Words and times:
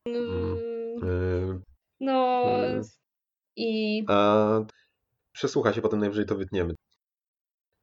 mm, 0.08 0.58
y, 1.04 1.62
No 2.00 2.44
y, 2.66 2.82
i 3.56 4.04
a 4.08 4.60
przesłucha 5.32 5.74
się, 5.74 5.82
potem 5.82 6.00
najwyżej 6.00 6.26
to 6.26 6.36
wytniemy. 6.36 6.76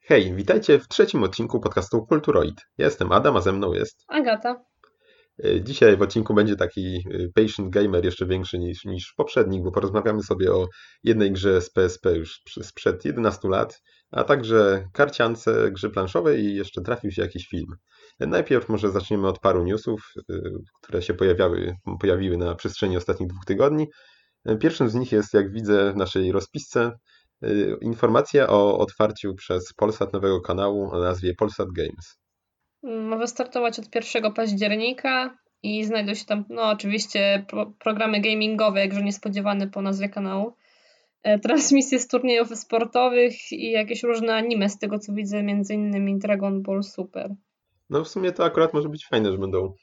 Hej, 0.01 0.35
witajcie 0.35 0.79
w 0.79 0.89
trzecim 0.89 1.23
odcinku 1.23 1.61
podcastu 1.61 2.07
Kulturoid. 2.07 2.61
Ja 2.79 2.85
jestem 2.85 3.13
Adam, 3.13 3.37
a 3.37 3.41
ze 3.41 3.53
mną 3.53 3.73
jest. 3.73 4.05
Agata. 4.09 4.65
Dzisiaj 5.63 5.97
w 5.97 6.03
odcinku 6.03 6.35
będzie 6.35 6.57
taki 6.57 6.97
y, 6.97 7.31
patient 7.35 7.71
gamer 7.71 8.05
jeszcze 8.05 8.27
większy 8.27 8.59
niż, 8.59 8.85
niż 8.85 9.15
bo 9.63 9.73
porozmawiamy 9.73 10.23
sobie 10.23 10.53
o 10.53 10.69
jednej 11.05 11.33
grze 11.33 11.61
z 11.61 11.71
PSP 11.71 12.17
już 12.17 12.41
sprzed 12.63 13.05
11 13.05 13.49
lat, 13.49 13.83
a 14.11 14.25
także 14.25 14.89
karciance, 14.93 15.71
grze 15.71 15.91
planszowej 15.91 16.45
i 16.45 16.55
jeszcze 16.55 16.83
trafił 16.83 17.11
się 17.11 17.23
jakiś 17.23 17.49
film. 17.49 17.77
Najpierw 18.21 18.69
może 18.69 18.91
zaczniemy 18.91 19.29
od 19.29 19.39
paru 19.39 19.65
newsów, 19.65 20.01
y, 20.31 20.43
które 20.83 21.03
się 21.03 21.15
pojawiały, 21.15 21.75
pojawiły 22.01 22.37
na 22.37 22.55
przestrzeni 22.55 22.97
ostatnich 22.97 23.29
dwóch 23.29 23.45
tygodni. 23.45 23.87
Pierwszym 24.61 24.89
z 24.89 24.95
nich 24.95 25.13
jest, 25.13 25.35
jak 25.35 25.53
widzę 25.53 25.93
w 25.93 25.97
naszej 25.97 26.33
rozpisce, 26.33 26.93
y, 27.45 27.77
informacja 27.81 28.49
o 28.49 28.79
otwarciu 28.79 29.35
przez 29.35 29.73
Polsat 29.77 30.13
nowego 30.13 30.41
kanału 30.41 30.91
o 30.93 30.99
nazwie 30.99 31.35
Polsat 31.35 31.69
Games. 31.77 32.20
Ma 32.83 33.17
wystartować 33.17 33.79
od 33.79 33.95
1 33.95 34.33
października 34.33 35.39
i 35.63 35.85
znajdą 35.85 36.15
się 36.15 36.25
tam, 36.25 36.45
no 36.49 36.71
oczywiście, 36.71 37.45
pro, 37.49 37.67
programy 37.67 38.21
gamingowe, 38.21 38.81
jakże 38.81 39.03
niespodziewane 39.03 39.69
po 39.69 39.83
nazwie 39.83 40.09
kanału. 40.09 40.53
E, 41.23 41.39
Transmisje 41.39 41.99
z 41.99 42.09
turniejów 42.09 42.49
sportowych 42.49 43.53
i 43.53 43.71
jakieś 43.71 44.03
różne 44.03 44.35
anime, 44.35 44.69
z 44.69 44.79
tego 44.79 44.99
co 44.99 45.13
widzę, 45.13 45.43
między 45.43 45.75
innymi 45.75 46.19
Dragon 46.19 46.63
Ball 46.63 46.83
Super. 46.83 47.35
No 47.91 48.05
w 48.05 48.09
sumie 48.09 48.33
to 48.33 48.45
akurat 48.45 48.75
może 48.75 48.89
być 48.89 49.07
fajne, 49.07 49.33
że 49.33 49.39
będą 49.39 49.75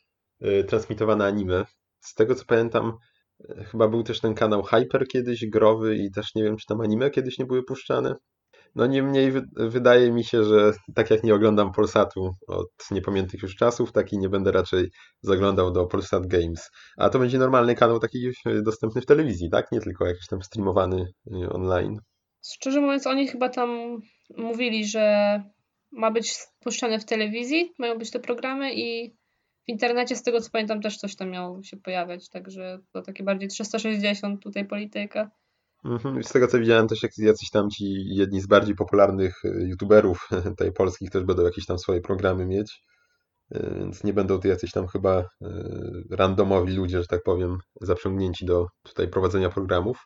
y, 0.42 0.64
transmitowane 0.64 1.26
anime. 1.26 1.66
Z 2.00 2.14
tego 2.14 2.36
co 2.36 2.46
pamiętam, 2.46 2.94
y, 3.42 3.64
chyba 3.64 3.88
był 3.88 4.04
też 4.04 4.20
ten 4.20 4.34
kanał 4.34 4.64
Hyper 4.64 5.08
kiedyś 5.08 5.46
growy 5.46 5.96
i 5.96 6.12
też 6.12 6.36
nie 6.36 6.44
wiem, 6.44 6.58
czy 6.58 6.66
tam 6.66 6.82
anime 6.82 7.10
kiedyś 7.10 7.40
nie 7.40 7.46
były 7.46 7.64
puszczane. 7.64 8.16
No 8.76 8.86
niemniej 8.86 9.32
wy, 9.32 9.42
wydaje 9.56 10.12
mi 10.12 10.24
się, 10.24 10.44
że 10.44 10.74
tak 10.96 11.10
jak 11.10 11.24
nie 11.24 11.36
oglądam 11.36 11.72
Polsatu 11.72 12.32
od 12.48 12.68
niepamiętnych 12.92 13.42
już 13.42 13.56
czasów, 13.56 13.92
tak 13.92 14.14
i 14.14 14.18
nie 14.18 14.30
będę 14.30 14.52
raczej 14.52 14.92
zaglądał 15.22 15.72
do 15.72 15.86
Polsat 15.86 16.28
Games. 16.28 16.70
A 16.98 17.10
to 17.10 17.20
będzie 17.20 17.38
normalny 17.38 17.76
kanał 17.76 18.00
taki 18.00 18.28
y, 18.28 18.62
dostępny 18.62 19.02
w 19.02 19.06
telewizji, 19.06 19.50
tak? 19.50 19.72
Nie 19.72 19.82
tylko 19.82 20.06
jakiś 20.06 20.28
tam 20.28 20.42
streamowany 20.42 21.06
y, 21.44 21.50
online. 21.50 22.00
Szczerze 22.54 22.82
mówiąc, 22.82 23.08
oni 23.08 23.28
chyba 23.28 23.50
tam 23.50 24.00
mówili, 24.38 24.86
że 24.86 25.44
ma 25.92 26.12
być 26.12 26.36
puszczane 26.60 27.00
w 27.00 27.06
telewizji, 27.06 27.74
mają 27.80 27.98
być 27.98 28.12
te 28.12 28.20
programy 28.20 28.74
i 28.74 29.10
w 29.68 29.70
internecie, 29.70 30.16
z 30.16 30.24
tego 30.24 30.42
co 30.42 30.50
pamiętam, 30.52 30.82
też 30.82 30.98
coś 30.98 31.16
tam 31.16 31.30
miało 31.30 31.64
się 31.64 31.78
pojawiać, 31.78 32.30
także 32.30 32.80
to 32.94 33.02
takie 33.02 33.24
bardziej 33.24 33.50
360 33.50 34.44
tutaj 34.44 34.66
polityka. 34.66 35.32
Mhm. 35.86 36.24
Z 36.24 36.30
tego 36.30 36.48
co 36.48 36.60
widziałem 36.60 36.88
też 36.88 37.00
jacyś 37.18 37.50
tam 37.50 37.70
ci 37.70 37.86
jedni 38.06 38.42
z 38.42 38.48
bardziej 38.48 38.76
popularnych 38.76 39.46
y, 39.46 39.68
youtuberów 39.70 40.28
tutaj 40.50 40.72
polskich 40.72 41.10
też 41.10 41.24
będą 41.24 41.44
jakieś 41.44 41.66
tam 41.66 41.80
swoje 41.80 42.02
programy 42.02 42.46
mieć. 42.46 42.82
Y, 43.56 43.76
Więc 43.80 44.04
nie 44.04 44.14
będą 44.14 44.40
to 44.40 44.48
jacyś 44.48 44.72
tam 44.72 44.88
chyba 44.88 45.20
y, 45.22 45.26
randomowi 46.12 46.76
ludzie, 46.76 47.02
że 47.02 47.08
tak 47.08 47.24
powiem, 47.24 47.58
zaprzęgnięci 47.82 48.46
do 48.46 48.68
tutaj 48.84 49.08
prowadzenia 49.08 49.50
programów 49.50 49.98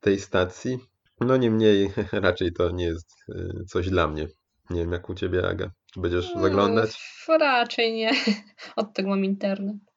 tej 0.00 0.20
stacji. 0.20 0.78
No 1.20 1.36
niemniej 1.36 1.92
raczej 2.12 2.52
to 2.52 2.70
nie 2.70 2.84
jest 2.84 3.24
coś 3.68 3.90
dla 3.90 4.08
mnie. 4.08 4.28
Nie 4.70 4.80
wiem 4.80 4.92
jak 4.92 5.10
u 5.10 5.14
ciebie, 5.14 5.48
Aga. 5.48 5.70
Czy 5.94 6.00
będziesz 6.00 6.34
zaglądać? 6.34 6.98
No, 7.28 7.38
raczej 7.38 7.92
nie. 7.92 8.10
Od 8.76 8.94
tego 8.94 9.08
mam 9.08 9.24
internet. 9.24 9.89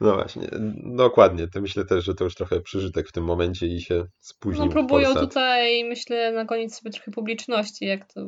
No 0.00 0.14
właśnie, 0.14 0.48
dokładnie. 0.96 1.48
To 1.48 1.60
myślę 1.60 1.84
też, 1.84 2.04
że 2.04 2.14
to 2.14 2.24
już 2.24 2.34
trochę 2.34 2.60
przyżytek 2.60 3.08
w 3.08 3.12
tym 3.12 3.24
momencie 3.24 3.66
i 3.66 3.80
się 3.80 4.04
spóźnił 4.18 4.66
No 4.66 4.72
próbują 4.72 5.14
tutaj, 5.14 5.84
myślę, 5.84 6.32
nagonić 6.32 6.74
sobie 6.74 6.90
trochę 6.90 7.10
publiczności, 7.10 7.84
jak 7.86 8.12
to 8.12 8.20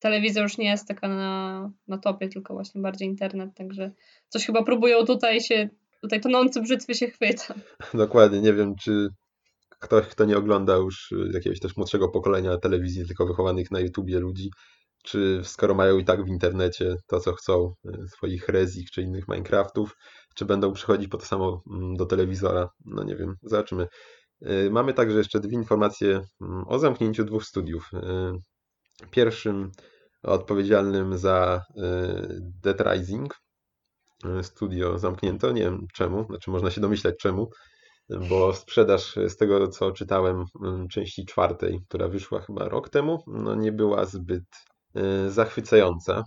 telewizja 0.00 0.42
już 0.42 0.58
nie 0.58 0.70
jest 0.70 0.88
taka 0.88 1.08
na, 1.08 1.70
na 1.88 1.98
topie, 1.98 2.28
tylko 2.28 2.54
właśnie 2.54 2.80
bardziej 2.80 3.08
internet, 3.08 3.50
także 3.54 3.92
coś 4.28 4.46
chyba 4.46 4.62
próbują 4.64 5.04
tutaj 5.04 5.40
się, 5.40 5.68
tutaj 6.00 6.20
tonący 6.20 6.60
brzytwy 6.60 6.94
się 6.94 7.06
chwyta. 7.06 7.54
Dokładnie, 7.94 8.40
nie 8.40 8.52
wiem, 8.52 8.74
czy 8.82 9.08
ktoś, 9.80 10.06
kto 10.06 10.24
nie 10.24 10.38
ogląda 10.38 10.76
już 10.76 11.14
jakiegoś 11.32 11.60
też 11.60 11.76
młodszego 11.76 12.08
pokolenia 12.08 12.58
telewizji, 12.58 13.06
tylko 13.06 13.26
wychowanych 13.26 13.70
na 13.70 13.80
YouTubie 13.80 14.20
ludzi, 14.20 14.50
czy 15.04 15.40
skoro 15.44 15.74
mają 15.74 15.98
i 15.98 16.04
tak 16.04 16.24
w 16.24 16.28
internecie 16.28 16.96
to, 17.06 17.20
co 17.20 17.32
chcą, 17.32 17.74
y, 17.86 18.08
swoich 18.08 18.48
Rezik 18.48 18.90
czy 18.90 19.02
innych 19.02 19.28
Minecraftów, 19.28 19.96
czy 20.34 20.44
będą 20.44 20.72
przychodzić 20.72 21.08
po 21.08 21.18
to 21.18 21.26
samo 21.26 21.62
mm, 21.70 21.96
do 21.96 22.06
telewizora? 22.06 22.68
No 22.84 23.04
nie 23.04 23.16
wiem, 23.16 23.36
zobaczymy. 23.42 23.88
Y, 24.42 24.70
Mamy 24.70 24.94
także 24.94 25.18
jeszcze 25.18 25.40
dwie 25.40 25.54
informacje 25.54 26.20
mm, 26.40 26.64
o 26.68 26.78
zamknięciu 26.78 27.24
dwóch 27.24 27.44
studiów. 27.44 27.90
Y, 27.94 29.08
Pierwszym 29.10 29.70
odpowiedzialnym 30.22 31.18
za 31.18 31.62
y, 31.70 31.82
Dead 32.62 32.80
Rising 32.80 33.34
studio 34.42 34.98
zamknięto, 34.98 35.52
nie 35.52 35.62
wiem 35.62 35.86
czemu, 35.94 36.24
znaczy 36.24 36.50
można 36.50 36.70
się 36.70 36.80
domyślać 36.80 37.14
czemu, 37.20 37.50
bo 38.28 38.54
sprzedaż 38.54 39.14
z 39.28 39.36
tego 39.36 39.68
co 39.68 39.92
czytałem 39.92 40.44
mm, 40.64 40.88
części 40.88 41.26
czwartej, 41.26 41.80
która 41.88 42.08
wyszła 42.08 42.40
chyba 42.40 42.68
rok 42.68 42.88
temu, 42.88 43.24
no 43.26 43.54
nie 43.54 43.72
była 43.72 44.04
zbyt 44.04 44.44
zachwycająca, 45.28 46.24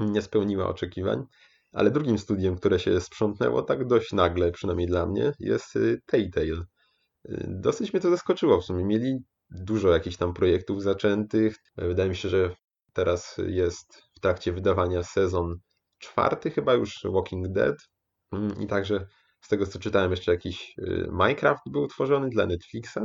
nie 0.00 0.22
spełniła 0.22 0.68
oczekiwań. 0.68 1.24
Ale 1.72 1.90
drugim 1.90 2.18
studiem, 2.18 2.56
które 2.56 2.78
się 2.78 3.00
sprzątnęło 3.00 3.62
tak 3.62 3.86
dość 3.86 4.12
nagle, 4.12 4.52
przynajmniej 4.52 4.86
dla 4.86 5.06
mnie, 5.06 5.32
jest 5.38 5.76
y, 5.76 6.00
Telltale. 6.06 6.64
Y, 7.28 7.46
Dosyć 7.48 7.92
mnie 7.92 8.00
to 8.00 8.10
zaskoczyło 8.10 8.60
w 8.60 8.64
sumie. 8.64 8.84
Mieli 8.84 9.18
dużo 9.50 9.88
jakichś 9.88 10.16
tam 10.16 10.34
projektów 10.34 10.82
zaczętych. 10.82 11.56
Wydaje 11.76 12.08
mi 12.08 12.16
się, 12.16 12.28
że 12.28 12.54
teraz 12.92 13.36
jest 13.46 14.02
w 14.16 14.20
trakcie 14.20 14.52
wydawania 14.52 15.02
sezon 15.02 15.56
czwarty, 15.98 16.50
chyba 16.50 16.74
już 16.74 17.00
Walking 17.04 17.48
Dead. 17.48 17.76
Mm, 18.32 18.60
I 18.60 18.66
także 18.66 19.06
z 19.40 19.48
tego 19.48 19.66
co 19.66 19.78
czytałem, 19.78 20.10
jeszcze 20.10 20.32
jakiś 20.32 20.74
y, 20.78 21.08
Minecraft 21.12 21.62
był 21.66 21.86
tworzony 21.86 22.28
dla 22.28 22.46
Netflixa. 22.46 22.98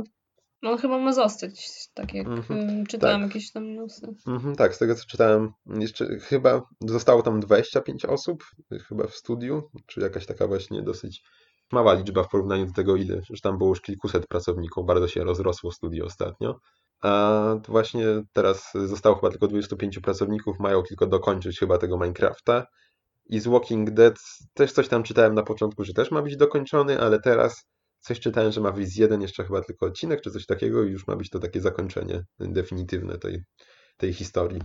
No 0.62 0.70
on 0.70 0.78
chyba 0.78 0.98
ma 0.98 1.12
zostać, 1.12 1.70
tak 1.94 2.14
jak 2.14 2.26
Mhm, 2.26 2.60
ym, 2.70 2.86
czytałam 2.86 3.20
tak. 3.20 3.28
jakieś 3.30 3.52
tam 3.52 3.74
newsy. 3.74 4.14
Mhm, 4.26 4.56
tak, 4.56 4.74
z 4.74 4.78
tego 4.78 4.94
co 4.94 5.04
czytałem, 5.06 5.52
jeszcze 5.66 6.18
chyba 6.18 6.62
zostało 6.80 7.22
tam 7.22 7.40
25 7.40 8.04
osób, 8.04 8.44
chyba 8.88 9.06
w 9.06 9.14
studiu, 9.14 9.70
czy 9.86 10.00
jakaś 10.00 10.26
taka 10.26 10.46
właśnie 10.46 10.82
dosyć 10.82 11.22
mała 11.72 11.94
liczba 11.94 12.22
w 12.22 12.28
porównaniu 12.28 12.66
do 12.66 12.72
tego, 12.72 12.96
ile, 12.96 13.20
że 13.30 13.40
tam 13.42 13.58
było 13.58 13.70
już 13.70 13.80
kilkuset 13.80 14.26
pracowników, 14.26 14.86
bardzo 14.86 15.08
się 15.08 15.24
rozrosło 15.24 15.72
studio 15.72 16.04
ostatnio. 16.04 16.58
A 17.02 17.54
tu 17.64 17.72
właśnie 17.72 18.04
teraz 18.32 18.70
zostało 18.74 19.16
chyba 19.16 19.30
tylko 19.30 19.48
25 19.48 19.98
pracowników, 19.98 20.60
mają 20.60 20.82
tylko 20.82 21.06
dokończyć 21.06 21.58
chyba 21.58 21.78
tego 21.78 21.96
Minecrafta. 21.96 22.66
I 23.26 23.40
z 23.40 23.46
Walking 23.46 23.90
Dead 23.90 24.14
też 24.54 24.72
coś 24.72 24.88
tam 24.88 25.02
czytałem 25.02 25.34
na 25.34 25.42
początku, 25.42 25.84
że 25.84 25.92
też 25.92 26.10
ma 26.10 26.22
być 26.22 26.36
dokończony, 26.36 27.00
ale 27.00 27.20
teraz 27.20 27.66
coś 28.06 28.20
czytałem, 28.20 28.52
że 28.52 28.60
ma 28.60 28.72
wyjść 28.72 28.96
jeden 28.96 29.22
jeszcze 29.22 29.44
chyba 29.44 29.60
tylko 29.60 29.86
odcinek, 29.86 30.20
czy 30.20 30.30
coś 30.30 30.46
takiego 30.46 30.84
i 30.84 30.90
już 30.90 31.06
ma 31.06 31.16
być 31.16 31.30
to 31.30 31.38
takie 31.38 31.60
zakończenie 31.60 32.22
definitywne 32.38 33.18
tej, 33.18 33.42
tej 33.96 34.12
historii. 34.12 34.60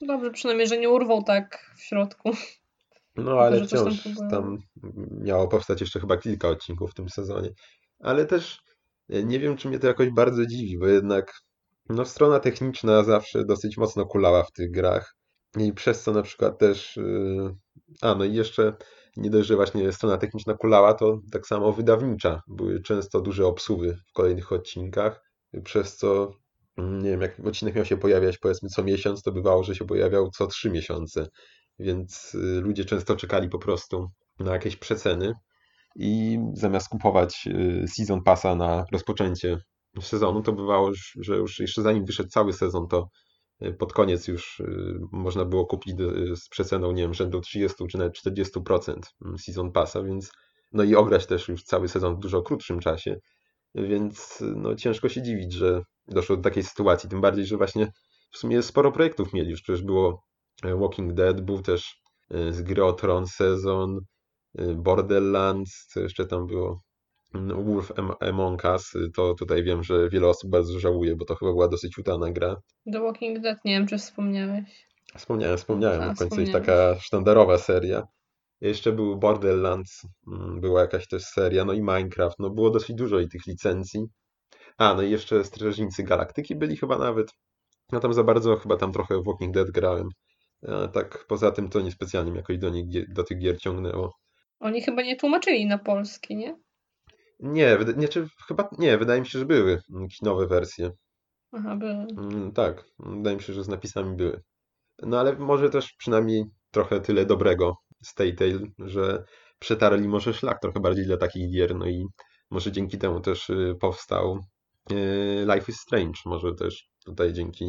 Dobrze, 0.00 0.30
przynajmniej, 0.30 0.68
że 0.68 0.78
nie 0.78 0.90
urwał 0.90 1.22
tak 1.22 1.72
w 1.76 1.82
środku. 1.82 2.30
No 3.16 3.40
ale 3.40 3.58
tam 3.58 3.66
wciąż 3.66 4.02
próbują. 4.02 4.30
tam 4.30 4.58
miało 5.10 5.48
powstać 5.48 5.80
jeszcze 5.80 6.00
chyba 6.00 6.16
kilka 6.16 6.48
odcinków 6.48 6.90
w 6.90 6.94
tym 6.94 7.08
sezonie. 7.08 7.50
Ale 8.00 8.26
też 8.26 8.60
e, 9.08 9.24
nie 9.24 9.40
wiem, 9.40 9.56
czy 9.56 9.68
mnie 9.68 9.78
to 9.78 9.86
jakoś 9.86 10.10
bardzo 10.10 10.46
dziwi, 10.46 10.78
bo 10.78 10.86
jednak 10.86 11.32
no, 11.88 12.04
strona 12.04 12.40
techniczna 12.40 13.04
zawsze 13.04 13.44
dosyć 13.44 13.76
mocno 13.76 14.06
kulała 14.06 14.44
w 14.44 14.52
tych 14.52 14.70
grach. 14.70 15.14
I 15.58 15.72
przez 15.72 16.02
co 16.02 16.12
na 16.12 16.22
przykład 16.22 16.58
też. 16.58 16.96
yy, 16.96 17.54
A, 18.00 18.14
no 18.14 18.24
i 18.24 18.34
jeszcze 18.34 18.76
nie 19.16 19.30
dość, 19.30 19.48
że 19.48 19.56
właśnie 19.56 19.92
strona 19.92 20.18
techniczna 20.18 20.54
kulała, 20.54 20.94
to 20.94 21.18
tak 21.32 21.46
samo 21.46 21.72
wydawnicza. 21.72 22.42
Były 22.48 22.80
często 22.82 23.20
duże 23.20 23.46
obsuwy 23.46 23.98
w 24.10 24.12
kolejnych 24.12 24.52
odcinkach, 24.52 25.22
przez 25.64 25.96
co 25.96 26.32
mm, 26.78 27.02
nie 27.02 27.10
wiem, 27.10 27.20
jak 27.20 27.40
odcinek 27.46 27.74
miał 27.74 27.84
się 27.84 27.96
pojawiać 27.96 28.38
powiedzmy 28.38 28.68
co 28.68 28.84
miesiąc, 28.84 29.22
to 29.22 29.32
bywało, 29.32 29.64
że 29.64 29.74
się 29.74 29.84
pojawiał 29.84 30.30
co 30.30 30.46
trzy 30.46 30.70
miesiące. 30.70 31.26
Więc 31.78 32.34
y, 32.34 32.60
ludzie 32.60 32.84
często 32.84 33.16
czekali 33.16 33.48
po 33.48 33.58
prostu 33.58 34.08
na 34.38 34.52
jakieś 34.52 34.76
przeceny 34.76 35.32
i 35.96 36.38
zamiast 36.54 36.88
kupować 36.88 37.46
y, 37.46 37.84
Season 37.88 38.22
Passa 38.22 38.54
na 38.54 38.84
rozpoczęcie 38.92 39.58
sezonu, 40.00 40.42
to 40.42 40.52
bywało, 40.52 40.90
że 41.20 41.36
już 41.36 41.58
jeszcze 41.58 41.82
zanim 41.82 42.04
wyszedł 42.04 42.28
cały 42.28 42.52
sezon, 42.52 42.88
to 42.88 43.08
pod 43.78 43.92
koniec 43.92 44.28
już 44.28 44.60
y, 44.60 44.98
można 45.12 45.44
było 45.44 45.66
kupić 45.66 45.94
y, 46.00 46.36
z 46.36 46.48
przeceną, 46.48 46.92
nie 46.92 47.02
wiem, 47.02 47.14
rzędu 47.14 47.40
30 47.40 47.86
czy 47.90 47.98
nawet 47.98 48.14
40% 48.14 49.00
Season 49.38 49.72
Passa, 49.72 50.02
więc 50.02 50.32
no 50.72 50.84
i 50.84 50.94
ograć 50.94 51.26
też 51.26 51.48
już 51.48 51.64
cały 51.64 51.88
sezon 51.88 52.16
w 52.16 52.18
dużo 52.18 52.42
krótszym 52.42 52.80
czasie, 52.80 53.16
więc 53.74 54.42
no 54.56 54.74
ciężko 54.74 55.08
się 55.08 55.22
dziwić, 55.22 55.52
że 55.52 55.82
doszło 56.08 56.36
do 56.36 56.42
takiej 56.42 56.62
sytuacji, 56.62 57.08
tym 57.08 57.20
bardziej, 57.20 57.46
że 57.46 57.56
właśnie 57.56 57.92
w 58.30 58.38
sumie 58.38 58.62
sporo 58.62 58.92
projektów 58.92 59.32
mieli, 59.32 59.50
już 59.50 59.62
przecież 59.62 59.82
było 59.82 60.22
e, 60.64 60.76
Walking 60.76 61.12
Dead, 61.12 61.40
był 61.40 61.62
też 61.62 62.02
z 62.50 62.62
gry 62.62 62.84
o 62.84 62.92
Tron 62.92 63.26
sezon, 63.26 64.00
Borderlands, 64.76 65.86
co 65.86 66.00
jeszcze 66.00 66.26
tam 66.26 66.46
było? 66.46 66.82
Wolf 67.34 67.92
Among 68.20 68.64
Us, 68.64 68.92
to 69.16 69.34
tutaj 69.34 69.62
wiem, 69.62 69.82
że 69.82 70.08
wiele 70.08 70.28
osób 70.28 70.50
bardzo 70.50 70.80
żałuje, 70.80 71.16
bo 71.16 71.24
to 71.24 71.34
chyba 71.34 71.52
była 71.52 71.68
dosyć 71.68 71.98
udana 71.98 72.30
gra. 72.30 72.56
The 72.92 73.00
Walking 73.00 73.40
Dead, 73.40 73.64
nie 73.64 73.72
wiem, 73.72 73.86
czy 73.86 73.98
wspomniałeś. 73.98 74.86
Wspomniałem, 75.16 75.56
wspomniałem, 75.56 76.02
A, 76.02 76.14
w 76.14 76.18
końcu 76.18 76.40
jest 76.40 76.52
taka 76.52 76.96
sztandarowa 77.00 77.58
seria. 77.58 78.02
Jeszcze 78.60 78.92
był 78.92 79.16
Borderlands, 79.16 80.06
mm, 80.26 80.60
była 80.60 80.80
jakaś 80.80 81.08
też 81.08 81.24
seria, 81.24 81.64
no 81.64 81.72
i 81.72 81.80
Minecraft, 81.80 82.38
no 82.38 82.50
było 82.50 82.70
dosyć 82.70 82.96
dużo 82.96 83.20
i 83.20 83.28
tych 83.28 83.46
licencji. 83.46 84.06
A, 84.78 84.94
no 84.94 85.02
i 85.02 85.10
jeszcze 85.10 85.44
Strażnicy 85.44 86.02
Galaktyki 86.02 86.56
byli 86.56 86.76
chyba 86.76 86.98
nawet. 86.98 87.32
No 87.92 88.00
tam 88.00 88.14
za 88.14 88.24
bardzo 88.24 88.56
chyba 88.56 88.76
tam 88.76 88.92
trochę 88.92 89.18
w 89.18 89.24
Walking 89.26 89.54
Dead 89.54 89.70
grałem. 89.70 90.08
A 90.68 90.88
tak 90.88 91.24
poza 91.28 91.50
tym 91.50 91.68
to 91.68 91.80
niespecjalnie 91.80 92.36
jakoś 92.36 92.58
do, 92.58 92.70
nich, 92.70 93.12
do 93.12 93.24
tych 93.24 93.38
gier 93.38 93.58
ciągnęło. 93.58 94.12
Oni 94.60 94.82
chyba 94.82 95.02
nie 95.02 95.16
tłumaczyli 95.16 95.66
na 95.66 95.78
polski, 95.78 96.36
nie? 96.36 96.56
Nie, 97.42 97.78
nie 97.96 98.08
czy, 98.08 98.28
chyba 98.48 98.68
nie, 98.78 98.98
wydaje 98.98 99.20
mi 99.20 99.26
się, 99.26 99.38
że 99.38 99.46
były 99.46 99.82
jakieś 100.00 100.20
nowe 100.22 100.46
wersje. 100.46 100.90
Aha, 101.52 101.76
były. 101.76 101.92
Mm, 101.92 102.52
tak, 102.52 102.84
wydaje 102.98 103.36
mi 103.36 103.42
się, 103.42 103.52
że 103.52 103.64
z 103.64 103.68
napisami 103.68 104.16
były. 104.16 104.42
No 105.02 105.20
ale 105.20 105.36
może 105.36 105.70
też 105.70 105.92
przynajmniej 105.98 106.44
trochę 106.70 107.00
tyle 107.00 107.26
dobrego 107.26 107.76
z 108.02 108.14
Telltale, 108.14 108.58
że 108.78 109.24
przetarli 109.58 110.08
może 110.08 110.34
szlak 110.34 110.60
trochę 110.60 110.80
bardziej 110.80 111.06
dla 111.06 111.16
takich 111.16 111.50
gier, 111.52 111.76
no 111.76 111.86
i 111.86 112.06
może 112.50 112.72
dzięki 112.72 112.98
temu 112.98 113.20
też 113.20 113.50
y, 113.50 113.74
powstał 113.80 114.40
y, 114.92 115.46
Life 115.54 115.72
is 115.72 115.80
Strange, 115.80 116.20
może 116.26 116.54
też 116.54 116.88
tutaj 117.04 117.32
dzięki 117.32 117.64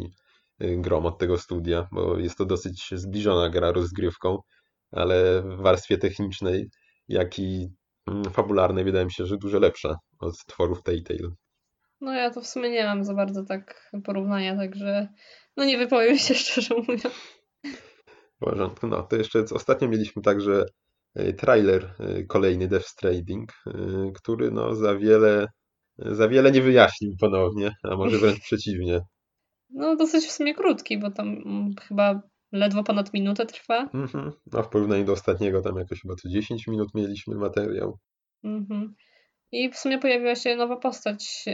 y, 0.62 0.76
grom 0.80 1.06
od 1.06 1.18
tego 1.18 1.38
studia, 1.38 1.88
bo 1.92 2.18
jest 2.18 2.38
to 2.38 2.44
dosyć 2.44 2.88
zbliżona 2.92 3.50
gra 3.50 3.72
rozgrywką, 3.72 4.38
ale 4.90 5.42
w 5.42 5.62
warstwie 5.62 5.98
technicznej, 5.98 6.70
jak 7.08 7.38
i 7.38 7.68
mm, 8.06 8.24
fabularnej 8.24 8.84
wydaje 8.84 9.04
mi 9.04 9.12
się, 9.12 9.26
że 9.26 9.36
dużo 9.36 9.58
lepsza 9.58 9.96
od 10.20 10.34
tworów 10.46 10.82
Telltale. 10.82 11.30
No 12.00 12.14
ja 12.14 12.30
to 12.30 12.40
w 12.40 12.46
sumie 12.46 12.70
nie 12.70 12.84
mam 12.84 13.04
za 13.04 13.14
bardzo 13.14 13.44
tak 13.44 13.90
porównania, 14.04 14.56
także 14.56 15.08
no 15.56 15.64
nie 15.64 15.78
wypowiem 15.78 16.18
się 16.18 16.34
szczerze 16.44 16.74
mówiąc. 16.74 17.14
W 18.36 18.38
porządku. 18.38 18.86
No 18.86 19.02
to 19.02 19.16
jeszcze 19.16 19.44
ostatnio 19.52 19.88
mieliśmy 19.88 20.22
także 20.22 20.64
e, 21.14 21.32
trailer 21.32 21.94
e, 22.00 22.24
kolejny 22.24 22.68
Death 22.68 22.86
Stranding, 22.86 23.52
e, 23.66 23.72
który 24.14 24.50
no 24.50 24.74
za 24.74 24.96
wiele, 24.96 25.46
za 25.98 26.28
wiele 26.28 26.52
nie 26.52 26.62
wyjaśnił 26.62 27.12
ponownie, 27.20 27.74
a 27.82 27.96
może 27.96 28.18
wręcz 28.18 28.40
przeciwnie. 28.40 29.00
No 29.70 29.96
dosyć 29.96 30.26
w 30.26 30.32
sumie 30.32 30.54
krótki, 30.54 30.98
bo 30.98 31.10
tam 31.10 31.28
mm, 31.28 31.74
chyba 31.88 32.20
ledwo 32.54 32.84
ponad 32.84 33.12
minutę 33.12 33.46
trwa. 33.46 33.88
Mhm. 33.94 34.32
No 34.52 34.62
w 34.62 34.68
porównaniu 34.68 35.04
do 35.04 35.12
ostatniego 35.12 35.62
tam 35.62 35.76
jakoś 35.76 36.00
chyba 36.00 36.14
co 36.14 36.28
10 36.28 36.66
minut 36.66 36.94
mieliśmy 36.94 37.34
materiał. 37.34 37.98
Mhm. 38.44 38.94
I 39.52 39.70
w 39.70 39.76
sumie 39.76 39.98
pojawiła 39.98 40.34
się 40.34 40.56
nowa 40.56 40.76
postać. 40.76 41.44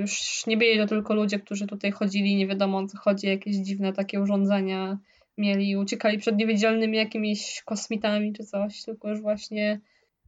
Już 0.00 0.46
nie 0.46 0.56
byli 0.56 0.78
to 0.78 0.86
tylko 0.86 1.14
ludzie, 1.14 1.38
którzy 1.38 1.66
tutaj 1.66 1.92
chodzili, 1.92 2.36
nie 2.36 2.46
wiadomo 2.46 2.78
o 2.78 2.86
co 2.86 2.98
chodzi, 2.98 3.26
jakieś 3.26 3.56
dziwne 3.56 3.92
takie 3.92 4.20
urządzenia 4.20 4.98
mieli, 5.38 5.76
uciekali 5.76 6.18
przed 6.18 6.36
niewidzialnymi 6.36 6.96
jakimiś 6.96 7.62
kosmitami 7.64 8.32
czy 8.32 8.44
coś, 8.44 8.82
tylko 8.82 9.08
już 9.08 9.20
właśnie 9.20 9.80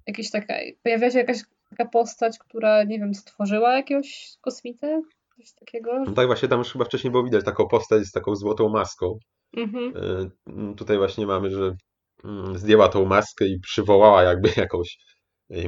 jakieś 0.07 0.31
taka, 0.31 0.55
pojawia 0.83 1.11
się 1.11 1.19
jakaś 1.19 1.39
taka 1.71 1.87
postać, 1.87 2.39
która, 2.39 2.85
nie 2.85 2.99
wiem, 2.99 3.15
stworzyła 3.15 3.77
jakiegoś 3.77 4.37
kosmitę, 4.41 5.03
coś 5.37 5.53
takiego. 5.53 6.05
No 6.07 6.13
tak, 6.13 6.27
właśnie 6.27 6.49
tam 6.49 6.59
już 6.59 6.73
chyba 6.73 6.85
wcześniej 6.85 7.11
było 7.11 7.25
widać 7.25 7.45
taką 7.45 7.69
postać 7.69 8.05
z 8.05 8.13
taką 8.13 8.35
złotą 8.37 8.69
maską. 8.69 9.19
Mhm. 9.57 9.93
E, 9.97 10.75
tutaj 10.75 10.99
właśnie 10.99 11.27
mamy, 11.27 11.51
że 11.51 11.77
mm, 12.25 12.59
zdjęła 12.59 12.89
tą 12.89 13.05
maskę 13.05 13.47
i 13.47 13.61
przywołała 13.61 14.23
jakby 14.23 14.49
jakąś 14.57 14.99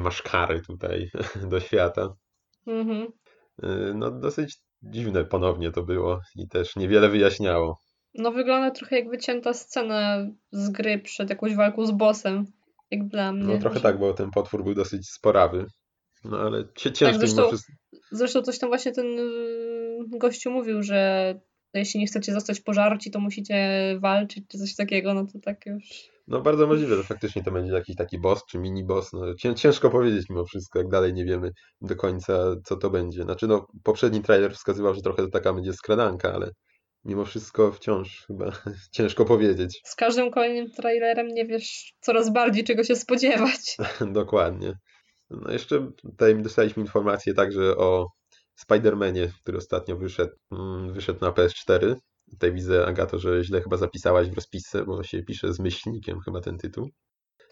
maszkarę 0.01 0.61
tutaj 0.61 1.11
do 1.51 1.61
świata. 1.61 2.15
Mhm. 2.67 3.09
E, 3.63 3.69
no 3.95 4.11
dosyć 4.11 4.59
dziwne 4.83 5.25
ponownie 5.25 5.71
to 5.71 5.83
było 5.83 6.21
i 6.37 6.49
też 6.49 6.77
niewiele 6.77 7.09
wyjaśniało. 7.09 7.81
No 8.15 8.33
wygląda 8.33 8.71
trochę 8.71 8.97
jak 8.97 9.11
wycięta 9.11 9.55
scena 9.55 10.27
z 10.53 10.71
gry 10.71 10.99
przed 10.99 11.31
jakąś 11.31 11.57
walką 11.57 11.87
z 11.87 11.91
bossem. 11.91 12.45
Jak 12.91 13.09
dla 13.09 13.33
mnie. 13.33 13.55
No 13.55 13.61
trochę 13.61 13.81
tak, 13.81 13.99
bo 13.99 14.15
ten 14.15 14.31
potwór 14.31 14.65
był 14.65 14.75
dosyć 14.75 15.11
sporawy. 15.11 15.67
No 16.25 16.39
ale 16.39 16.65
ciężko 16.77 17.07
tak, 17.07 17.15
zresztą, 17.15 17.49
wszystko... 17.49 17.73
zresztą 18.13 18.43
coś 18.43 18.59
tam 18.59 18.71
właśnie 18.71 18.93
ten 18.93 19.19
y, 19.19 20.19
gościu 20.19 20.51
mówił, 20.51 20.83
że 20.83 21.35
jeśli 21.79 22.01
nie 22.01 22.07
chcecie 22.07 22.33
zostać 22.33 22.61
pożarci, 22.61 23.11
to 23.11 23.21
musicie 23.21 23.81
walczyć, 24.01 24.45
czy 24.49 24.59
coś 24.59 24.77
takiego, 24.77 25.15
no 25.15 25.27
to 25.27 25.39
tak 25.39 25.67
już... 25.67 26.11
No 26.29 26.41
bardzo 26.41 26.67
możliwe, 26.67 26.97
że 26.97 27.05
faktycznie 27.05 27.43
to 27.43 27.51
będzie 27.51 27.73
jakiś 27.73 27.97
taki 27.97 28.19
boss, 28.19 28.47
czy 28.47 28.59
mini 28.59 28.85
boss, 28.85 29.13
no 29.13 29.35
ciężko 29.55 29.91
powiedzieć 29.91 30.29
mimo 30.31 30.45
wszystko, 30.45 30.79
jak 30.79 30.89
dalej 30.89 31.15
nie 31.15 31.25
wiemy 31.25 31.51
do 31.81 31.97
końca, 31.97 32.57
co 32.65 32.77
to 32.77 32.91
będzie. 32.91 33.23
Znaczy 33.23 33.47
no, 33.47 33.67
poprzedni 33.85 34.23
trailer 34.23 34.55
wskazywał, 34.55 34.95
że 34.95 35.03
trochę 35.03 35.23
to 35.23 35.29
taka 35.29 35.53
będzie 35.53 35.73
skradanka, 35.73 36.33
ale 36.33 36.51
mimo 37.05 37.25
wszystko 37.25 37.73
wciąż 37.73 38.25
chyba 38.27 38.53
ciężko 38.97 39.25
powiedzieć. 39.25 39.81
Z 39.85 39.95
każdym 39.95 40.31
kolejnym 40.31 40.71
trailerem 40.71 41.29
nie 41.29 41.47
wiesz 41.47 41.93
coraz 42.01 42.33
bardziej 42.33 42.65
czego 42.65 42.85
się 42.85 42.97
spodziewać. 42.97 43.77
Dokładnie. 44.13 44.73
No 45.31 45.53
jeszcze 45.53 45.91
tutaj 46.03 46.43
dostaliśmy 46.43 46.83
informację 46.83 47.35
także 47.35 47.77
o 47.77 48.07
Spider-Manie, 48.67 49.29
który 49.43 49.59
ostatnio 49.59 49.97
wyszedł, 49.97 50.33
mm, 50.53 50.93
wyszedł 50.93 51.21
na 51.21 51.33
PS4. 51.33 51.97
Tutaj 52.31 52.53
widzę, 52.53 52.87
Agato, 52.87 53.19
że 53.19 53.45
źle 53.45 53.61
chyba 53.63 53.77
zapisałaś 53.77 54.29
w 54.29 54.35
rozpisce, 54.35 54.85
bo 54.85 55.03
się 55.03 55.23
pisze 55.23 55.53
z 55.53 55.59
myślnikiem 55.59 56.21
chyba 56.21 56.41
ten 56.41 56.59
tytuł. 56.59 56.89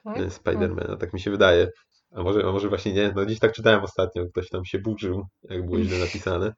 Tak? 0.05 0.19
E, 0.19 0.27
Spider-Man, 0.27 0.97
tak 0.97 1.13
mi 1.13 1.21
się 1.21 1.31
wydaje. 1.31 1.71
A 2.11 2.23
może, 2.23 2.41
a 2.41 2.53
może 2.53 2.69
właśnie 2.69 2.93
nie? 2.93 3.13
No 3.17 3.27
dziś 3.27 3.39
tak 3.39 3.53
czytałem 3.53 3.85
ostatnio, 3.85 4.27
ktoś 4.27 4.49
tam 4.49 4.65
się 4.65 4.79
burzył, 4.79 5.27
jak 5.43 5.67
było 5.67 5.81
źle 5.81 5.99
napisane. 5.99 6.53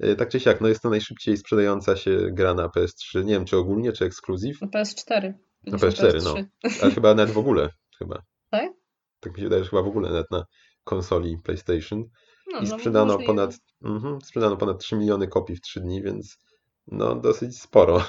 E, 0.00 0.16
tak 0.16 0.28
czy 0.28 0.40
siak, 0.40 0.60
no 0.60 0.68
jest 0.68 0.82
to 0.82 0.90
najszybciej 0.90 1.36
sprzedająca 1.36 1.96
się 1.96 2.18
gra 2.32 2.54
na 2.54 2.68
PS3. 2.68 3.24
Nie 3.24 3.32
wiem, 3.32 3.44
czy 3.44 3.56
ogólnie, 3.56 3.92
czy 3.92 4.04
ekskluzyw. 4.04 4.60
Na 4.60 4.68
PS4. 4.68 5.32
Na 5.66 5.78
PS4, 5.78 6.24
no. 6.24 6.34
Ale 6.82 6.92
chyba 6.92 7.14
nawet 7.14 7.34
w 7.34 7.38
ogóle, 7.38 7.68
chyba. 7.98 8.22
Tak? 8.50 8.72
Tak 9.20 9.32
mi 9.32 9.38
się 9.38 9.44
wydaje, 9.44 9.64
że 9.64 9.70
chyba 9.70 9.82
w 9.82 9.88
ogóle 9.88 10.08
nawet 10.08 10.30
na 10.30 10.44
konsoli 10.84 11.36
PlayStation. 11.44 12.04
No, 12.54 12.60
I 12.60 12.68
no, 12.68 12.78
sprzedano, 12.78 13.18
no, 13.18 13.26
ponad, 13.26 13.58
mm, 13.84 14.20
sprzedano 14.20 14.56
ponad 14.56 14.78
3 14.78 14.96
miliony 14.96 15.28
kopii 15.28 15.56
w 15.56 15.60
3 15.60 15.80
dni, 15.80 16.02
więc 16.02 16.38
no 16.86 17.14
dosyć 17.14 17.60
sporo 17.60 18.00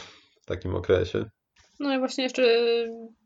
w 0.42 0.45
takim 0.45 0.75
okresie. 0.75 1.25
No 1.80 1.95
i 1.95 2.00
właśnie 2.00 2.24
jeszcze 2.24 2.44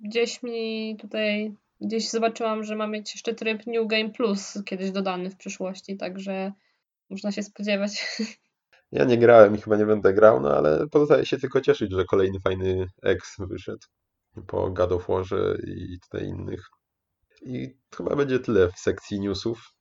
gdzieś 0.01 0.43
mi 0.43 0.97
tutaj, 1.01 1.53
gdzieś 1.81 2.09
zobaczyłam, 2.09 2.63
że 2.63 2.75
ma 2.75 2.87
mieć 2.87 3.13
jeszcze 3.13 3.33
tryb 3.33 3.67
New 3.67 3.87
Game 3.87 4.09
Plus 4.09 4.59
kiedyś 4.65 4.91
dodany 4.91 5.29
w 5.29 5.37
przyszłości, 5.37 5.97
także 5.97 6.51
można 7.09 7.31
się 7.31 7.43
spodziewać. 7.43 7.91
Ja 8.91 9.03
nie 9.03 9.17
grałem 9.17 9.55
i 9.55 9.61
chyba 9.61 9.77
nie 9.77 9.85
będę 9.85 10.13
grał, 10.13 10.41
no 10.41 10.57
ale 10.57 10.87
pozostaje 10.87 11.25
się 11.25 11.37
tylko 11.37 11.61
cieszyć, 11.61 11.91
że 11.91 12.05
kolejny 12.05 12.39
fajny 12.39 12.87
X 13.03 13.35
wyszedł 13.39 13.87
po 14.47 14.69
God 14.69 14.91
of 14.91 15.07
Warze 15.07 15.57
i 15.67 15.99
tutaj 15.99 16.27
innych. 16.27 16.69
I 17.41 17.77
chyba 17.95 18.15
będzie 18.15 18.39
tyle 18.39 18.71
w 18.71 18.79
sekcji 18.79 19.19
newsów. 19.19 19.73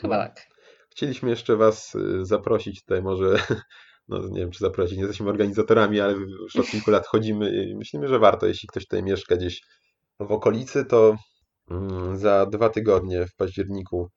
Chyba 0.00 0.18
tak. 0.18 0.46
Chcieliśmy 0.90 1.30
jeszcze 1.30 1.56
Was 1.56 1.94
y, 1.94 2.26
zaprosić 2.26 2.80
tutaj 2.80 3.02
może, 3.02 3.34
no 4.08 4.28
nie 4.28 4.40
wiem 4.40 4.50
czy 4.50 4.58
zaprosić, 4.58 4.96
nie 4.96 5.02
jesteśmy 5.02 5.30
organizatorami, 5.30 6.00
ale 6.00 6.12
już 6.12 6.56
od 6.56 6.66
kilku 6.66 6.90
lat 6.90 7.06
chodzimy 7.06 7.64
i 7.64 7.76
myślimy, 7.76 8.08
że 8.08 8.18
warto, 8.18 8.46
jeśli 8.46 8.68
ktoś 8.68 8.86
tutaj 8.86 9.02
mieszka 9.02 9.36
gdzieś 9.36 9.62
w 10.20 10.32
okolicy, 10.32 10.84
to 10.84 11.16
mm, 11.70 12.16
za 12.16 12.46
dwa 12.46 12.68
tygodnie 12.68 13.26
w 13.26 13.34
październiku 13.36 14.10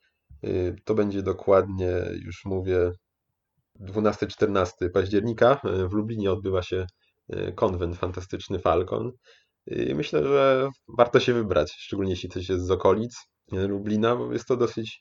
y, 0.44 0.76
to 0.86 0.96
będzie 0.96 1.22
dokładnie, 1.22 1.92
już 2.26 2.46
mówię, 2.46 2.92
12-14 3.80 4.90
października 4.94 5.62
w 5.90 5.94
Lublinie 5.94 6.32
odbywa 6.32 6.64
się 6.64 6.86
konwent 7.56 7.98
Fantastyczny 7.98 8.60
Falcon. 8.60 9.12
I 9.68 9.96
myślę, 9.96 10.28
że 10.28 10.70
warto 10.98 11.20
się 11.20 11.34
wybrać, 11.34 11.74
szczególnie 11.78 12.12
jeśli 12.12 12.30
ktoś 12.30 12.50
jest 12.50 12.66
z 12.66 12.72
okolic 12.72 13.16
Lublina, 13.52 14.16
bo 14.16 14.34
jest 14.34 14.48
to 14.48 14.58
dosyć 14.58 15.00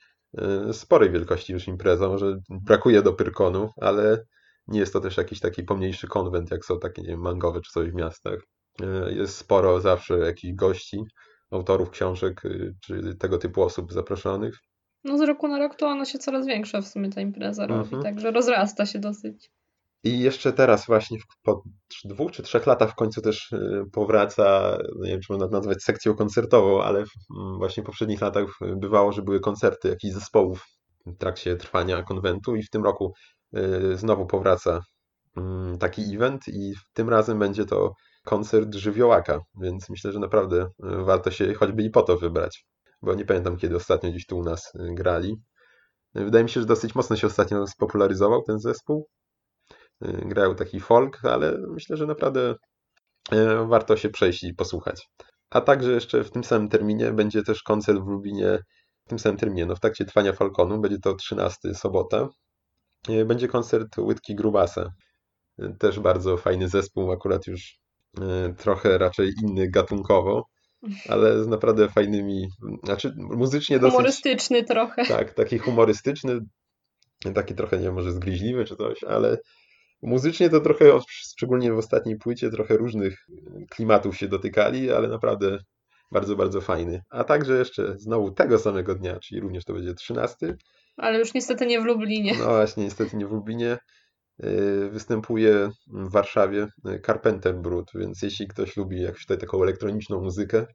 sporej 0.73 1.11
wielkości 1.11 1.53
już 1.53 1.69
impreza. 1.69 2.09
Może 2.09 2.39
brakuje 2.49 3.03
do 3.03 3.13
Pyrkonu, 3.13 3.71
ale 3.81 4.25
nie 4.69 4.81
jest 4.81 4.93
to 4.93 5.01
też 5.01 5.17
jakiś 5.17 5.41
taki 5.41 5.63
pomniejszy 5.63 6.09
konwent, 6.09 6.51
jak 6.51 6.65
są 6.65 6.79
takie 6.79 7.03
nie 7.03 7.09
wiem, 7.09 7.21
mangowe 7.21 7.61
czy 7.61 7.73
coś 7.73 7.91
w 7.91 7.95
miastach. 7.95 8.41
Jest 9.07 9.37
sporo 9.37 9.81
zawsze 9.81 10.19
jakichś 10.19 10.55
gości, 10.55 11.05
autorów 11.51 11.91
książek 11.91 12.43
czy 12.81 13.17
tego 13.17 13.39
typu 13.39 13.63
osób 13.63 13.93
zaproszonych. 13.93 14.59
No 15.05 15.19
z 15.19 15.21
roku 15.21 15.49
na 15.49 15.59
rok 15.59 15.77
to 15.77 15.87
ona 15.87 16.05
się 16.05 16.19
coraz 16.19 16.47
większa 16.47 16.81
w 16.81 16.89
sumie 16.89 17.11
ta 17.11 17.21
impreza 17.21 17.67
robi, 17.67 17.85
mhm. 17.85 18.03
także 18.03 18.31
rozrasta 18.31 18.87
się 18.87 18.99
dosyć. 18.99 19.51
I 20.05 20.21
jeszcze 20.21 20.53
teraz 20.53 20.87
właśnie 20.87 21.19
po 21.43 21.63
dwóch 22.05 22.33
czy 22.33 22.43
trzech 22.43 22.67
latach 22.67 22.91
w 22.91 22.95
końcu 22.95 23.23
też 23.23 23.53
y, 23.53 23.85
powraca, 23.93 24.79
no 24.99 25.05
nie 25.05 25.11
wiem 25.11 25.21
czy 25.21 25.33
można 25.33 25.47
nazwać 25.47 25.83
sekcją 25.83 26.15
koncertową, 26.15 26.83
ale 26.83 26.99
mm, 26.99 27.59
właśnie 27.59 27.83
w 27.83 27.87
poprzednich 27.87 28.21
latach 28.21 28.47
bywało, 28.77 29.13
że 29.13 29.23
były 29.23 29.41
koncerty 29.41 29.89
jakichś 29.89 30.15
zespołów 30.15 30.67
w 31.07 31.19
trakcie 31.19 31.57
trwania 31.57 32.03
konwentu 32.03 32.57
i 32.57 32.63
w 32.63 32.71
tym 32.71 32.85
roku 32.85 33.13
y, 33.57 33.97
znowu 33.97 34.27
powraca 34.27 34.81
mm, 35.37 35.79
taki 35.79 36.15
event 36.15 36.49
i 36.49 36.73
tym 36.93 37.09
razem 37.09 37.39
będzie 37.39 37.65
to 37.65 37.93
koncert 38.25 38.75
żywiołaka, 38.75 39.41
więc 39.61 39.91
myślę, 39.91 40.13
że 40.13 40.19
naprawdę 40.19 40.69
warto 40.79 41.31
się 41.31 41.55
choćby 41.55 41.83
i 41.83 41.91
po 41.91 42.03
to 42.03 42.19
wybrać, 42.19 42.65
bo 43.03 43.15
nie 43.15 43.25
pamiętam 43.25 43.57
kiedy 43.57 43.77
ostatnio 43.77 44.11
gdzieś 44.11 44.27
tu 44.27 44.39
u 44.39 44.43
nas 44.43 44.73
grali. 44.75 45.37
Wydaje 46.15 46.45
mi 46.45 46.51
się, 46.51 46.61
że 46.61 46.67
dosyć 46.67 46.95
mocno 46.95 47.17
się 47.17 47.27
ostatnio 47.27 47.67
spopularyzował 47.67 48.43
ten 48.43 48.59
zespół. 48.59 49.09
Grają 50.01 50.55
taki 50.55 50.81
folk, 50.81 51.25
ale 51.25 51.59
myślę, 51.69 51.97
że 51.97 52.07
naprawdę 52.07 52.55
warto 53.67 53.97
się 53.97 54.09
przejść 54.09 54.45
i 54.45 54.55
posłuchać. 54.55 55.09
A 55.51 55.61
także 55.61 55.93
jeszcze 55.93 56.25
w 56.25 56.31
tym 56.31 56.45
samym 56.45 56.69
terminie 56.69 57.13
będzie 57.13 57.43
też 57.43 57.63
koncert 57.63 57.99
w 57.99 58.07
Lubinie, 58.07 58.59
w 59.07 59.09
tym 59.09 59.19
samym 59.19 59.39
terminie, 59.39 59.67
no 59.67 59.77
w 59.77 59.81
trakcie 59.81 60.05
trwania 60.05 60.33
Falconu, 60.33 60.81
będzie 60.81 60.99
to 60.99 61.15
13 61.15 61.75
sobota. 61.75 62.29
E, 63.09 63.25
będzie 63.25 63.49
koncert 63.49 63.99
Łydki 63.99 64.35
Grubasa. 64.35 64.93
E, 65.59 65.75
też 65.79 66.01
bardzo 66.01 66.37
fajny 66.37 66.69
zespół, 66.69 67.13
akurat 67.13 67.47
już 67.47 67.79
e, 68.21 68.55
trochę 68.59 68.99
raczej 68.99 69.33
inny 69.43 69.71
gatunkowo, 69.71 70.47
ale 71.09 71.45
z 71.45 71.47
naprawdę 71.47 71.89
fajnymi, 71.89 72.49
znaczy 72.85 73.15
muzycznie 73.17 73.79
dosyć... 73.79 73.95
Humorystyczny 73.95 74.65
trochę. 74.65 75.07
Tak, 75.07 75.35
taki 75.35 75.59
humorystyczny, 75.59 76.39
taki 77.35 77.55
trochę, 77.55 77.77
nie 77.77 77.85
wiem, 77.85 77.95
może 77.95 78.13
zgryźliwy 78.13 78.65
czy 78.65 78.77
coś, 78.77 79.05
ale 79.05 79.39
Muzycznie 80.03 80.51
to 80.51 80.61
trochę, 80.61 80.99
szczególnie 81.09 81.73
w 81.73 81.79
ostatniej 81.79 82.17
płycie, 82.17 82.51
trochę 82.51 82.77
różnych 82.77 83.27
klimatów 83.71 84.17
się 84.17 84.29
dotykali, 84.29 84.93
ale 84.93 85.09
naprawdę 85.09 85.59
bardzo, 86.13 86.37
bardzo 86.37 86.61
fajny. 86.61 87.03
A 87.11 87.25
także 87.25 87.59
jeszcze 87.59 87.99
znowu 87.99 88.31
tego 88.31 88.59
samego 88.59 88.95
dnia, 88.95 89.19
czyli 89.21 89.41
również 89.41 89.65
to 89.65 89.73
będzie 89.73 89.95
13. 89.95 90.57
Ale 90.97 91.19
już 91.19 91.35
niestety 91.35 91.67
nie 91.67 91.81
w 91.81 91.85
Lublinie. 91.85 92.35
No 92.39 92.45
właśnie, 92.45 92.85
niestety 92.85 93.17
nie 93.17 93.27
w 93.27 93.33
Lublinie. 93.33 93.79
Y, 94.45 94.91
występuje 94.91 95.71
w 95.87 96.13
Warszawie 96.13 96.67
Carpenter 97.07 97.57
Brut, 97.57 97.91
więc 97.95 98.23
jeśli 98.23 98.49
ktoś 98.49 98.77
lubi 98.77 99.03
jakąś 99.03 99.21
tutaj 99.21 99.39
taką 99.39 99.63
elektroniczną 99.63 100.21
muzykę, 100.21 100.67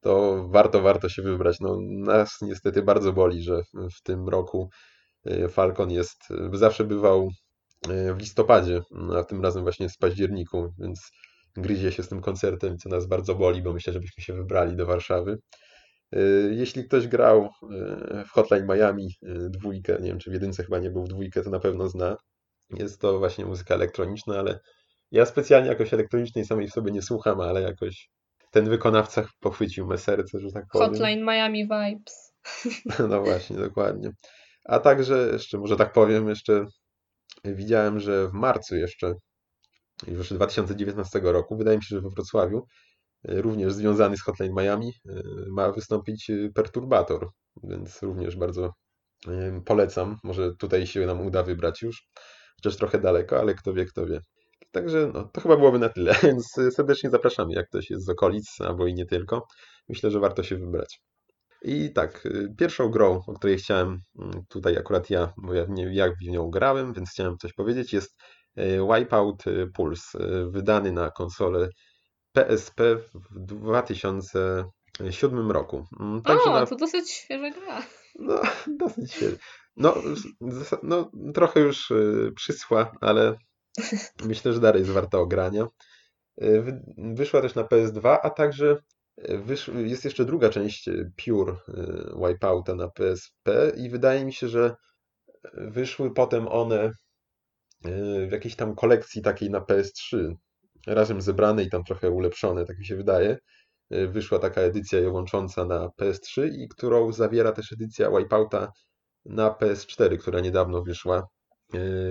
to 0.00 0.44
warto, 0.48 0.82
warto 0.82 1.08
się 1.08 1.22
wybrać. 1.22 1.56
No, 1.60 1.76
nas 1.80 2.38
niestety 2.42 2.82
bardzo 2.82 3.12
boli, 3.12 3.42
że 3.42 3.62
w 3.74 4.02
tym 4.02 4.28
roku 4.28 4.70
Falcon 5.48 5.90
jest, 5.90 6.18
zawsze 6.52 6.84
bywał 6.84 7.28
E, 7.28 7.41
w 7.88 8.18
listopadzie, 8.18 8.80
a 9.18 9.24
tym 9.24 9.42
razem 9.42 9.62
właśnie 9.62 9.88
z 9.88 9.96
październiku, 9.96 10.72
więc 10.78 11.10
gryzie 11.56 11.92
się 11.92 12.02
z 12.02 12.08
tym 12.08 12.20
koncertem, 12.20 12.78
co 12.78 12.88
nas 12.88 13.06
bardzo 13.06 13.34
boli, 13.34 13.62
bo 13.62 13.72
myślę, 13.72 13.92
żebyśmy 13.92 14.24
się 14.24 14.32
wybrali 14.32 14.76
do 14.76 14.86
Warszawy. 14.86 15.38
E, 16.12 16.20
jeśli 16.50 16.84
ktoś 16.84 17.08
grał 17.08 17.44
e, 17.44 18.24
w 18.24 18.30
Hotline 18.30 18.66
Miami 18.66 19.08
dwójkę, 19.50 19.98
nie 20.00 20.08
wiem 20.08 20.18
czy 20.18 20.30
w 20.30 20.32
jedynce 20.32 20.62
chyba 20.62 20.78
nie 20.78 20.90
był 20.90 21.04
w 21.04 21.08
dwójkę, 21.08 21.42
to 21.42 21.50
na 21.50 21.60
pewno 21.60 21.88
zna. 21.88 22.16
Jest 22.70 23.00
to 23.00 23.18
właśnie 23.18 23.44
muzyka 23.44 23.74
elektroniczna, 23.74 24.38
ale 24.38 24.58
ja 25.10 25.26
specjalnie 25.26 25.68
jakoś 25.68 25.94
elektronicznej 25.94 26.44
samej 26.44 26.68
w 26.68 26.72
sobie 26.72 26.92
nie 26.92 27.02
słucham, 27.02 27.40
ale 27.40 27.62
jakoś 27.62 28.08
ten 28.50 28.68
wykonawca 28.68 29.28
pochwycił 29.40 29.86
me 29.86 29.98
serce, 29.98 30.40
że 30.40 30.52
tak 30.52 30.64
powiem. 30.72 30.88
Hotline 30.88 31.24
Miami 31.24 31.62
Vibes. 31.62 32.32
No 33.10 33.22
właśnie, 33.22 33.56
dokładnie. 33.56 34.10
A 34.64 34.78
także 34.78 35.28
jeszcze, 35.32 35.58
może 35.58 35.76
tak 35.76 35.92
powiem, 35.92 36.28
jeszcze 36.28 36.66
widziałem, 37.44 38.00
że 38.00 38.28
w 38.28 38.32
marcu 38.32 38.76
jeszcze, 38.76 39.14
już 40.06 40.32
2019 40.32 41.20
roku, 41.22 41.56
wydaje 41.56 41.76
mi 41.76 41.84
się, 41.84 41.96
że 41.96 42.00
we 42.00 42.08
Wrocławiu, 42.08 42.66
e, 43.28 43.42
również 43.42 43.72
związany 43.72 44.16
z 44.16 44.22
Hotline 44.22 44.54
Miami, 44.54 44.92
e, 45.08 45.22
ma 45.50 45.72
wystąpić 45.72 46.30
e, 46.30 46.50
Perturbator, 46.54 47.28
więc 47.62 48.02
również 48.02 48.36
bardzo 48.36 48.72
polecam. 49.64 50.16
Może 50.24 50.50
tutaj 50.58 50.86
się 50.86 51.06
nam 51.06 51.26
uda 51.26 51.42
wybrać 51.42 51.82
już, 51.82 52.08
chociaż 52.56 52.76
trochę 52.76 52.98
daleko, 52.98 53.40
ale 53.40 53.54
kto 53.54 53.72
wie, 53.72 53.84
kto 53.84 54.06
wie. 54.06 54.20
Także 54.70 55.10
no, 55.14 55.24
to 55.24 55.40
chyba 55.40 55.56
byłoby 55.56 55.78
na 55.78 55.88
tyle, 55.88 56.14
więc 56.22 56.46
serdecznie 56.70 57.10
zapraszamy, 57.10 57.54
jak 57.54 57.68
ktoś 57.68 57.90
jest 57.90 58.04
z 58.04 58.08
okolic, 58.08 58.60
albo 58.60 58.86
i 58.86 58.94
nie 58.94 59.06
tylko. 59.06 59.46
Myślę, 59.88 60.10
że 60.10 60.20
warto 60.20 60.42
się 60.42 60.56
wybrać. 60.56 61.00
I 61.64 61.92
tak, 61.92 62.26
y, 62.26 62.54
pierwszą 62.58 62.88
grą, 62.88 63.22
o 63.26 63.32
której 63.32 63.58
chciałem 63.58 64.00
mm, 64.18 64.44
tutaj 64.48 64.78
akurat 64.78 65.10
ja, 65.10 65.32
bo 65.36 65.54
ja 65.54 65.64
nie 65.68 65.94
jak 65.94 66.16
w 66.16 66.22
nią 66.22 66.50
grałem, 66.50 66.92
więc 66.92 67.10
chciałem 67.10 67.38
coś 67.38 67.52
powiedzieć, 67.52 67.92
jest 67.92 68.16
y, 68.58 68.78
Wipeout 68.94 69.46
y, 69.46 69.66
Pulse, 69.74 70.18
wydany 70.50 70.92
na 70.92 71.10
konsolę 71.10 71.68
PSP 72.32 72.96
w 73.30 73.38
2007 73.38 75.50
roku. 75.50 75.86
Mm, 76.00 76.22
także 76.22 76.50
o, 76.50 76.52
na... 76.52 76.66
to 76.66 76.76
dosyć 76.76 77.10
świeża 77.10 77.50
gra. 77.50 77.82
No, 78.18 78.40
dosyć 78.80 79.12
świeża. 79.12 79.36
No, 79.76 79.94
no, 80.82 81.10
trochę 81.34 81.60
już 81.60 81.92
przyschła, 82.36 82.92
ale 83.00 83.36
myślę, 84.24 84.52
że 84.52 84.60
dalej 84.60 84.80
jest 84.80 84.92
warta 84.92 85.18
ogrania. 85.18 85.66
Wyszła 86.98 87.40
też 87.40 87.54
na 87.54 87.62
PS2, 87.62 88.18
a 88.22 88.30
także. 88.30 88.76
Jest 89.74 90.04
jeszcze 90.04 90.24
druga 90.24 90.48
część 90.48 90.88
e, 90.88 91.10
Pure 91.24 91.52
e, 91.52 92.28
Wipeouta 92.28 92.74
na 92.74 92.88
PSP 92.88 93.72
i 93.76 93.90
wydaje 93.90 94.24
mi 94.24 94.32
się, 94.32 94.48
że 94.48 94.76
wyszły 95.54 96.14
potem 96.14 96.48
one 96.48 96.92
e, 97.84 98.26
w 98.26 98.32
jakiejś 98.32 98.56
tam 98.56 98.74
kolekcji 98.74 99.22
takiej 99.22 99.50
na 99.50 99.60
PS3, 99.60 100.34
razem 100.86 101.22
zebrane 101.22 101.62
i 101.62 101.70
tam 101.70 101.84
trochę 101.84 102.10
ulepszone, 102.10 102.64
tak 102.64 102.78
mi 102.78 102.86
się 102.86 102.96
wydaje. 102.96 103.38
Wyszła 104.08 104.38
taka 104.38 104.60
edycja 104.60 105.10
łącząca 105.10 105.64
na 105.64 105.88
PS3 106.00 106.48
i 106.52 106.68
którą 106.68 107.12
zawiera 107.12 107.52
też 107.52 107.72
edycja 107.72 108.10
Wipeouta 108.10 108.72
na 109.24 109.50
PS4, 109.50 110.18
która 110.18 110.40
niedawno 110.40 110.82
wyszła, 110.82 111.26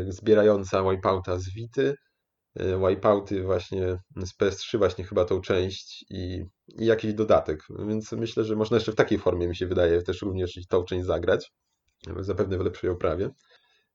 zbierająca 0.07 0.83
Wipeouta 0.83 1.39
z 1.39 1.49
Vity, 1.49 1.95
E, 1.95 2.10
wipeouty 2.55 3.43
właśnie 3.43 3.97
z 4.15 4.33
PS3 4.37 4.77
właśnie 4.77 5.03
chyba 5.03 5.25
tą 5.25 5.41
część 5.41 6.05
i, 6.09 6.45
i 6.67 6.85
jakiś 6.85 7.13
dodatek, 7.13 7.63
więc 7.87 8.11
myślę, 8.11 8.43
że 8.43 8.55
można 8.55 8.77
jeszcze 8.77 8.91
w 8.91 8.95
takiej 8.95 9.19
formie 9.19 9.47
mi 9.47 9.55
się 9.55 9.67
wydaje 9.67 10.01
też 10.01 10.21
również 10.21 10.59
tą 10.69 10.83
część 10.83 11.05
zagrać, 11.05 11.51
zapewne 12.19 12.57
w 12.57 12.61
lepszej 12.61 12.89
oprawie. 12.89 13.29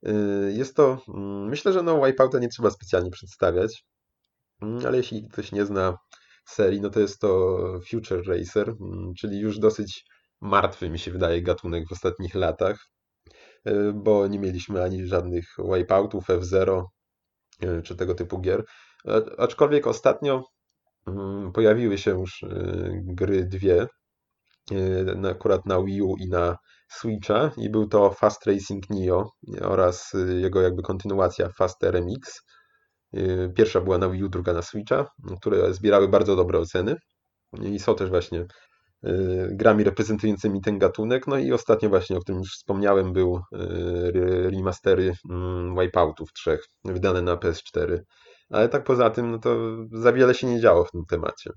E, 0.07 0.13
jest 0.53 0.77
to, 0.77 0.99
mm, 1.09 1.49
myślę, 1.49 1.73
że 1.73 1.83
no 1.83 2.07
Wipeouta 2.07 2.39
nie 2.39 2.49
trzeba 2.49 2.71
specjalnie 2.71 3.11
przedstawiać, 3.11 3.85
mm, 4.63 4.87
ale 4.87 4.97
jeśli 4.97 5.29
ktoś 5.29 5.53
nie 5.53 5.67
zna 5.67 5.99
serii, 6.47 6.81
no 6.81 6.91
to 6.91 7.01
jest 7.01 7.21
to 7.21 7.59
Future 7.91 8.23
Racer, 8.27 8.69
mm, 8.69 9.13
czyli 9.19 9.41
już 9.41 9.59
dosyć 9.59 10.05
martwy 10.41 10.91
mi 10.91 10.99
się 10.99 11.11
wydaje 11.11 11.43
gatunek 11.43 11.89
w 11.89 11.93
ostatnich 11.93 12.35
latach, 12.35 12.79
e, 13.65 13.93
bo 13.93 14.27
nie 14.27 14.39
mieliśmy 14.39 14.83
ani 14.83 15.07
żadnych 15.07 15.57
Wipeoutów, 15.59 16.31
F-Zero, 16.31 16.91
E, 16.91 16.96
czy 17.85 17.97
tego 17.97 18.15
typu 18.15 18.41
gier. 18.41 18.65
Aczkolwiek 19.39 19.87
ostatnio 19.87 20.43
mm, 21.07 21.53
pojawiły 21.53 21.99
się 21.99 22.11
już 22.11 22.43
e, 22.43 22.49
gry 23.05 23.45
dwie, 23.45 23.87
e, 24.73 25.31
akurat 25.31 25.67
na 25.67 25.83
Wii 25.83 26.03
U 26.03 26.17
i 26.17 26.29
na 26.29 26.57
Switcha 26.89 27.51
i 27.57 27.71
był 27.71 27.89
to 27.89 28.11
Fast 28.11 28.47
Racing 28.47 28.91
Neo 28.91 29.31
oraz 29.61 30.13
jego 30.41 30.63
jakby 30.63 30.83
kontynuacja 30.83 31.49
Fast 31.49 31.85
RMX. 31.85 32.41
Pierwsza 33.57 33.81
była 33.81 33.99
na 33.99 34.09
Wii 34.09 34.25
U, 34.25 34.29
druga 34.29 34.53
na 34.53 34.63
Switcha, 34.63 35.07
które 35.41 35.75
zbierały 35.75 36.09
bardzo 36.09 36.37
dobre 36.37 36.59
oceny 36.59 36.97
i 37.63 37.79
są 37.79 37.95
też 37.95 38.11
właśnie 38.11 38.47
grami 39.51 39.85
reprezentującymi 39.85 40.61
ten 40.61 40.79
gatunek. 40.79 41.27
No 41.27 41.39
i 41.39 41.53
ostatnio 41.53 41.89
właśnie, 41.89 42.17
o 42.17 42.21
którym 42.21 42.39
już 42.39 42.53
wspomniałem, 42.53 43.13
był 43.13 43.41
remastery 44.51 45.15
mm, 45.31 45.77
Wipeoutów 45.81 46.33
trzech, 46.33 46.65
wydane 46.85 47.23
na 47.23 47.37
PS4. 47.37 47.99
Ale 48.51 48.69
tak 48.69 48.85
poza 48.85 49.11
tym, 49.11 49.31
no 49.31 49.39
to 49.39 49.57
za 49.93 50.13
wiele 50.13 50.35
się 50.35 50.47
nie 50.47 50.61
działo 50.61 50.85
w 50.85 50.91
tym 50.91 51.05
temacie. 51.09 51.51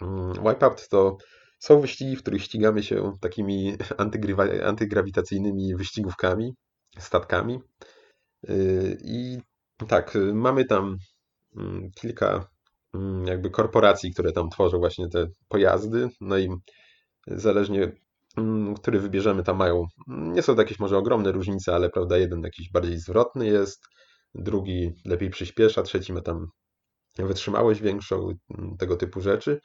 Mm, 0.00 0.32
Wipeout 0.32 0.88
to 0.88 1.16
są 1.58 1.80
wyścigi, 1.80 2.16
w 2.16 2.22
których 2.22 2.42
ścigamy 2.42 2.82
się 2.82 3.12
takimi 3.20 3.76
antygrawitacyjnymi 4.64 5.74
wyścigówkami, 5.76 6.54
statkami. 6.98 7.60
Y, 8.50 8.98
I 9.04 9.38
tak, 9.88 10.18
mamy 10.32 10.64
tam 10.64 10.96
mm, 11.56 11.90
kilka 11.94 12.51
jakby 13.24 13.50
korporacji, 13.50 14.12
które 14.12 14.32
tam 14.32 14.50
tworzą 14.50 14.78
właśnie 14.78 15.08
te 15.08 15.26
pojazdy, 15.48 16.08
no 16.20 16.38
i 16.38 16.48
zależnie 17.26 17.92
mm, 18.36 18.74
który 18.74 19.00
wybierzemy, 19.00 19.42
tam 19.42 19.56
mają, 19.56 19.84
nie 20.08 20.42
są 20.42 20.54
to 20.54 20.62
jakieś 20.62 20.78
może 20.78 20.98
ogromne 20.98 21.32
różnice, 21.32 21.74
ale 21.74 21.90
prawda, 21.90 22.18
jeden 22.18 22.42
jakiś 22.42 22.70
bardziej 22.70 22.98
zwrotny 22.98 23.46
jest, 23.46 23.86
drugi 24.34 24.92
lepiej 25.04 25.30
przyspiesza, 25.30 25.82
trzeci 25.82 26.12
ma 26.12 26.20
tam 26.20 26.46
wytrzymałość 27.18 27.80
większą, 27.80 28.32
mm, 28.58 28.76
tego 28.76 28.96
typu 28.96 29.20
rzeczy. 29.20 29.60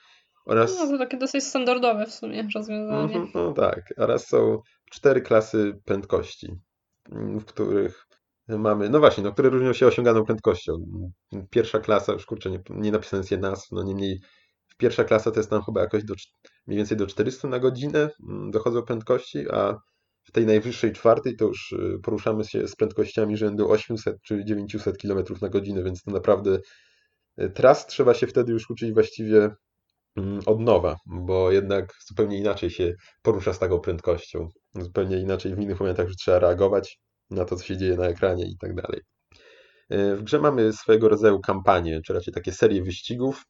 Oraz... 0.45 0.77
No 0.79 0.87
to 0.87 0.97
takie 0.97 1.17
dosyć 1.17 1.43
standardowe 1.43 2.05
w 2.05 2.13
sumie 2.13 2.47
rozwiązanie. 2.55 3.15
Mhm, 3.15 3.29
no 3.33 3.53
tak, 3.53 3.93
oraz 3.97 4.27
są 4.27 4.61
cztery 4.91 5.21
klasy 5.21 5.79
prędkości, 5.85 6.47
w 7.11 7.45
których 7.45 8.06
mamy, 8.49 8.89
no 8.89 8.99
właśnie, 8.99 9.23
no, 9.23 9.31
które 9.31 9.49
różnią 9.49 9.73
się 9.73 9.87
osiąganą 9.87 10.25
prędkością. 10.25 10.73
Pierwsza 11.49 11.79
klasa, 11.79 12.13
już 12.13 12.25
kurczę, 12.25 12.51
nie, 12.51 12.59
nie 12.69 12.91
napisane 12.91 13.23
jest 13.31 13.71
no 13.71 13.83
niemniej 13.83 14.21
pierwsza 14.77 15.03
klasa 15.03 15.31
to 15.31 15.39
jest 15.39 15.49
tam 15.49 15.63
chyba 15.63 15.81
jakoś 15.81 16.03
do, 16.03 16.13
mniej 16.67 16.77
więcej 16.77 16.97
do 16.97 17.07
400 17.07 17.47
na 17.47 17.59
godzinę 17.59 18.09
mm, 18.29 18.51
dochodzą 18.51 18.81
prędkości, 18.81 19.51
a 19.51 19.75
w 20.23 20.31
tej 20.31 20.45
najwyższej 20.45 20.93
czwartej 20.93 21.35
to 21.35 21.45
już 21.45 21.71
y, 21.71 21.99
poruszamy 22.03 22.45
się 22.45 22.67
z 22.67 22.75
prędkościami 22.75 23.37
rzędu 23.37 23.71
800 23.71 24.21
czy 24.21 24.45
900 24.45 24.97
km 24.97 25.23
na 25.41 25.49
godzinę, 25.49 25.83
więc 25.83 26.03
to 26.03 26.11
naprawdę 26.11 26.59
Tras 27.53 27.87
trzeba 27.87 28.13
się 28.13 28.27
wtedy 28.27 28.51
już 28.51 28.69
uczyć 28.69 28.93
właściwie 28.93 29.49
mm, 30.15 30.39
od 30.45 30.59
nowa, 30.59 30.95
bo 31.05 31.51
jednak 31.51 31.93
zupełnie 32.07 32.37
inaczej 32.37 32.69
się 32.69 32.93
porusza 33.21 33.53
z 33.53 33.59
taką 33.59 33.79
prędkością. 33.79 34.47
Zupełnie 34.75 35.17
inaczej 35.19 35.55
w 35.55 35.59
innych 35.59 35.79
momentach 35.79 36.07
już 36.07 36.15
trzeba 36.15 36.39
reagować 36.39 36.99
na 37.29 37.45
to, 37.45 37.55
co 37.55 37.63
się 37.63 37.77
dzieje 37.77 37.95
na 37.95 38.05
ekranie 38.05 38.45
i 38.45 38.57
tak 38.57 38.75
dalej. 38.75 39.01
W 39.89 40.23
grze 40.23 40.39
mamy 40.39 40.73
swojego 40.73 41.09
rodzaju 41.09 41.39
kampanię, 41.39 42.01
czy 42.05 42.13
raczej 42.13 42.33
takie 42.33 42.51
serie 42.51 42.83
wyścigów, 42.83 43.43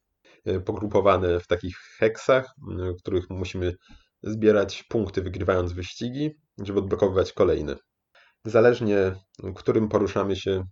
pogrupowane 0.64 1.40
w 1.40 1.46
takich 1.46 1.76
heksach, 1.98 2.50
w 2.68 2.98
których 2.98 3.30
musimy 3.30 3.74
zbierać 4.22 4.82
punkty 4.88 5.22
wygrywając 5.22 5.72
wyścigi, 5.72 6.30
żeby 6.58 6.78
odblokowywać 6.78 7.32
kolejne. 7.32 7.76
Zależnie, 8.44 9.14
którym 9.56 9.88
poruszamy 9.88 10.36
się, 10.36 10.62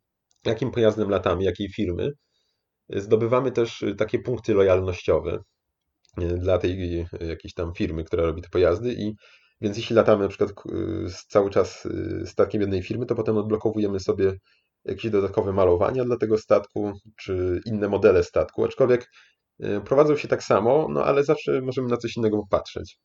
jakim 0.45 0.71
pojazdem 0.71 1.11
latamy, 1.11 1.45
jakiej 1.45 1.69
firmy, 1.69 2.11
zdobywamy 2.89 3.53
też 3.53 3.85
takie 3.99 4.19
punkty 4.19 4.55
lojalnościowe 4.55 5.39
dla 6.17 6.59
tej 6.59 7.07
jakiejś 7.21 7.55
tam 7.55 7.75
firmy, 7.75 8.05
która 8.05 8.27
robi 8.27 8.43
te 8.43 8.49
pojazdy 8.49 8.93
i 8.93 9.13
więc 9.61 9.77
jeśli 9.77 9.97
latamy 9.97 10.23
na 10.23 10.29
przykład 10.29 10.53
cały 11.29 11.51
czas 11.51 11.89
statkiem 12.25 12.61
jednej 12.61 12.83
firmy, 12.83 13.07
to 13.07 13.15
potem 13.15 13.37
odblokowujemy 13.37 14.01
sobie 14.01 14.33
jakieś 14.85 15.11
dodatkowe 15.11 15.53
malowania 15.53 16.05
dla 16.05 16.17
tego 16.17 16.39
statku, 16.39 16.93
czy 17.17 17.61
inne 17.67 17.89
modele 17.89 18.25
statku, 18.25 18.65
aczkolwiek 18.65 19.11
prowadzą 19.85 20.17
się 20.17 20.29
tak 20.29 20.43
samo, 20.43 20.89
no 20.91 21.05
ale 21.05 21.25
zawsze 21.25 21.61
możemy 21.61 21.89
na 21.89 21.97
coś 21.97 22.17
innego 22.17 22.39
popatrzeć. 22.39 22.99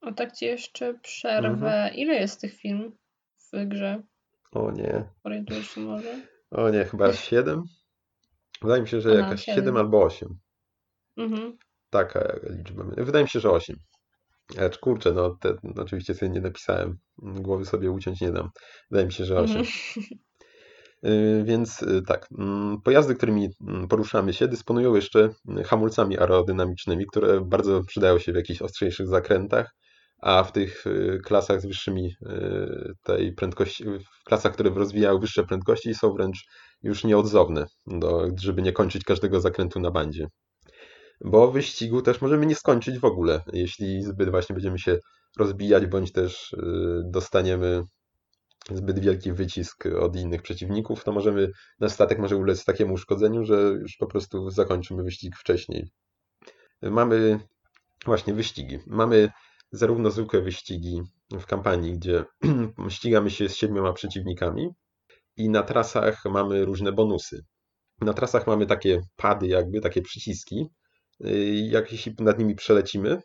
O 0.00 0.12
tak 0.12 0.32
ci 0.32 0.44
jeszcze 0.44 0.94
przerwę. 0.94 1.48
Mhm. 1.50 1.94
Ile 1.94 2.14
jest 2.14 2.40
tych 2.40 2.54
film 2.54 2.96
w 3.52 3.68
grze? 3.68 4.02
O 4.52 4.70
nie. 4.70 5.04
Orientujesz 5.24 5.70
się 5.70 5.80
może? 5.80 6.26
O 6.50 6.70
nie, 6.70 6.84
chyba 6.84 7.12
7? 7.12 7.62
Wydaje 8.62 8.82
mi 8.82 8.88
się, 8.88 9.00
że 9.00 9.10
Aha, 9.10 9.18
jakaś 9.18 9.44
7. 9.44 9.54
7 9.54 9.76
albo 9.76 10.02
8. 10.02 10.28
Mhm. 11.16 11.58
Taka 11.90 12.32
liczba. 12.42 12.84
Wydaje 12.96 13.24
mi 13.24 13.28
się, 13.28 13.40
że 13.40 13.50
8. 13.50 13.76
Lecz 14.54 14.78
kurczę, 14.78 15.12
no, 15.12 15.36
te, 15.40 15.56
oczywiście 15.76 16.14
sobie 16.14 16.32
nie 16.32 16.40
napisałem. 16.40 16.98
Głowy 17.18 17.64
sobie 17.64 17.90
uciąć 17.90 18.20
nie 18.20 18.32
dam. 18.32 18.50
Wydaje 18.90 19.06
mi 19.06 19.12
się, 19.12 19.24
że 19.24 19.40
8. 19.40 19.56
Mhm. 19.56 19.66
Y, 21.04 21.44
więc 21.44 21.82
y, 21.82 22.02
tak, 22.02 22.28
mm, 22.38 22.82
pojazdy, 22.82 23.14
którymi 23.14 23.48
mm, 23.68 23.88
poruszamy 23.88 24.32
się, 24.32 24.48
dysponują 24.48 24.94
jeszcze 24.94 25.28
hamulcami 25.64 26.18
aerodynamicznymi, 26.18 27.06
które 27.06 27.40
bardzo 27.40 27.84
przydają 27.84 28.18
się 28.18 28.32
w 28.32 28.36
jakichś 28.36 28.62
ostrzejszych 28.62 29.08
zakrętach 29.08 29.74
a 30.22 30.44
w 30.44 30.52
tych 30.52 30.86
y, 30.86 31.20
klasach 31.24 31.60
z 31.60 31.66
wyższymi 31.66 32.14
tej 33.02 33.32
prędkości, 33.32 33.84
w 33.84 34.24
klasach, 34.24 34.52
które 34.52 34.70
rozwijają 34.70 35.18
wyższe 35.18 35.44
prędkości 35.44 35.94
są 35.94 36.12
wręcz 36.12 36.44
już 36.82 37.04
nieodzowne, 37.04 37.66
do, 37.86 38.28
żeby 38.40 38.62
nie 38.62 38.72
kończyć 38.72 39.04
każdego 39.04 39.40
zakrętu 39.40 39.80
na 39.80 39.90
bandzie. 39.90 40.26
Bo 41.20 41.52
wyścigu 41.52 42.02
też 42.02 42.20
możemy 42.20 42.46
nie 42.46 42.54
skończyć 42.54 42.98
w 42.98 43.04
ogóle, 43.04 43.40
jeśli 43.52 44.02
zbyt 44.02 44.30
właśnie 44.30 44.54
będziemy 44.54 44.78
się 44.78 44.98
rozbijać, 45.38 45.86
bądź 45.86 46.12
też 46.12 46.52
y, 46.52 47.02
dostaniemy 47.04 47.84
zbyt 48.70 48.98
wielki 48.98 49.32
wycisk 49.32 49.86
od 49.86 50.16
innych 50.16 50.42
przeciwników, 50.42 51.04
to 51.04 51.12
możemy, 51.12 51.50
nasz 51.80 51.92
statek 51.92 52.18
może 52.18 52.36
ulec 52.36 52.64
takiemu 52.64 52.94
uszkodzeniu, 52.94 53.44
że 53.44 53.56
już 53.56 53.96
po 53.96 54.06
prostu 54.06 54.50
zakończymy 54.50 55.02
wyścig 55.02 55.36
wcześniej. 55.36 55.90
Mamy 56.82 57.40
właśnie 58.04 58.34
wyścigi. 58.34 58.78
Mamy 58.86 59.30
zarówno 59.72 60.10
zwykłe 60.10 60.42
wyścigi 60.42 61.02
w 61.30 61.46
kampanii, 61.46 61.92
gdzie 61.92 62.24
ścigamy 62.88 63.30
się 63.30 63.48
z 63.48 63.56
siedmioma 63.56 63.92
przeciwnikami, 63.92 64.70
i 65.36 65.48
na 65.48 65.62
trasach 65.62 66.24
mamy 66.24 66.64
różne 66.64 66.92
bonusy. 66.92 67.44
Na 68.00 68.12
trasach 68.12 68.46
mamy 68.46 68.66
takie 68.66 69.00
pady, 69.16 69.46
jakby 69.46 69.80
takie 69.80 70.02
przyciski. 70.02 70.66
Jak 71.70 71.92
jeśli 71.92 72.14
nad 72.18 72.38
nimi 72.38 72.54
przelecimy, 72.54 73.20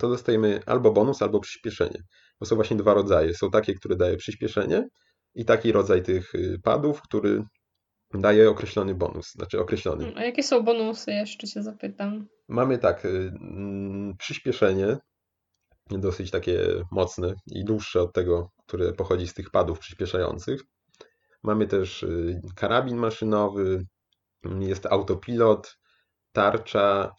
to 0.00 0.08
dostajemy 0.08 0.60
albo 0.66 0.92
bonus, 0.92 1.22
albo 1.22 1.40
przyspieszenie. 1.40 2.02
Bo 2.40 2.46
są 2.46 2.56
właśnie 2.56 2.76
dwa 2.76 2.94
rodzaje. 2.94 3.34
Są 3.34 3.50
takie, 3.50 3.74
które 3.74 3.96
daje 3.96 4.16
przyspieszenie 4.16 4.88
i 5.34 5.44
taki 5.44 5.72
rodzaj 5.72 6.02
tych 6.02 6.34
y, 6.34 6.58
padów, 6.64 7.02
który 7.02 7.42
daje 8.14 8.50
określony 8.50 8.94
bonus, 8.94 9.32
znaczy 9.32 9.60
określony. 9.60 10.12
A 10.16 10.24
jakie 10.24 10.42
są 10.42 10.62
bonusy? 10.62 11.12
Jeszcze 11.12 11.46
się 11.46 11.62
zapytam. 11.62 12.26
Mamy 12.48 12.78
tak, 12.78 13.04
y, 13.04 13.08
mm, 13.08 14.16
przyspieszenie 14.18 14.96
dosyć 15.90 16.30
takie 16.30 16.60
mocne 16.92 17.34
i 17.46 17.64
dłuższe 17.64 18.00
od 18.00 18.12
tego, 18.12 18.50
które 18.66 18.92
pochodzi 18.92 19.28
z 19.28 19.34
tych 19.34 19.50
padów 19.50 19.78
przyspieszających. 19.78 20.60
Mamy 21.42 21.66
też 21.66 22.02
y, 22.02 22.40
karabin 22.56 22.96
maszynowy, 22.96 23.86
jest 24.60 24.86
autopilot, 24.86 25.76
tarcza, 26.36 27.12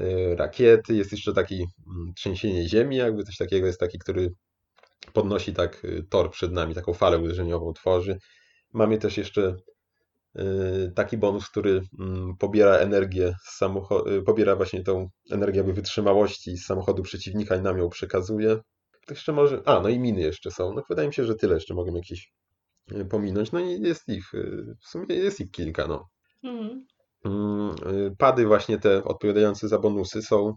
y, 0.00 0.36
rakiety, 0.36 0.94
jest 0.94 1.12
jeszcze 1.12 1.32
taki 1.32 1.54
mm, 1.54 2.12
trzęsienie 2.16 2.68
ziemi, 2.68 2.96
jakby 2.96 3.24
coś 3.24 3.36
takiego 3.36 3.66
jest 3.66 3.80
taki, 3.80 3.98
który 3.98 4.30
podnosi 5.12 5.54
tak 5.54 5.84
y, 5.84 6.04
tor 6.10 6.30
przed 6.30 6.52
nami, 6.52 6.74
taką 6.74 6.94
falę 6.94 7.18
uderzeniową 7.18 7.72
tworzy. 7.72 8.18
Mamy 8.72 8.98
też 8.98 9.16
jeszcze 9.16 9.56
Y, 10.38 10.92
taki 10.94 11.18
bonus, 11.18 11.48
który 11.48 11.82
mm, 11.98 12.36
pobiera 12.36 12.76
energię 12.76 13.34
z 13.44 13.56
samochodu, 13.56 14.22
pobiera 14.22 14.56
właśnie 14.56 14.82
tą 14.82 15.08
energię 15.30 15.62
wytrzymałości 15.64 16.56
z 16.56 16.64
samochodu 16.66 17.02
przeciwnika 17.02 17.56
i 17.56 17.62
nam 17.62 17.78
ją 17.78 17.88
przekazuje. 17.88 18.56
To 19.06 19.14
jeszcze 19.14 19.32
może, 19.32 19.62
a 19.64 19.80
no 19.80 19.88
i 19.88 19.98
miny 19.98 20.20
jeszcze 20.20 20.50
są. 20.50 20.74
No 20.74 20.82
wydaje 20.88 21.08
mi 21.08 21.14
się, 21.14 21.24
że 21.24 21.34
tyle 21.34 21.54
jeszcze 21.54 21.74
mogę 21.74 21.92
jakieś 21.92 22.32
pominąć. 23.10 23.52
No 23.52 23.60
i 23.60 23.80
jest 23.82 24.08
ich, 24.08 24.32
w 24.84 24.88
sumie 24.88 25.06
jest 25.08 25.40
ich 25.40 25.50
kilka, 25.50 25.86
no. 25.86 26.08
Mhm. 26.42 26.86
Mm, 27.24 27.74
pady 28.18 28.46
właśnie 28.46 28.78
te 28.78 29.04
odpowiadające 29.04 29.68
za 29.68 29.78
bonusy 29.78 30.22
są 30.22 30.54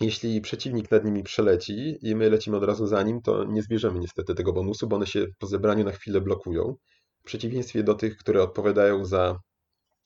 jeśli 0.00 0.40
przeciwnik 0.40 0.90
nad 0.90 1.04
nimi 1.04 1.22
przeleci 1.22 1.98
i 2.02 2.14
my 2.14 2.30
lecimy 2.30 2.56
od 2.56 2.64
razu 2.64 2.86
za 2.86 3.02
nim, 3.02 3.22
to 3.22 3.44
nie 3.44 3.62
zbierzemy 3.62 3.98
niestety 4.00 4.34
tego 4.34 4.52
bonusu, 4.52 4.88
bo 4.88 4.96
one 4.96 5.06
się 5.06 5.26
po 5.38 5.46
zebraniu 5.46 5.84
na 5.84 5.92
chwilę 5.92 6.20
blokują 6.20 6.74
w 7.22 7.24
przeciwieństwie 7.24 7.82
do 7.82 7.94
tych, 7.94 8.16
które 8.16 8.42
odpowiadają 8.42 9.04
za 9.04 9.38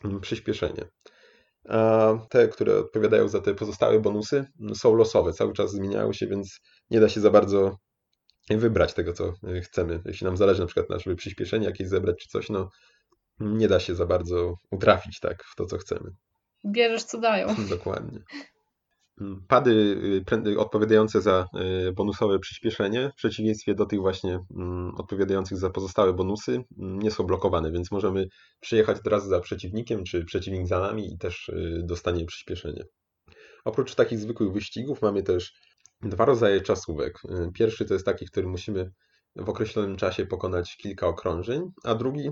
mm, 0.05 0.21
przyspieszenie. 0.21 0.89
A 1.69 2.13
te, 2.31 2.49
które 2.49 2.79
odpowiadają 2.79 3.29
za 3.29 3.41
te 3.41 3.55
pozostałe 3.55 4.01
bonusy, 4.01 4.45
mm, 4.61 4.75
są 4.75 4.95
losowe, 4.95 5.33
cały 5.33 5.53
czas 5.53 5.71
zmieniają 5.71 6.13
się, 6.13 6.27
więc 6.27 6.61
nie 6.91 7.01
da 7.01 7.09
się 7.09 7.21
za 7.21 7.31
bardzo 7.31 7.77
wybrać 8.51 8.95
tego, 8.95 9.13
co 9.13 9.33
y, 9.49 9.61
chcemy. 9.61 10.01
Jeśli 10.05 10.25
nam 10.25 10.37
zależy 10.37 10.61
na 10.61 10.67
przykład 10.67 11.07
na, 11.07 11.15
przyspieszenie 11.15 11.67
jakieś 11.67 11.89
zebrać 11.89 12.17
czy 12.19 12.29
coś, 12.29 12.51
no 12.51 12.71
nie 13.41 13.69
da 13.69 13.81
się 13.81 13.95
za 13.95 14.07
bardzo 14.07 14.55
utrafić 14.71 15.21
tak 15.21 15.45
w 15.45 15.57
to, 15.57 15.67
co 15.67 15.79
chcemy. 15.79 16.11
Bierzesz, 16.67 17.03
co 17.03 17.21
dają. 17.21 17.49
Dokładnie. 17.71 18.21
Pady 19.49 19.71
y, 20.47 20.59
odpowiadające 20.59 21.21
za 21.21 21.47
y, 21.89 21.93
bonusowe 21.93 22.39
przyspieszenie, 22.39 23.11
w 23.11 23.15
przeciwieństwie 23.15 23.75
do 23.75 23.87
tych 23.87 24.01
właśnie 24.01 24.39
mm, 24.57 24.95
odpowiadających 24.95 25.59
za 25.59 25.71
pozostałe 25.71 26.13
bonusy, 26.13 26.65
mm, 26.79 26.99
nie 26.99 27.11
są 27.11 27.25
blokowane, 27.25 27.73
więc 27.73 27.91
możemy 27.91 28.27
przyjechać 28.61 28.97
teraz 29.05 29.27
za 29.27 29.41
przeciwnikiem, 29.41 30.05
czy 30.05 30.25
przeciwnik 30.25 30.67
za 30.67 30.81
nami 30.81 31.15
i 31.15 31.19
też 31.19 31.49
y, 31.49 31.81
dostanie 31.85 32.25
przyspieszenie. 32.25 32.85
Oprócz 33.65 33.95
takich 33.95 34.19
zwykłych 34.19 34.53
wyścigów 34.53 35.03
mamy 35.03 35.23
też 35.23 35.53
dwa 36.03 36.25
rodzaje 36.25 36.61
czasówek. 36.61 37.19
Pierwszy 37.55 37.85
to 37.85 37.95
jest 37.95 38.07
taki, 38.07 38.27
w 38.27 38.31
którym 38.31 38.51
musimy 38.51 38.91
w 39.37 39.49
określonym 39.49 39.97
czasie 39.97 40.27
pokonać 40.27 40.77
kilka 40.77 41.07
okrążeń, 41.07 41.63
a 41.85 41.95
drugi 41.95 42.31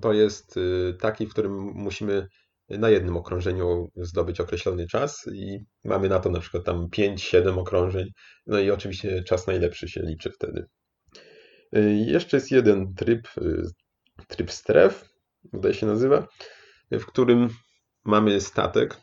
to 0.00 0.12
jest 0.12 0.58
taki, 1.00 1.26
w 1.26 1.30
którym 1.30 1.52
musimy 1.74 2.28
na 2.68 2.90
jednym 2.90 3.16
okrążeniu 3.16 3.88
zdobyć 3.96 4.40
określony 4.40 4.86
czas 4.86 5.26
i 5.32 5.58
mamy 5.84 6.08
na 6.08 6.20
to 6.20 6.30
na 6.30 6.40
przykład 6.40 6.64
tam 6.64 6.88
5-7 6.88 7.58
okrążeń. 7.58 8.08
No 8.46 8.58
i 8.58 8.70
oczywiście 8.70 9.22
czas 9.22 9.46
najlepszy 9.46 9.88
się 9.88 10.02
liczy 10.02 10.30
wtedy. 10.30 10.66
Y, 11.76 12.04
jeszcze 12.06 12.36
jest 12.36 12.50
jeden 12.50 12.94
tryb, 12.94 13.28
y, 13.38 13.62
tryb 14.28 14.50
stref, 14.50 15.08
tutaj 15.52 15.74
się 15.74 15.86
nazywa, 15.86 16.28
w 16.90 17.04
którym 17.06 17.48
mamy 18.04 18.40
statek, 18.40 18.96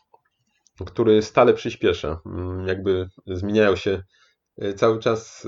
który 0.86 1.22
stale 1.22 1.54
przyspiesza. 1.54 2.20
Mm, 2.26 2.68
jakby 2.68 3.08
zmieniają 3.26 3.76
się 3.76 4.02
y, 4.62 4.74
cały 4.74 4.98
czas 4.98 5.46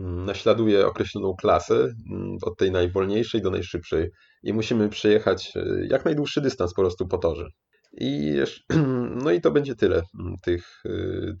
naśladuje 0.00 0.86
określoną 0.86 1.34
klasę, 1.34 1.74
mm, 1.74 2.36
od 2.42 2.58
tej 2.58 2.70
najwolniejszej 2.70 3.42
do 3.42 3.50
najszybszej 3.50 4.10
i 4.42 4.52
musimy 4.52 4.88
przejechać 4.88 5.52
e, 5.56 5.86
jak 5.90 6.04
najdłuższy 6.04 6.40
dystans 6.40 6.74
po 6.74 6.82
prostu 6.82 7.08
po 7.08 7.18
torze. 7.18 7.48
I 7.92 8.26
jeszcze, 8.26 8.74
no 9.24 9.30
i 9.30 9.40
to 9.40 9.50
będzie 9.50 9.74
tyle 9.74 10.02
mm, 10.20 10.34
tych 10.42 10.82
e, 10.84 10.90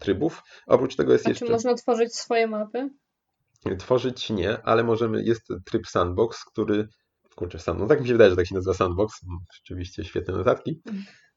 trybów. 0.00 0.42
Oprócz 0.66 0.96
tego 0.96 1.12
jest 1.12 1.26
A 1.26 1.30
jeszcze... 1.30 1.46
Czy 1.46 1.52
można 1.52 1.74
tworzyć 1.74 2.14
swoje 2.14 2.46
mapy? 2.46 2.90
Tworzyć 3.78 4.30
nie, 4.30 4.62
ale 4.62 4.84
możemy, 4.84 5.24
jest 5.24 5.48
tryb 5.64 5.86
sandbox, 5.86 6.44
który, 6.44 6.88
kurczę, 7.36 7.58
sam, 7.58 7.78
no 7.78 7.86
tak 7.86 8.00
mi 8.00 8.06
się 8.06 8.12
wydaje, 8.12 8.30
że 8.30 8.36
tak 8.36 8.46
się 8.46 8.54
nazywa 8.54 8.74
sandbox, 8.74 9.22
mm, 9.24 9.38
rzeczywiście 9.54 10.04
świetne 10.04 10.34
notatki, 10.34 10.82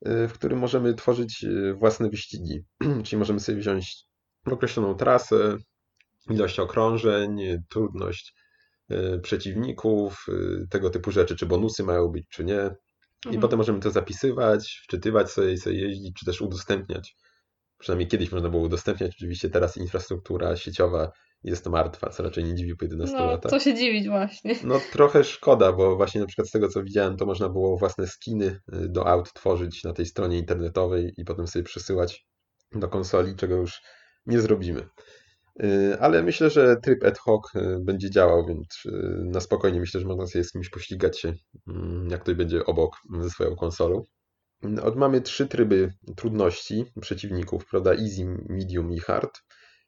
e, 0.06 0.28
w 0.28 0.34
którym 0.34 0.60
możemy 0.60 0.94
tworzyć 0.94 1.46
własne 1.76 2.10
wyścigi, 2.10 2.60
czyli 3.04 3.20
możemy 3.20 3.40
sobie 3.40 3.58
wziąć 3.58 4.06
określoną 4.46 4.96
trasę, 4.96 5.58
ilość 6.30 6.60
okrążeń, 6.60 7.42
trudność 7.70 8.34
e, 8.90 9.20
przeciwników, 9.20 10.26
e, 10.30 10.68
tego 10.68 10.90
typu 10.90 11.12
rzeczy, 11.12 11.36
czy 11.36 11.46
bonusy 11.46 11.84
mają 11.84 12.08
być, 12.08 12.26
czy 12.30 12.44
nie. 12.46 12.70
I 13.26 13.28
Mhm. 13.28 13.42
potem 13.42 13.58
możemy 13.58 13.80
to 13.80 13.92
zapisywać, 13.92 14.82
wczytywać 14.84 15.32
sobie 15.32 15.54
i 15.54 15.58
sobie 15.58 15.76
jeździć, 15.82 16.16
czy 16.20 16.26
też 16.26 16.42
udostępniać. 16.42 17.16
Przynajmniej 17.78 18.08
kiedyś 18.08 18.32
można 18.32 18.50
było 18.50 18.64
udostępniać. 18.64 19.12
Oczywiście 19.16 19.50
teraz 19.50 19.78
infrastruktura 19.78 20.56
sieciowa 20.56 21.12
jest 21.44 21.66
martwa, 21.66 22.10
co 22.10 22.24
raczej 22.24 22.44
nie 22.44 22.56
dziwi 22.56 22.76
po 22.76 22.86
11 22.86 23.18
No, 23.18 23.26
latach. 23.26 23.50
co 23.52 23.60
się 23.60 23.74
dziwić 23.76 24.08
właśnie. 24.10 24.56
No 24.64 24.80
trochę 24.92 25.24
szkoda, 25.24 25.72
bo 25.74 25.96
właśnie 25.96 26.22
na 26.22 26.28
przykład 26.28 26.48
z 26.48 26.52
tego 26.52 26.68
co 26.68 26.84
widziałem, 26.84 27.18
to 27.18 27.26
można 27.26 27.50
było 27.50 27.78
własne 27.78 28.08
skiny 28.08 28.46
y, 28.46 28.60
do 28.90 29.08
aut 29.08 29.34
tworzyć 29.34 29.84
na 29.84 29.94
tej 29.94 30.06
stronie 30.06 30.38
internetowej 30.38 31.14
i 31.18 31.26
potem 31.26 31.48
sobie 31.48 31.64
przesyłać 31.64 32.26
do 32.72 32.88
konsoli, 32.88 33.36
czego 33.36 33.56
już 33.56 33.82
nie 34.26 34.40
zrobimy. 34.42 34.88
Y, 35.64 35.98
Ale 36.00 36.24
myślę, 36.24 36.50
że 36.50 36.78
tryb 36.78 37.04
ad 37.04 37.18
hoc 37.18 37.56
y, 37.56 37.80
będzie 37.82 38.10
działał, 38.10 38.46
więc 38.46 38.68
y, 38.86 38.92
na 39.26 39.40
spokojnie 39.40 39.80
myślę, 39.80 40.02
że 40.02 40.08
można 40.08 40.28
sobie 40.28 40.44
z 40.44 40.52
kimś 40.52 40.70
pościgać 40.70 41.20
się, 41.20 41.34
mm, 41.68 42.08
jak 42.10 42.22
ktoś 42.22 42.36
będzie 42.36 42.66
obok 42.66 42.96
ze 43.20 43.30
swoją 43.30 43.56
konsolą. 43.56 44.04
Mamy 44.96 45.22
trzy 45.22 45.48
tryby 45.48 45.94
trudności 46.16 46.86
przeciwników, 47.02 47.66
prawda? 47.66 47.92
Easy, 47.92 48.26
medium 48.50 48.92
i 48.92 49.00
hard. 49.00 49.40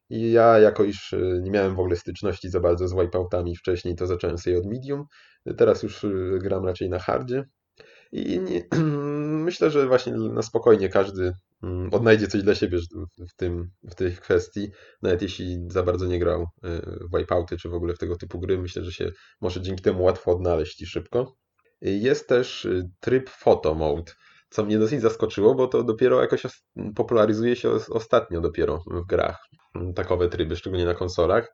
I 0.09 0.31
ja, 0.31 0.59
jako 0.59 0.83
iż 0.83 1.15
nie 1.41 1.51
miałem 1.51 1.75
w 1.75 1.79
ogóle 1.79 1.95
styczności 1.95 2.49
za 2.49 2.59
bardzo 2.59 2.87
z 2.87 2.93
wipeoutami 2.93 3.55
wcześniej, 3.55 3.95
to 3.95 4.07
zacząłem 4.07 4.37
sobie 4.37 4.57
od 4.57 4.65
medium. 4.65 5.05
Teraz 5.57 5.83
już 5.83 6.05
gram 6.39 6.65
raczej 6.65 6.89
na 6.89 6.99
hardzie. 6.99 7.43
I 8.11 8.39
nie, 8.39 8.63
myślę, 9.47 9.71
że 9.71 9.87
właśnie 9.87 10.13
na 10.13 10.41
spokojnie 10.41 10.89
każdy 10.89 11.33
mm, 11.63 11.89
odnajdzie 11.93 12.27
coś 12.27 12.43
dla 12.43 12.55
siebie 12.55 12.77
w- 13.29 13.35
tym, 13.35 13.71
w 13.83 13.95
tej 13.95 14.11
kwestii. 14.15 14.71
Nawet 15.01 15.21
jeśli 15.21 15.57
za 15.69 15.83
bardzo 15.83 16.05
nie 16.07 16.19
grał 16.19 16.41
y, 16.41 16.47
w 17.11 17.17
wipeouty 17.17 17.57
czy 17.57 17.69
w 17.69 17.73
ogóle 17.73 17.93
w 17.93 17.97
tego 17.97 18.15
typu 18.15 18.39
gry, 18.39 18.57
myślę, 18.57 18.83
że 18.83 18.91
się 18.91 19.11
może 19.41 19.61
dzięki 19.61 19.83
temu 19.83 20.03
łatwo 20.03 20.31
odnaleźć 20.31 20.81
i 20.81 20.85
szybko. 20.85 21.35
Y, 21.85 21.89
Jest 21.91 22.27
też 22.29 22.65
y, 22.65 22.89
tryb 22.99 23.29
photo 23.29 23.75
mode, 23.75 24.11
co 24.49 24.65
mnie 24.65 24.79
dosyć 24.79 25.01
zaskoczyło, 25.01 25.55
bo 25.55 25.67
to 25.67 25.83
dopiero 25.83 26.21
jakoś 26.21 26.43
popularyzuje 26.95 27.55
się 27.55 27.69
os- 27.69 27.89
ostatnio 27.89 28.41
dopiero 28.41 28.83
w 28.91 29.05
grach 29.07 29.37
mm, 29.75 29.93
takowe 29.93 30.29
tryby, 30.29 30.55
szczególnie 30.55 30.85
na 30.85 30.93
konsolach. 30.95 31.47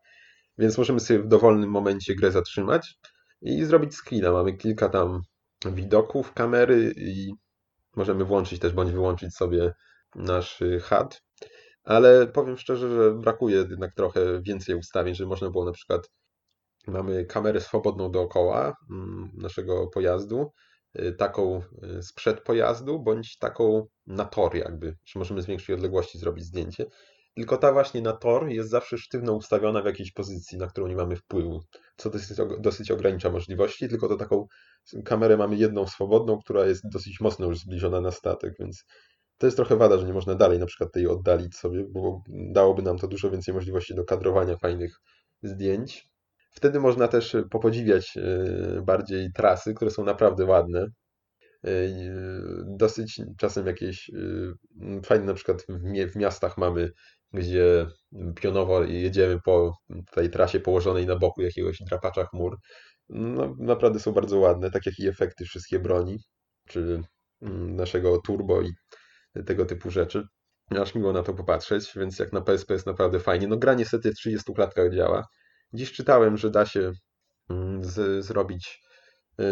Więc 0.57 0.77
możemy 0.77 0.99
sobie 0.99 1.19
w 1.19 1.27
dowolnym 1.27 1.69
momencie 1.69 2.15
grę 2.15 2.31
zatrzymać 2.31 2.95
i 3.41 3.65
zrobić 3.65 3.93
screena. 3.95 4.31
Mamy 4.31 4.53
kilka 4.57 4.89
tam 4.89 5.21
widoków 5.65 6.33
kamery 6.33 6.93
i 6.97 7.33
możemy 7.95 8.25
włączyć 8.25 8.59
też 8.59 8.73
bądź 8.73 8.91
wyłączyć 8.91 9.35
sobie 9.35 9.73
nasz 10.15 10.61
y, 10.61 10.79
HUD. 10.79 11.21
Ale 11.83 12.27
powiem 12.27 12.57
szczerze, 12.57 12.89
że 12.89 13.11
brakuje 13.11 13.57
jednak 13.57 13.95
trochę 13.95 14.41
więcej 14.41 14.75
ustawień, 14.75 15.15
żeby 15.15 15.29
można 15.29 15.49
było 15.49 15.65
na 15.65 15.71
przykład 15.71 16.09
mamy 16.87 17.25
kamerę 17.25 17.61
swobodną 17.61 18.11
dookoła 18.11 18.73
mm, 18.91 19.31
naszego 19.33 19.87
pojazdu, 19.87 20.51
y, 20.99 21.13
taką 21.13 21.61
y, 21.97 22.03
sprzed 22.03 22.41
pojazdu, 22.43 22.99
bądź 22.99 23.37
taką 23.37 23.87
na 24.07 24.25
tor 24.25 24.55
jakby, 24.55 24.97
że 25.05 25.19
możemy 25.19 25.41
z 25.41 25.45
większej 25.45 25.75
odległości 25.75 26.19
zrobić 26.19 26.45
zdjęcie. 26.45 26.85
Tylko 27.37 27.57
ta 27.57 27.73
właśnie 27.73 28.01
na 28.01 28.13
tor 28.13 28.49
jest 28.49 28.69
zawsze 28.69 28.97
sztywno 28.97 29.33
ustawiona 29.33 29.81
w 29.81 29.85
jakiejś 29.85 30.11
pozycji, 30.11 30.57
na 30.57 30.67
którą 30.67 30.87
nie 30.87 30.95
mamy 30.95 31.15
wpływu, 31.15 31.59
co 31.97 32.09
dosyć, 32.09 32.37
dosyć 32.59 32.91
ogranicza 32.91 33.31
możliwości, 33.31 33.89
tylko 33.89 34.07
to 34.07 34.15
taką 34.15 34.47
kamerę 35.05 35.37
mamy 35.37 35.55
jedną 35.55 35.87
swobodną, 35.87 36.39
która 36.39 36.65
jest 36.65 36.89
dosyć 36.89 37.19
mocno 37.19 37.45
już 37.45 37.59
zbliżona 37.59 38.01
na 38.01 38.11
statek, 38.11 38.53
więc 38.59 38.83
to 39.37 39.47
jest 39.47 39.57
trochę 39.57 39.75
wada, 39.75 39.97
że 39.97 40.07
nie 40.07 40.13
można 40.13 40.35
dalej 40.35 40.59
na 40.59 40.65
przykład 40.65 40.91
tej 40.91 41.07
oddalić 41.07 41.55
sobie, 41.55 41.85
bo 41.89 42.21
dałoby 42.27 42.81
nam 42.81 42.97
to 42.97 43.07
dużo 43.07 43.31
więcej 43.31 43.53
możliwości 43.53 43.95
do 43.95 44.03
kadrowania 44.03 44.57
fajnych 44.57 44.95
zdjęć. 45.43 46.09
Wtedy 46.51 46.79
można 46.79 47.07
też 47.07 47.35
y, 47.35 47.43
popodziwiać 47.49 48.17
y, 48.17 48.81
bardziej 48.81 49.31
trasy, 49.31 49.73
które 49.73 49.91
są 49.91 50.03
naprawdę 50.03 50.45
ładne. 50.45 50.87
Y, 51.67 51.91
Dosyć 52.65 53.21
czasem 53.37 53.67
jakieś 53.67 54.11
fajne, 55.03 55.25
na 55.25 55.33
przykład 55.33 55.65
w 56.13 56.15
miastach 56.15 56.57
mamy, 56.57 56.91
gdzie 57.33 57.87
pionowo 58.35 58.83
jedziemy 58.83 59.39
po 59.45 59.77
tej 60.11 60.29
trasie 60.29 60.59
położonej 60.59 61.05
na 61.05 61.15
boku 61.15 61.41
jakiegoś 61.41 61.77
drapacza 61.89 62.25
chmur. 62.25 62.57
No, 63.09 63.55
naprawdę 63.59 63.99
są 63.99 64.11
bardzo 64.11 64.39
ładne, 64.39 64.71
tak 64.71 64.85
jak 64.85 64.99
i 64.99 65.07
efekty 65.07 65.45
wszystkie 65.45 65.79
broni, 65.79 66.17
czy 66.67 67.01
mm, 67.41 67.75
naszego 67.75 68.21
turbo 68.21 68.61
i 68.61 68.71
tego 69.45 69.65
typu 69.65 69.91
rzeczy. 69.91 70.23
Aż 70.81 70.95
miło 70.95 71.13
na 71.13 71.23
to 71.23 71.33
popatrzeć, 71.33 71.91
więc 71.95 72.19
jak 72.19 72.33
na 72.33 72.41
PSP 72.41 72.73
jest 72.73 72.85
naprawdę 72.85 73.19
fajnie. 73.19 73.47
No 73.47 73.57
gra 73.57 73.73
niestety 73.73 74.11
w 74.11 74.15
30 74.15 74.53
klatkach 74.53 74.93
działa. 74.93 75.23
Dziś 75.73 75.91
czytałem, 75.91 76.37
że 76.37 76.49
da 76.49 76.65
się 76.65 76.91
mm, 77.49 77.83
z, 77.83 78.25
zrobić 78.25 78.81
yy, 79.37 79.45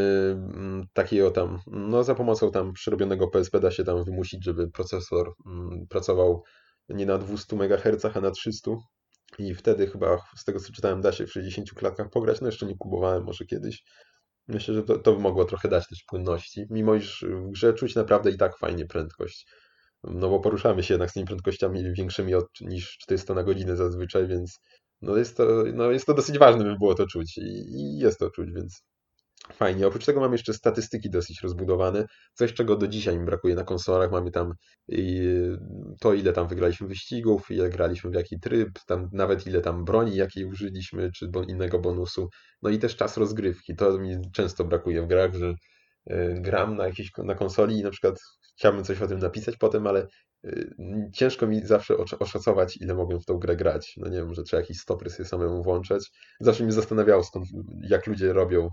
takiego 0.93 1.31
tam, 1.31 1.59
no 1.67 2.03
za 2.03 2.15
pomocą 2.15 2.51
tam 2.51 2.73
przerobionego 2.73 3.27
PSP 3.27 3.59
da 3.59 3.71
się 3.71 3.83
tam 3.83 4.03
wymusić, 4.03 4.45
żeby 4.45 4.71
procesor 4.71 5.33
mm, 5.45 5.87
pracował 5.89 6.43
nie 6.89 7.05
na 7.05 7.17
200 7.17 7.55
MHz, 7.55 8.05
a 8.17 8.21
na 8.21 8.31
300 8.31 8.71
i 9.39 9.55
wtedy 9.55 9.87
chyba 9.87 10.17
z 10.37 10.43
tego 10.43 10.59
co 10.59 10.73
czytałem 10.73 11.01
da 11.01 11.11
się 11.11 11.25
w 11.25 11.31
60 11.31 11.71
klatkach 11.73 12.09
pograć, 12.09 12.41
no 12.41 12.47
jeszcze 12.47 12.65
nie 12.65 12.75
próbowałem, 12.77 13.23
może 13.23 13.45
kiedyś. 13.45 13.83
Myślę, 14.47 14.73
że 14.73 14.83
to, 14.83 14.99
to 14.99 15.13
by 15.13 15.19
mogło 15.19 15.45
trochę 15.45 15.69
dać 15.69 15.87
też 15.87 16.03
płynności, 16.07 16.65
mimo 16.69 16.95
iż 16.95 17.25
w 17.29 17.51
grze 17.51 17.73
czuć 17.73 17.95
naprawdę 17.95 18.31
i 18.31 18.37
tak 18.37 18.57
fajnie 18.57 18.85
prędkość. 18.85 19.47
No 20.03 20.29
bo 20.29 20.39
poruszamy 20.39 20.83
się 20.83 20.93
jednak 20.93 21.09
z 21.09 21.13
tymi 21.13 21.25
prędkościami 21.25 21.93
większymi 21.93 22.35
od, 22.35 22.47
niż 22.61 22.97
400 22.97 23.33
na 23.33 23.43
godzinę 23.43 23.75
zazwyczaj, 23.75 24.27
więc 24.27 24.59
no 25.01 25.17
jest 25.17 25.37
to, 25.37 25.63
no 25.73 25.91
jest 25.91 26.05
to 26.05 26.13
dosyć 26.13 26.37
ważne, 26.37 26.63
by 26.63 26.77
było 26.77 26.95
to 26.95 27.07
czuć 27.07 27.37
i, 27.37 27.41
i 27.41 27.97
jest 27.97 28.19
to 28.19 28.29
czuć, 28.29 28.51
więc 28.51 28.83
fajnie. 29.53 29.87
Oprócz 29.87 30.05
tego 30.05 30.19
mamy 30.19 30.33
jeszcze 30.33 30.53
statystyki 30.53 31.09
dosyć 31.09 31.41
rozbudowane, 31.41 32.05
coś 32.33 32.53
czego 32.53 32.75
do 32.75 32.87
dzisiaj 32.87 33.19
mi 33.19 33.25
brakuje 33.25 33.55
na 33.55 33.63
konsolach. 33.63 34.11
Mamy 34.11 34.31
tam 34.31 34.53
to, 35.99 36.13
ile 36.13 36.33
tam 36.33 36.47
wygraliśmy 36.47 36.87
wyścigów, 36.87 37.51
ile 37.51 37.69
graliśmy 37.69 38.11
w 38.11 38.13
jaki 38.13 38.39
tryb, 38.39 38.69
tam 38.87 39.09
nawet 39.13 39.47
ile 39.47 39.61
tam 39.61 39.85
broni 39.85 40.15
jakiej 40.15 40.45
użyliśmy, 40.45 41.11
czy 41.11 41.29
innego 41.47 41.79
bonusu. 41.79 42.29
No 42.61 42.69
i 42.69 42.79
też 42.79 42.95
czas 42.95 43.17
rozgrywki. 43.17 43.75
To 43.75 43.99
mi 43.99 44.17
często 44.33 44.63
brakuje 44.63 45.01
w 45.01 45.07
grach, 45.07 45.33
że 45.33 45.53
y, 46.11 46.37
gram 46.41 46.75
na 46.77 46.87
jakiejś 46.87 47.11
na 47.17 47.35
konsoli 47.35 47.79
i 47.79 47.83
na 47.83 47.91
przykład 47.91 48.19
chciałbym 48.57 48.83
coś 48.83 49.01
o 49.01 49.07
tym 49.07 49.19
napisać 49.19 49.57
potem, 49.57 49.87
ale 49.87 50.07
y, 50.45 50.71
ciężko 51.13 51.47
mi 51.47 51.65
zawsze 51.65 51.97
oszacować, 52.19 52.77
ile 52.77 52.95
mogłem 52.95 53.19
w 53.19 53.25
tą 53.25 53.37
grę 53.37 53.55
grać. 53.55 53.93
No 53.97 54.09
nie 54.09 54.17
wiem, 54.17 54.33
że 54.33 54.43
trzeba 54.43 54.61
jakiś 54.61 54.79
stopry 54.79 55.09
sobie 55.09 55.29
samemu 55.29 55.63
włączać. 55.63 56.11
Zawsze 56.39 56.63
mnie 56.63 56.73
zastanawiało, 56.73 57.23
skąd, 57.23 57.45
jak 57.81 58.07
ludzie 58.07 58.33
robią, 58.33 58.69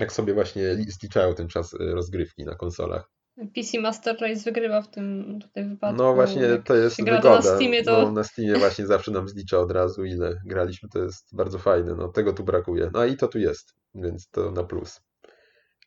jak 0.00 0.12
sobie 0.12 0.34
właśnie 0.34 0.62
li- 0.74 0.90
zliczają 0.90 1.34
ten 1.34 1.48
czas 1.48 1.72
y, 1.74 1.78
rozgrywki 1.80 2.44
na 2.44 2.54
konsolach. 2.54 3.10
PC 3.54 3.80
Master 3.80 4.16
Race 4.20 4.40
wygrywa 4.44 4.82
w 4.82 4.90
tym 4.90 5.38
tutaj 5.42 5.68
wypadku. 5.68 5.96
No 6.02 6.14
właśnie, 6.14 6.62
to 6.64 6.74
jest 6.74 6.96
wygoda. 7.04 7.34
na 7.34 7.42
Steamie, 7.42 7.82
to 7.84 8.02
No, 8.02 8.12
na 8.12 8.24
Steamie 8.24 8.54
właśnie 8.58 8.86
zawsze 8.86 9.10
nam 9.10 9.28
zlicza 9.28 9.58
od 9.58 9.72
razu, 9.72 10.04
ile 10.04 10.40
graliśmy. 10.46 10.88
To 10.88 10.98
jest 11.02 11.24
bardzo 11.36 11.58
fajne. 11.58 11.94
No, 11.94 12.08
tego 12.08 12.32
tu 12.32 12.44
brakuje. 12.44 12.90
No 12.94 13.04
i 13.04 13.16
to 13.16 13.28
tu 13.28 13.38
jest, 13.38 13.74
więc 13.94 14.28
to 14.30 14.50
na 14.50 14.64
plus. 14.64 15.00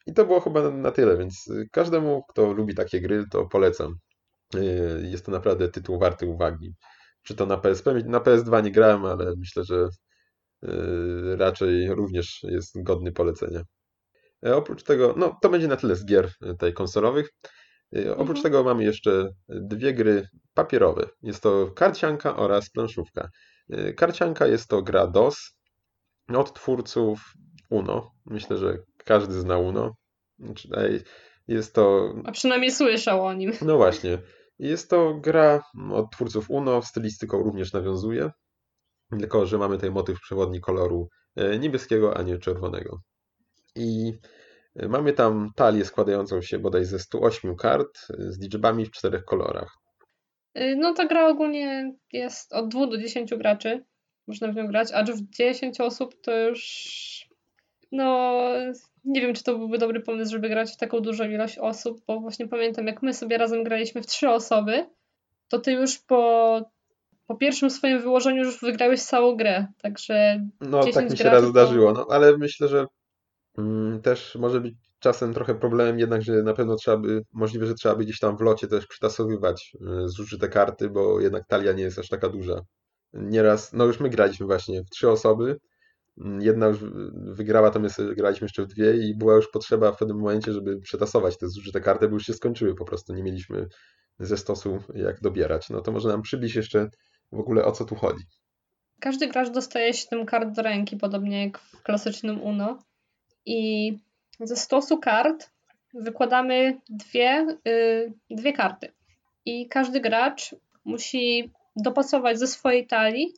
I 0.07 0.13
to 0.13 0.25
było 0.25 0.39
chyba 0.39 0.71
na 0.71 0.91
tyle, 0.91 1.17
więc 1.17 1.47
y, 1.47 1.67
każdemu, 1.71 2.23
kto 2.29 2.53
lubi 2.53 2.75
takie 2.75 3.01
gry, 3.01 3.23
to 3.31 3.45
polecam. 3.45 3.95
Y, 4.55 4.59
Jest 5.11 5.25
to 5.25 5.31
naprawdę 5.31 5.69
tytuł 5.69 5.99
warty 5.99 6.27
uwagi. 6.27 6.73
Czy 7.23 7.35
to 7.35 7.45
na 7.45 7.57
PSP? 7.57 7.93
Na 8.05 8.19
PS2 8.19 8.63
nie 8.63 8.71
grałem, 8.71 9.05
ale 9.05 9.33
myślę, 9.37 9.63
że 9.63 9.87
raczej 11.37 11.95
również 11.95 12.39
jest 12.43 12.83
godny 12.83 13.11
polecenia. 13.11 13.61
E, 14.45 14.55
Oprócz 14.55 14.83
tego, 14.83 15.13
no 15.17 15.37
to 15.41 15.49
będzie 15.49 15.67
na 15.67 15.75
tyle 15.75 15.95
z 15.95 16.05
gier 16.05 16.25
y, 16.25 16.55
tej 16.57 16.73
konsolowych. 16.73 17.29
Y, 17.97 18.11
Oprócz 18.11 18.37
Mhm. 18.37 18.43
tego 18.43 18.63
mamy 18.63 18.83
jeszcze 18.83 19.29
dwie 19.49 19.93
gry 19.93 20.27
papierowe. 20.53 21.09
Jest 21.21 21.43
to 21.43 21.71
karcianka 21.75 22.35
oraz 22.35 22.69
planszówka. 22.69 23.29
Karcianka 23.97 24.47
jest 24.47 24.67
to 24.67 24.81
gra 24.81 25.07
DOS 25.07 25.57
od 26.33 26.53
twórców 26.53 27.19
Uno. 27.69 28.11
Myślę, 28.25 28.57
że 28.57 28.77
każdy 29.05 29.33
zna 29.33 29.57
Uno. 29.57 29.93
Znaczy, 30.39 31.03
Jest 31.47 31.73
to, 31.75 32.13
a 32.25 32.31
przynajmniej 32.31 32.71
słyszał 32.71 33.25
o 33.25 33.33
nim. 33.33 33.51
no 33.61 33.77
właśnie, 33.77 34.17
jest 34.59 34.89
to 34.89 35.13
gra 35.13 35.61
od 35.91 36.11
twórców 36.11 36.49
Uno, 36.49 36.81
stylistyką 36.81 37.43
również 37.43 37.73
nawiązuje, 37.73 38.31
tylko 39.19 39.45
że 39.45 39.57
mamy 39.57 39.75
tutaj 39.75 39.91
motyw 39.91 40.19
przewodni 40.19 40.61
koloru 40.61 41.07
e, 41.35 41.59
niebieskiego, 41.59 42.17
a 42.17 42.21
nie 42.21 42.37
czerwonego. 42.37 42.99
I 43.75 44.13
e, 44.75 44.87
mamy 44.87 45.13
tam 45.13 45.51
talię 45.55 45.85
składającą 45.85 46.41
się 46.41 46.59
bodaj 46.59 46.85
ze 46.85 46.99
108 46.99 47.55
kart 47.55 47.99
e, 48.09 48.31
z 48.31 48.39
liczbami 48.39 48.85
w 48.85 48.91
czterech 48.91 49.25
kolorach. 49.25 49.77
Y, 50.57 50.75
No 50.79 50.93
ta 50.93 51.05
gra 51.05 51.27
ogólnie 51.27 51.93
jest 52.13 52.53
od 52.53 52.69
2 52.69 52.87
do 52.87 52.97
10 52.97 53.35
graczy. 53.35 53.83
Można 54.27 54.47
w 54.47 54.55
nią 54.55 54.67
grać, 54.67 54.91
acz 54.93 55.11
w 55.11 55.29
10 55.29 55.81
osób 55.81 56.21
to 56.21 56.37
już 56.37 57.29
no 57.91 58.39
nie 59.05 59.21
wiem, 59.21 59.33
czy 59.33 59.43
to 59.43 59.57
byłby 59.57 59.77
dobry 59.77 60.01
pomysł, 60.01 60.31
żeby 60.31 60.49
grać 60.49 60.71
w 60.71 60.77
taką 60.77 60.99
dużą 60.99 61.23
ilość 61.29 61.57
osób, 61.57 62.01
bo 62.07 62.19
właśnie 62.19 62.47
pamiętam, 62.47 62.87
jak 62.87 63.01
my 63.01 63.13
sobie 63.13 63.37
razem 63.37 63.63
graliśmy 63.63 64.01
w 64.01 64.07
trzy 64.07 64.29
osoby, 64.29 64.89
to 65.47 65.59
ty 65.59 65.71
już 65.71 65.99
po, 65.99 66.61
po 67.27 67.35
pierwszym 67.35 67.69
swoim 67.69 67.99
wyłożeniu 68.01 68.43
już 68.43 68.61
wygrałeś 68.61 69.01
całą 69.01 69.35
grę, 69.35 69.67
także 69.81 70.45
No, 70.61 70.79
10 70.79 70.95
tak 70.95 71.11
mi 71.11 71.17
się 71.17 71.23
raz 71.23 71.41
to- 71.41 71.47
zdarzyło, 71.49 71.91
no, 71.91 72.07
ale 72.09 72.37
myślę, 72.37 72.67
że 72.67 72.85
też 74.03 74.35
może 74.35 74.61
być 74.61 74.73
czasem 74.99 75.33
trochę 75.33 75.55
problemem 75.55 75.99
jednak, 75.99 76.21
że 76.21 76.43
na 76.43 76.53
pewno 76.53 76.75
trzeba 76.75 76.97
by, 76.97 77.21
możliwe, 77.33 77.65
że 77.65 77.73
trzeba 77.73 77.95
by 77.95 78.03
gdzieś 78.03 78.19
tam 78.19 78.37
w 78.37 78.41
locie 78.41 78.67
też 78.67 78.87
przytasowywać 78.87 79.71
y, 80.05 80.09
zużyte 80.09 80.49
karty, 80.49 80.89
bo 80.89 81.19
jednak 81.19 81.47
talia 81.47 81.71
nie 81.71 81.83
jest 81.83 81.99
aż 81.99 82.09
taka 82.09 82.29
duża. 82.29 82.61
Nieraz, 83.13 83.73
no 83.73 83.85
już 83.85 83.99
my 83.99 84.09
graliśmy 84.09 84.45
właśnie 84.45 84.83
w 84.83 84.89
trzy 84.89 85.09
osoby, 85.09 85.57
mm, 86.17 86.41
jedna 86.41 86.67
już 86.67 86.79
wygrała, 87.13 87.71
to 87.71 87.79
my 87.79 87.89
graliśmy 88.15 88.45
jeszcze 88.45 88.63
w 88.63 88.67
dwie 88.67 88.97
i 88.97 89.15
była 89.15 89.35
już 89.35 89.47
potrzeba 89.51 89.91
w 89.91 89.97
pewnym 89.97 90.17
momencie, 90.17 90.53
żeby 90.53 90.79
przetasować 90.79 91.37
te 91.37 91.47
zużyte 91.47 91.81
karty, 91.81 92.07
bo 92.07 92.13
już 92.13 92.25
się 92.25 92.33
skończyły 92.33 92.75
po 92.75 92.85
prostu, 92.85 93.13
nie 93.13 93.23
mieliśmy 93.23 93.67
ze 94.19 94.37
stosu 94.37 94.79
jak 94.95 95.21
dobierać. 95.21 95.69
No 95.69 95.81
to 95.81 95.91
może 95.91 96.09
nam 96.09 96.21
przybliż 96.21 96.55
jeszcze 96.55 96.89
w 97.31 97.39
ogóle 97.39 97.65
o 97.65 97.71
co 97.71 97.85
tu 97.85 97.95
chodzi. 97.95 98.23
Każdy 98.99 99.27
gracz 99.27 99.49
dostaje 99.49 99.93
7 99.93 100.25
kart 100.25 100.55
do 100.55 100.61
ręki, 100.61 100.97
podobnie 100.97 101.45
jak 101.45 101.59
w 101.59 101.83
klasycznym 101.83 102.41
UNO. 102.41 102.79
I 103.49 103.97
ze 104.39 104.55
stosu 104.55 104.97
kart 104.97 105.49
wykładamy 105.93 106.77
dwie, 106.89 107.57
yy, 107.65 108.13
dwie 108.37 108.53
karty. 108.53 108.91
I 109.45 109.67
każdy 109.67 109.99
gracz 109.99 110.55
musi 110.85 111.51
dopasować 111.75 112.39
ze 112.39 112.47
swojej 112.47 112.87
talii 112.87 113.33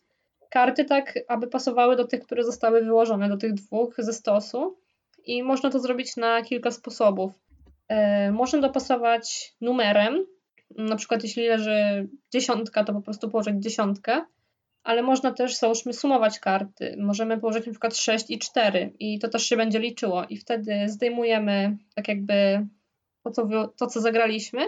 karty 0.50 0.86
tak, 0.86 1.20
aby 1.28 1.48
pasowały 1.48 1.96
do 1.96 2.08
tych, 2.08 2.22
które 2.22 2.44
zostały 2.44 2.82
wyłożone, 2.82 3.30
do 3.30 3.38
tych 3.38 3.54
dwóch 3.54 3.96
ze 3.98 4.14
stosu. 4.14 4.78
I 5.26 5.44
można 5.44 5.70
to 5.70 5.80
zrobić 5.80 6.18
na 6.18 6.42
kilka 6.42 6.72
sposobów. 6.72 7.32
Yy, 7.90 8.32
można 8.32 8.60
dopasować 8.60 9.54
numerem, 9.62 10.26
na 10.78 10.96
przykład 10.96 11.24
jeśli 11.24 11.48
leży 11.48 12.08
dziesiątka, 12.34 12.84
to 12.84 12.94
po 12.94 13.02
prostu 13.02 13.30
położyć 13.30 13.56
dziesiątkę 13.64 14.26
ale 14.84 15.04
można 15.04 15.32
też, 15.32 15.58
załóżmy, 15.58 15.94
sumować 15.94 16.40
karty. 16.40 16.96
Możemy 17.00 17.38
położyć 17.38 17.66
na 17.66 17.72
przykład 17.72 17.98
6 17.98 18.30
i 18.30 18.40
4 18.40 18.94
i 19.00 19.20
to 19.20 19.30
też 19.30 19.46
się 19.46 19.58
będzie 19.58 19.80
liczyło 19.80 20.26
i 20.30 20.38
wtedy 20.38 20.84
zdejmujemy 20.88 21.78
tak 21.96 22.08
jakby 22.08 22.68
to, 23.24 23.32
co, 23.32 23.68
to, 23.68 23.88
co 23.88 24.02
zagraliśmy, 24.02 24.62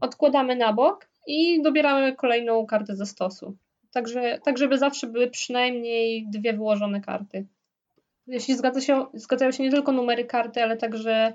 odkładamy 0.00 0.56
na 0.56 0.72
bok 0.72 1.08
i 1.26 1.62
dobieramy 1.62 2.16
kolejną 2.16 2.66
kartę 2.66 2.96
ze 2.96 3.06
stosu. 3.06 3.56
Także, 3.92 4.38
tak, 4.44 4.58
żeby 4.58 4.78
zawsze 4.78 5.06
były 5.06 5.30
przynajmniej 5.30 6.26
dwie 6.30 6.52
wyłożone 6.52 7.00
karty. 7.00 7.46
Jeśli 8.26 8.56
zgadza 8.56 8.80
się, 8.80 9.06
zgadzają 9.14 9.52
się 9.52 9.62
nie 9.62 9.70
tylko 9.70 9.92
numery 9.92 10.24
karty, 10.24 10.62
ale 10.62 10.76
także 10.76 11.32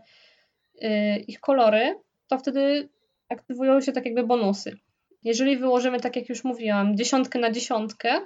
yy, 0.81 1.17
ich 1.17 1.39
kolory, 1.39 1.99
to 2.27 2.37
wtedy 2.37 2.89
aktywują 3.29 3.81
się 3.81 3.91
tak 3.91 4.05
jakby 4.05 4.23
bonusy. 4.23 4.77
Jeżeli 5.25 5.57
wyłożymy, 5.57 5.99
tak 5.99 6.15
jak 6.15 6.29
już 6.29 6.43
mówiłam, 6.43 6.97
dziesiątkę 6.97 7.39
na 7.39 7.51
dziesiątkę 7.51 8.21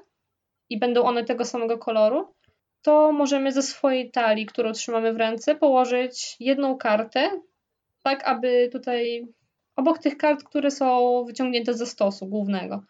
i 0.70 0.80
będą 0.80 1.04
one 1.04 1.24
tego 1.24 1.46
samego 1.46 1.78
koloru, 1.78 2.34
to 2.82 3.12
możemy 3.12 3.52
ze 3.52 3.62
swojej 3.62 4.12
talii, 4.12 4.46
którą 4.46 4.72
trzymamy 4.72 5.14
w 5.14 5.18
ręce, 5.18 5.56
położyć 5.56 6.36
jedną 6.40 6.78
kartę, 6.78 7.30
tak 8.04 8.24
aby 8.24 8.70
tutaj 8.72 9.28
obok 9.76 10.00
tych 10.00 10.18
kart, 10.18 10.44
które 10.44 10.72
są 10.72 11.24
wyciągnięte 11.28 11.74
ze 11.74 11.86
stosu 11.86 12.28
głównego. 12.28 12.84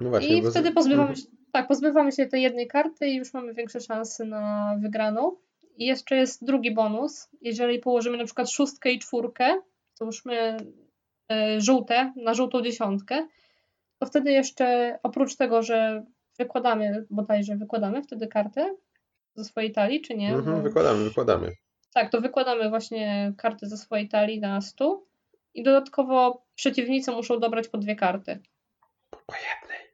No 0.00 0.10
właśnie, 0.10 0.36
I 0.36 0.50
wtedy 0.50 0.72
pozbywamy 0.72 1.08
mhm. 1.08 1.16
się, 1.16 1.36
tak, 1.52 1.68
pozbywamy 1.68 2.12
się 2.12 2.26
tej 2.26 2.42
jednej 2.42 2.68
karty 2.68 3.08
i 3.08 3.16
już 3.16 3.34
mamy 3.34 3.54
większe 3.54 3.80
szanse 3.80 4.24
na 4.24 4.74
wygraną. 4.82 5.36
I 5.76 5.86
jeszcze 5.86 6.16
jest 6.16 6.44
drugi 6.44 6.74
bonus. 6.74 7.28
Jeżeli 7.40 7.78
położymy 7.78 8.16
na 8.16 8.24
przykład 8.24 8.50
szóstkę 8.50 8.92
i 8.92 8.98
czwórkę, 8.98 9.60
to 9.98 10.04
już 10.04 10.24
my 10.24 10.56
żółte 11.58 12.12
na 12.16 12.34
żółtą 12.34 12.62
dziesiątkę, 12.62 13.26
to 13.98 14.06
wtedy 14.06 14.32
jeszcze 14.32 14.98
oprócz 15.02 15.36
tego, 15.36 15.62
że 15.62 16.04
wykładamy, 16.38 17.06
bodajże 17.10 17.56
wykładamy 17.56 18.02
wtedy 18.02 18.28
kartę 18.28 18.74
ze 19.34 19.44
swojej 19.44 19.72
talii, 19.72 20.00
czy 20.00 20.14
nie? 20.14 20.34
Mhm, 20.34 20.62
wykładamy, 20.62 21.04
wykładamy. 21.04 21.52
Tak, 21.94 22.10
to 22.10 22.20
wykładamy 22.20 22.68
właśnie 22.68 23.32
karty 23.36 23.66
ze 23.66 23.76
swojej 23.76 24.08
talii 24.08 24.40
na 24.40 24.60
stół 24.60 25.06
i 25.54 25.62
dodatkowo 25.62 26.46
przeciwnicy 26.54 27.10
muszą 27.10 27.40
dobrać 27.40 27.68
po 27.68 27.78
dwie 27.78 27.96
karty. 27.96 28.38
Po 29.10 29.34
jednej. 29.34 29.86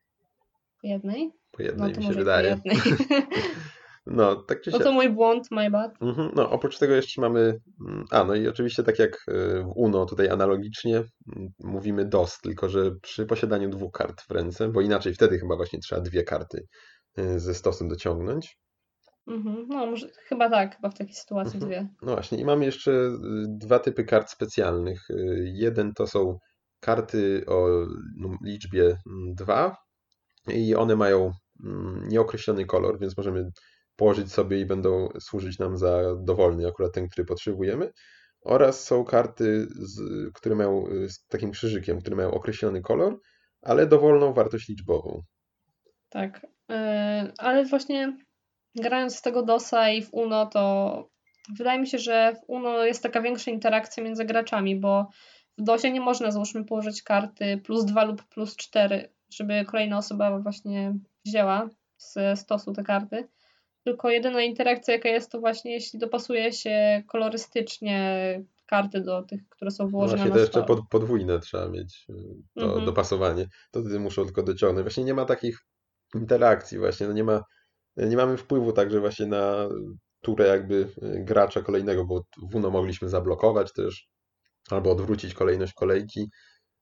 Po 0.81 0.87
jednej? 0.87 1.33
Po 1.51 1.63
jednej 1.63 1.93
no, 1.93 1.99
mi 1.99 2.05
się 2.07 2.13
wydaje. 2.13 2.57
Po 2.57 2.69
jednej. 2.69 2.97
No, 4.07 4.37
tak 4.37 4.61
czy 4.61 4.71
siak. 4.71 4.81
No 4.81 4.87
to 4.87 4.93
mój 4.93 5.11
błąd, 5.11 5.51
my 5.51 5.71
bad. 5.71 6.03
Mhm, 6.03 6.31
no, 6.35 6.51
oprócz 6.51 6.79
tego 6.79 6.95
jeszcze 6.95 7.21
mamy. 7.21 7.61
Mm, 7.89 8.05
a, 8.11 8.25
no 8.25 8.35
i 8.35 8.49
oczywiście, 8.49 8.83
tak 8.83 8.99
jak 8.99 9.15
y, 9.29 9.63
w 9.63 9.73
UNO, 9.77 10.07
tutaj 10.07 10.29
analogicznie 10.29 10.97
mm, 10.97 11.49
mówimy 11.59 12.05
DOS, 12.05 12.39
tylko 12.41 12.69
że 12.69 12.91
przy 13.03 13.27
posiadaniu 13.27 13.71
dwóch 13.71 13.93
kart 13.93 14.23
w 14.23 14.31
ręce, 14.31 14.69
bo 14.69 14.81
inaczej 14.81 15.15
wtedy 15.15 15.39
chyba 15.39 15.57
właśnie 15.57 15.79
trzeba 15.79 16.01
dwie 16.01 16.23
karty 16.23 16.67
y, 17.19 17.41
ze 17.41 17.55
stosem 17.55 17.89
dociągnąć. 17.89 18.59
Mhm, 19.27 19.67
no, 19.69 19.87
może, 19.87 20.09
chyba 20.29 20.51
tak, 20.51 20.77
chyba 20.77 20.91
w 20.91 20.99
takiej 20.99 21.15
sytuacji 21.15 21.55
mhm. 21.55 21.71
dwie. 21.71 21.89
No 22.03 22.13
właśnie, 22.13 22.39
i 22.39 22.45
mamy 22.45 22.65
jeszcze 22.65 22.91
y, 22.93 23.19
dwa 23.49 23.79
typy 23.79 24.05
kart 24.05 24.31
specjalnych. 24.31 25.09
Jeden 25.45 25.93
to 25.95 26.07
są 26.07 26.39
karty 26.81 27.45
o 27.47 27.69
liczbie 28.45 28.85
mm, 28.85 29.35
dwa 29.35 29.77
i 30.49 30.75
one 30.75 30.97
mają 30.97 31.33
nieokreślony 32.09 32.65
kolor, 32.65 32.99
więc 33.01 33.17
możemy 33.17 33.51
położyć 33.97 34.33
sobie 34.33 34.61
i 34.61 34.67
będą 34.67 35.09
służyć 35.21 35.59
nam 35.59 35.77
za 35.77 36.17
dowolny, 36.17 36.69
akurat 36.69 36.93
ten, 36.93 37.09
który 37.09 37.25
potrzebujemy. 37.25 37.93
Oraz 38.41 38.85
są 38.85 39.05
karty, 39.05 39.67
z, 39.71 40.01
które 40.35 40.55
mają 40.55 40.85
z 41.09 41.27
takim 41.27 41.51
krzyżykiem, 41.51 42.01
które 42.01 42.17
mają 42.17 42.31
określony 42.31 42.83
kolor, 42.83 43.21
ale 43.63 43.87
dowolną 43.87 44.33
wartość 44.33 44.69
liczbową. 44.69 45.23
Tak, 46.09 46.47
yy, 46.69 46.77
ale 47.39 47.65
właśnie 47.65 48.17
grając 48.75 49.17
z 49.17 49.23
tego 49.23 49.43
DOSa 49.43 49.91
i 49.91 50.03
w 50.03 50.15
UNO, 50.15 50.47
to 50.47 51.09
wydaje 51.59 51.81
mi 51.81 51.87
się, 51.87 51.99
że 51.99 52.35
w 52.35 52.51
UNO 52.51 52.85
jest 52.85 53.03
taka 53.03 53.23
większa 53.23 53.51
interakcja 53.51 54.03
między 54.03 54.25
graczami, 54.25 54.81
bo 54.81 55.11
w 55.59 55.63
DOSie 55.63 55.93
nie 55.93 56.01
można 56.01 56.31
załóżmy 56.31 56.65
położyć 56.65 57.03
karty 57.03 57.59
plus 57.65 57.85
2 57.85 58.05
lub 58.05 58.25
plus 58.25 58.57
4, 58.57 59.13
żeby 59.31 59.65
kolejna 59.65 59.99
osoba 59.99 60.39
właśnie 60.39 60.95
wzięła 61.25 61.69
z 61.97 62.39
stosu 62.39 62.73
te 62.73 62.83
karty 62.83 63.29
tylko 63.87 64.11
jedyna 64.11 64.43
interakcja, 64.43 64.95
jaka 64.95 65.09
jest, 65.09 65.31
to 65.31 65.41
właśnie 65.41 65.73
jeśli 65.73 65.99
dopasuje 65.99 66.53
się 66.53 67.03
kolorystycznie 67.09 68.43
karty 68.67 69.01
do 69.01 69.23
tych, 69.23 69.49
które 69.49 69.71
są 69.71 69.89
włożone 69.89 70.17
właśnie, 70.17 70.29
na 70.29 70.35
to 70.35 70.41
jeszcze 70.41 70.63
pod, 70.63 70.81
podwójne 70.91 71.41
trzeba 71.41 71.69
mieć 71.69 72.07
y, 72.11 72.15
to 72.55 72.65
mhm. 72.65 72.85
dopasowanie. 72.85 73.49
To 73.71 73.81
wtedy 73.81 74.01
muszą 74.01 74.25
tylko 74.25 74.43
dociągnąć. 74.43 74.85
Właśnie 74.85 75.05
nie 75.05 75.15
ma 75.15 75.25
takich 75.25 75.59
interakcji 76.15 76.79
właśnie, 76.79 77.07
no 77.07 77.13
nie 77.13 77.25
ma 77.25 77.43
nie 77.97 78.17
mamy 78.17 78.37
wpływu 78.37 78.73
także 78.73 79.01
właśnie 79.01 79.27
na 79.27 79.69
turę 80.21 80.47
jakby 80.47 80.75
y, 80.75 81.25
gracza 81.25 81.63
kolejnego, 81.63 82.05
bo 82.05 82.23
w 82.51 82.55
UNO 82.55 82.71
mogliśmy 82.71 83.09
zablokować 83.09 83.73
też 83.73 84.09
albo 84.71 84.91
odwrócić 84.91 85.35
kolejność 85.35 85.73
kolejki. 85.73 86.31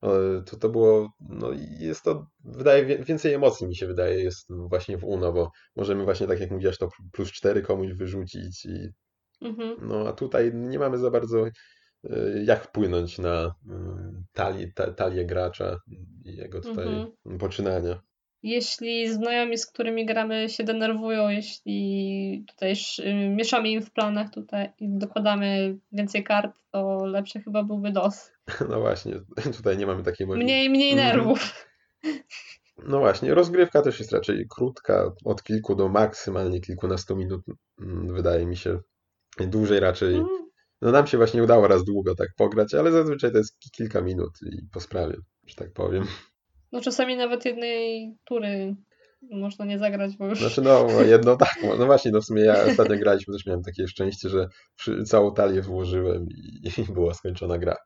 E, 0.04 0.42
to 0.42 0.56
to 0.56 0.68
było, 0.68 1.12
no 1.20 1.50
jest 1.78 2.02
to, 2.02 2.26
wydaje, 2.44 3.04
więcej 3.04 3.32
emocji 3.32 3.66
mi 3.66 3.76
się 3.76 3.86
wydaje 3.86 4.24
jest 4.24 4.48
właśnie 4.68 4.98
w 4.98 5.04
UNO, 5.04 5.32
bo 5.32 5.50
możemy 5.76 6.04
właśnie 6.04 6.26
tak 6.26 6.40
jak 6.40 6.50
mówiłaś 6.50 6.78
to 6.78 6.88
plus 7.12 7.32
cztery 7.32 7.62
komuś 7.62 7.92
wyrzucić 7.92 8.64
i 8.64 8.88
mhm. 9.40 9.76
no 9.88 10.08
a 10.08 10.12
tutaj 10.12 10.54
nie 10.54 10.78
mamy 10.78 10.98
za 10.98 11.10
bardzo 11.10 11.46
e, 11.46 11.50
jak 12.44 12.64
wpłynąć 12.64 13.18
na 13.18 13.54
mm, 13.70 14.24
talię, 14.32 14.72
talię 14.96 15.26
gracza 15.26 15.78
i 16.24 16.36
jego 16.36 16.60
tutaj 16.60 16.86
mhm. 16.86 17.38
poczynania 17.38 18.00
jeśli 18.44 19.12
znajomi, 19.12 19.58
z 19.58 19.66
którymi 19.66 20.06
gramy, 20.06 20.48
się 20.48 20.64
denerwują, 20.64 21.28
jeśli 21.28 22.44
tutaj 22.48 22.74
mieszamy 23.30 23.68
im 23.68 23.82
w 23.82 23.90
planach 23.90 24.30
tutaj 24.30 24.72
i 24.80 24.88
dokładamy 24.88 25.78
więcej 25.92 26.24
kart, 26.24 26.56
to 26.70 27.06
lepsze 27.06 27.40
chyba 27.40 27.62
byłby 27.62 27.92
DOS. 27.92 28.32
No 28.70 28.80
właśnie, 28.80 29.12
tutaj 29.56 29.78
nie 29.78 29.86
mamy 29.86 30.02
takiej 30.02 30.26
możliwości. 30.26 30.54
Mniej, 30.54 30.70
mniej 30.70 30.92
mhm. 30.92 31.08
nerwów. 31.08 31.40
No 32.78 32.98
właśnie, 32.98 33.34
rozgrywka 33.34 33.82
też 33.82 33.98
jest 33.98 34.12
raczej 34.12 34.46
krótka, 34.50 35.12
od 35.24 35.42
kilku 35.42 35.74
do 35.74 35.88
maksymalnie 35.88 36.60
kilkunastu 36.60 37.16
minut, 37.16 37.40
mm, 37.80 38.14
wydaje 38.14 38.46
mi 38.46 38.56
się. 38.56 38.78
Dłużej 39.38 39.80
raczej. 39.80 40.14
Mhm. 40.14 40.50
No 40.82 40.90
nam 40.90 41.06
się 41.06 41.16
właśnie 41.16 41.42
udało 41.42 41.68
raz 41.68 41.84
długo 41.84 42.14
tak 42.14 42.28
pograć, 42.36 42.74
ale 42.74 42.92
zazwyczaj 42.92 43.32
to 43.32 43.38
jest 43.38 43.58
kilka 43.76 44.00
minut 44.00 44.32
i 44.42 44.66
po 44.72 44.80
sprawie, 44.80 45.16
że 45.46 45.54
tak 45.54 45.72
powiem. 45.72 46.04
No 46.74 46.80
czasami 46.80 47.16
nawet 47.16 47.44
jednej 47.44 48.14
tury 48.24 48.76
można 49.30 49.64
nie 49.64 49.78
zagrać, 49.78 50.16
bo 50.16 50.26
już... 50.26 50.40
Znaczy 50.40 50.62
no, 50.62 50.86
jedno 51.14 51.36
tak, 51.36 51.56
no 51.78 51.86
właśnie, 51.86 52.10
no 52.10 52.20
w 52.20 52.24
sumie 52.24 52.42
ja 52.42 52.64
ostatnio 52.64 52.96
graliśmy, 52.98 53.34
też 53.34 53.46
miałem 53.46 53.62
takie 53.62 53.88
szczęście, 53.88 54.28
że 54.28 54.48
całą 55.04 55.34
talię 55.34 55.62
włożyłem 55.62 56.26
i, 56.30 56.70
i 56.80 56.92
była 56.92 57.14
skończona 57.14 57.58
gra. 57.58 57.76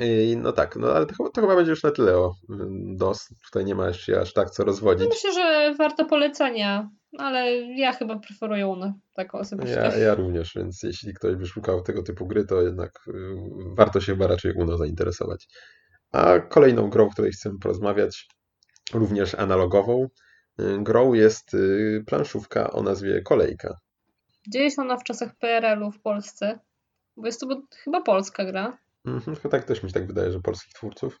I 0.00 0.36
no 0.36 0.52
tak, 0.52 0.76
no 0.76 0.92
ale 0.92 1.06
to, 1.06 1.28
to, 1.34 1.40
chyba 1.40 1.56
będzie 1.56 1.70
już 1.70 1.82
na 1.82 1.90
tyle 1.90 2.16
o 2.16 2.34
DOS. 2.96 3.28
Tutaj 3.44 3.64
nie 3.64 3.74
ma 3.74 3.88
jeszcze 3.88 4.20
aż 4.20 4.32
tak 4.32 4.50
co 4.50 4.64
rozwodzić. 4.64 5.08
Myślę, 5.08 5.32
że 5.32 5.74
warto 5.78 6.04
polecenia, 6.04 6.90
ale 7.18 7.56
ja 7.56 7.92
chyba 7.92 8.18
preferuję 8.18 8.66
UNO, 8.66 8.92
taką 9.14 9.38
osobiście. 9.38 9.74
Ja, 9.74 9.96
ja 9.96 10.14
również, 10.14 10.52
więc 10.56 10.82
jeśli 10.82 11.14
ktoś 11.14 11.36
by 11.36 11.46
szukał 11.46 11.82
tego 11.82 12.02
typu 12.02 12.26
gry, 12.26 12.44
to 12.46 12.62
jednak 12.62 12.90
y, 13.08 13.12
warto 13.76 14.00
się 14.00 14.12
chyba 14.12 14.26
raczej 14.26 14.52
UNO 14.52 14.76
zainteresować. 14.76 15.46
A 16.12 16.40
kolejną 16.40 16.90
grą, 16.90 17.06
o 17.06 17.10
której 17.10 17.32
chcemy 17.32 17.58
porozmawiać, 17.58 18.28
również 18.92 19.34
analogową, 19.34 20.08
y, 20.60 20.78
grą 20.78 21.12
jest 21.12 21.54
y, 21.54 22.04
planszówka 22.06 22.70
o 22.70 22.82
nazwie 22.82 23.22
Kolejka. 23.22 23.78
Dzieje 24.48 24.70
się 24.70 24.82
ona 24.82 24.96
w 24.96 25.04
czasach 25.04 25.36
PRL-u 25.38 25.90
w 25.90 26.00
Polsce, 26.00 26.58
bo 27.16 27.26
jest 27.26 27.40
to 27.40 27.62
chyba 27.84 28.00
polska 28.00 28.44
gra. 28.44 28.78
Mhm, 29.04 29.36
tak 29.50 29.64
też 29.64 29.82
mi 29.82 29.88
się 29.90 29.94
tak 29.94 30.06
wydaje, 30.06 30.32
że 30.32 30.40
polskich 30.40 30.72
twórców. 30.72 31.20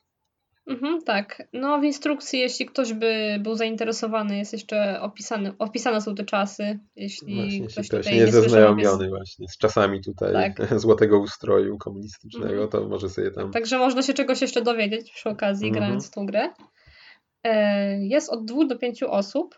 Mhm, 0.66 1.02
tak. 1.02 1.42
No 1.52 1.80
w 1.80 1.84
instrukcji, 1.84 2.40
jeśli 2.40 2.66
ktoś 2.66 2.92
by 2.92 3.38
był 3.40 3.54
zainteresowany, 3.54 4.38
jest 4.38 4.52
jeszcze 4.52 5.00
opisane, 5.00 5.52
opisane 5.58 6.00
są 6.00 6.14
te 6.14 6.24
czasy. 6.24 6.78
Jeśli 6.96 7.34
Właśnie, 7.34 7.60
ktoś, 7.60 7.72
ktoś 7.72 7.88
tutaj 7.88 8.12
nie 8.14 8.18
jest 8.20 8.32
zaznajomiony 8.32 9.08
właśnie 9.08 9.48
z 9.48 9.58
czasami 9.58 10.00
tutaj 10.04 10.32
Tak. 10.32 10.68
złotego 10.80 11.18
ustroju 11.18 11.78
komunistycznego, 11.78 12.62
Mhm. 12.62 12.68
to 12.68 12.88
może 12.88 13.08
sobie 13.08 13.30
tam... 13.30 13.50
Także 13.50 13.78
można 13.78 14.02
się 14.02 14.14
czegoś 14.14 14.40
jeszcze 14.42 14.62
dowiedzieć 14.62 15.12
przy 15.12 15.28
okazji, 15.28 15.68
Mhm. 15.68 15.84
grając 15.84 16.08
w 16.08 16.10
tą 16.10 16.26
grę. 16.26 16.50
E, 17.44 18.04
Jest 18.06 18.30
od 18.32 18.44
dwóch 18.44 18.66
do 18.66 18.78
pięciu 18.78 19.10
osób 19.10 19.54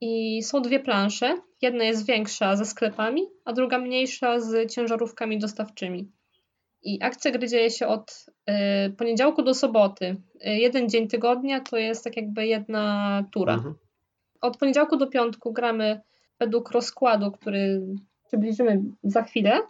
i 0.00 0.42
są 0.42 0.62
dwie 0.62 0.80
plansze. 0.80 1.36
Jedna 1.62 1.84
jest 1.84 2.06
większa 2.06 2.56
ze 2.56 2.64
sklepami, 2.64 3.22
a 3.44 3.52
druga 3.52 3.78
mniejsza 3.78 4.40
z 4.40 4.72
ciężarówkami 4.72 5.38
dostawczymi. 5.38 6.10
I 6.84 7.02
akcja 7.02 7.30
gry 7.30 7.48
dzieje 7.48 7.70
się 7.70 7.86
od 7.86 8.26
e, 8.46 8.90
poniedziałku 8.90 9.42
do 9.42 9.54
soboty. 9.54 10.16
E, 10.40 10.58
Jeden 10.58 10.88
dzień 10.88 11.08
tygodnia 11.08 11.60
to 11.60 11.76
jest 11.76 12.04
tak 12.04 12.16
jakby 12.16 12.46
jedna 12.46 13.24
tura. 13.32 13.54
Mhm. 13.54 13.74
Od 14.40 14.56
poniedziałku 14.56 14.96
do 14.96 15.06
piątku 15.06 15.52
gramy 15.52 16.00
według 16.40 16.70
rozkładu, 16.70 17.32
który 17.32 17.86
przybliżymy 18.26 18.82
za 19.02 19.22
chwilę, 19.22 19.60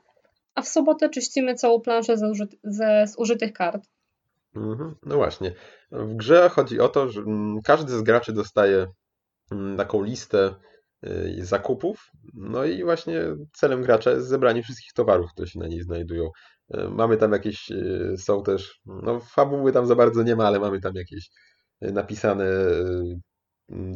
a 0.54 0.62
w 0.62 0.68
sobotę 0.68 1.08
czyścimy 1.08 1.54
całą 1.54 1.80
planszę 1.80 2.16
ze, 2.16 2.26
użyt- 2.26 2.56
ze 2.64 3.06
zużytych 3.06 3.52
kart. 3.52 3.84
Mhm. 4.56 4.94
No 5.06 5.16
właśnie. 5.16 5.52
W 5.92 6.14
grze 6.16 6.48
chodzi 6.48 6.80
o 6.80 6.88
to, 6.88 7.08
że 7.08 7.20
mm, 7.20 7.60
każdy 7.64 7.92
z 7.98 8.02
graczy 8.02 8.32
dostaje 8.32 8.86
mm, 9.52 9.76
taką 9.76 10.02
listę 10.02 10.54
y, 11.06 11.44
zakupów. 11.44 12.10
No 12.34 12.64
i 12.64 12.84
właśnie 12.84 13.20
celem 13.52 13.82
gracza 13.82 14.10
jest 14.10 14.26
zebranie 14.28 14.62
wszystkich 14.62 14.92
towarów, 14.92 15.30
które 15.32 15.48
się 15.48 15.58
na 15.58 15.66
niej 15.66 15.82
znajdują. 15.82 16.30
Y, 16.74 16.88
Mamy 16.88 17.16
tam 17.16 17.32
jakieś, 17.32 17.70
y, 17.70 18.14
są 18.18 18.42
też, 18.42 18.80
no 18.86 19.20
fabuły 19.20 19.72
tam 19.72 19.86
za 19.86 19.94
bardzo 19.94 20.22
nie 20.22 20.36
ma, 20.36 20.46
ale 20.46 20.60
mamy 20.60 20.80
tam 20.80 20.94
jakieś 20.94 21.30
y, 21.84 21.92
napisane 21.92 22.46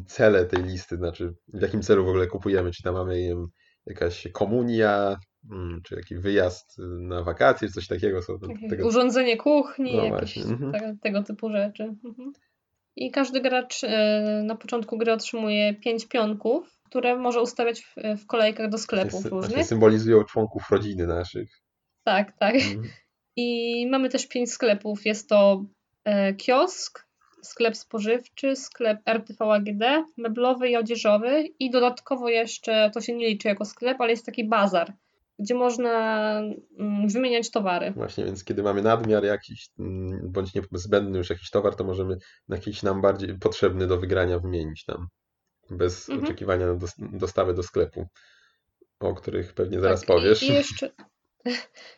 cele 0.06 0.44
tej 0.46 0.62
listy, 0.62 0.96
znaczy 0.96 1.34
w 1.48 1.62
jakim 1.62 1.82
celu 1.82 2.04
w 2.04 2.08
ogóle 2.08 2.26
kupujemy, 2.26 2.70
czy 2.70 2.82
tam 2.82 2.94
mamy 2.94 3.14
wiem, 3.16 3.46
jakaś 3.86 4.28
komunia, 4.32 5.16
mm, 5.52 5.80
czy 5.84 5.94
jakiś 5.94 6.18
wyjazd 6.18 6.78
na 7.00 7.22
wakacje, 7.22 7.68
czy 7.68 7.74
coś 7.74 7.86
takiego. 7.86 8.22
Są 8.22 8.38
Takie 8.38 8.68
tego 8.68 8.86
Urządzenie 8.86 9.36
kuchni, 9.36 9.96
No 9.96 10.04
jakieś 10.04 10.36
mhm. 10.36 10.72
te, 10.72 10.96
tego 11.02 11.22
typu 11.22 11.50
rzeczy. 11.50 11.82
Mhm. 11.82 12.32
I 12.96 13.10
każdy 13.10 13.40
gracz 13.40 13.84
e, 13.84 14.42
na 14.46 14.56
początku 14.56 14.98
gry 14.98 15.12
otrzymuje 15.12 15.74
pięć 15.74 16.06
pionków, 16.06 16.80
które 16.84 17.16
może 17.16 17.42
ustawiać 17.42 17.80
w, 17.80 17.94
w 18.22 18.26
kolejkach 18.26 18.70
do 18.70 18.78
sklepów 18.78 19.24
sy- 19.24 19.30
różnych. 19.30 19.66
Symbolizują 19.66 20.24
członków 20.24 20.70
rodziny 20.70 21.06
naszych. 21.06 21.50
Tak, 22.08 22.32
tak. 22.38 22.54
Mhm. 22.54 22.82
I 23.36 23.86
mamy 23.90 24.08
też 24.08 24.28
pięć 24.28 24.52
sklepów. 24.52 25.06
Jest 25.06 25.28
to 25.28 25.64
e, 26.04 26.34
kiosk, 26.34 27.06
sklep 27.42 27.76
spożywczy, 27.76 28.56
sklep 28.56 28.98
RTV 29.08 29.44
AGD, 29.44 29.82
meblowy 30.16 30.68
i 30.68 30.76
odzieżowy 30.76 31.44
i 31.58 31.70
dodatkowo 31.70 32.28
jeszcze, 32.28 32.90
to 32.94 33.00
się 33.00 33.16
nie 33.16 33.28
liczy 33.28 33.48
jako 33.48 33.64
sklep, 33.64 34.00
ale 34.00 34.10
jest 34.10 34.26
taki 34.26 34.48
bazar, 34.48 34.92
gdzie 35.38 35.54
można 35.54 36.32
mm, 36.78 37.08
wymieniać 37.08 37.50
towary. 37.50 37.90
Właśnie, 37.90 38.24
więc 38.24 38.44
kiedy 38.44 38.62
mamy 38.62 38.82
nadmiar 38.82 39.24
jakiś, 39.24 39.68
mm, 39.78 40.20
bądź 40.32 40.54
niezbędny 40.54 41.18
już 41.18 41.30
jakiś 41.30 41.50
towar, 41.50 41.76
to 41.76 41.84
możemy 41.84 42.16
jakiś 42.48 42.82
nam 42.82 43.00
bardziej 43.00 43.38
potrzebny 43.38 43.86
do 43.86 43.96
wygrania 43.96 44.38
wymienić 44.38 44.84
tam. 44.84 45.06
Bez 45.70 46.08
Mhm. 46.08 46.24
oczekiwania 46.24 46.66
na 46.66 46.74
dos- 46.74 46.96
dostawę 46.98 47.54
do 47.54 47.62
sklepu, 47.62 48.06
o 49.00 49.14
których 49.14 49.54
pewnie 49.54 49.80
zaraz 49.80 50.00
Tak, 50.00 50.06
powiesz. 50.06 50.42
I, 50.42 50.46
i, 50.46 50.54
jeszcze, 50.54 50.90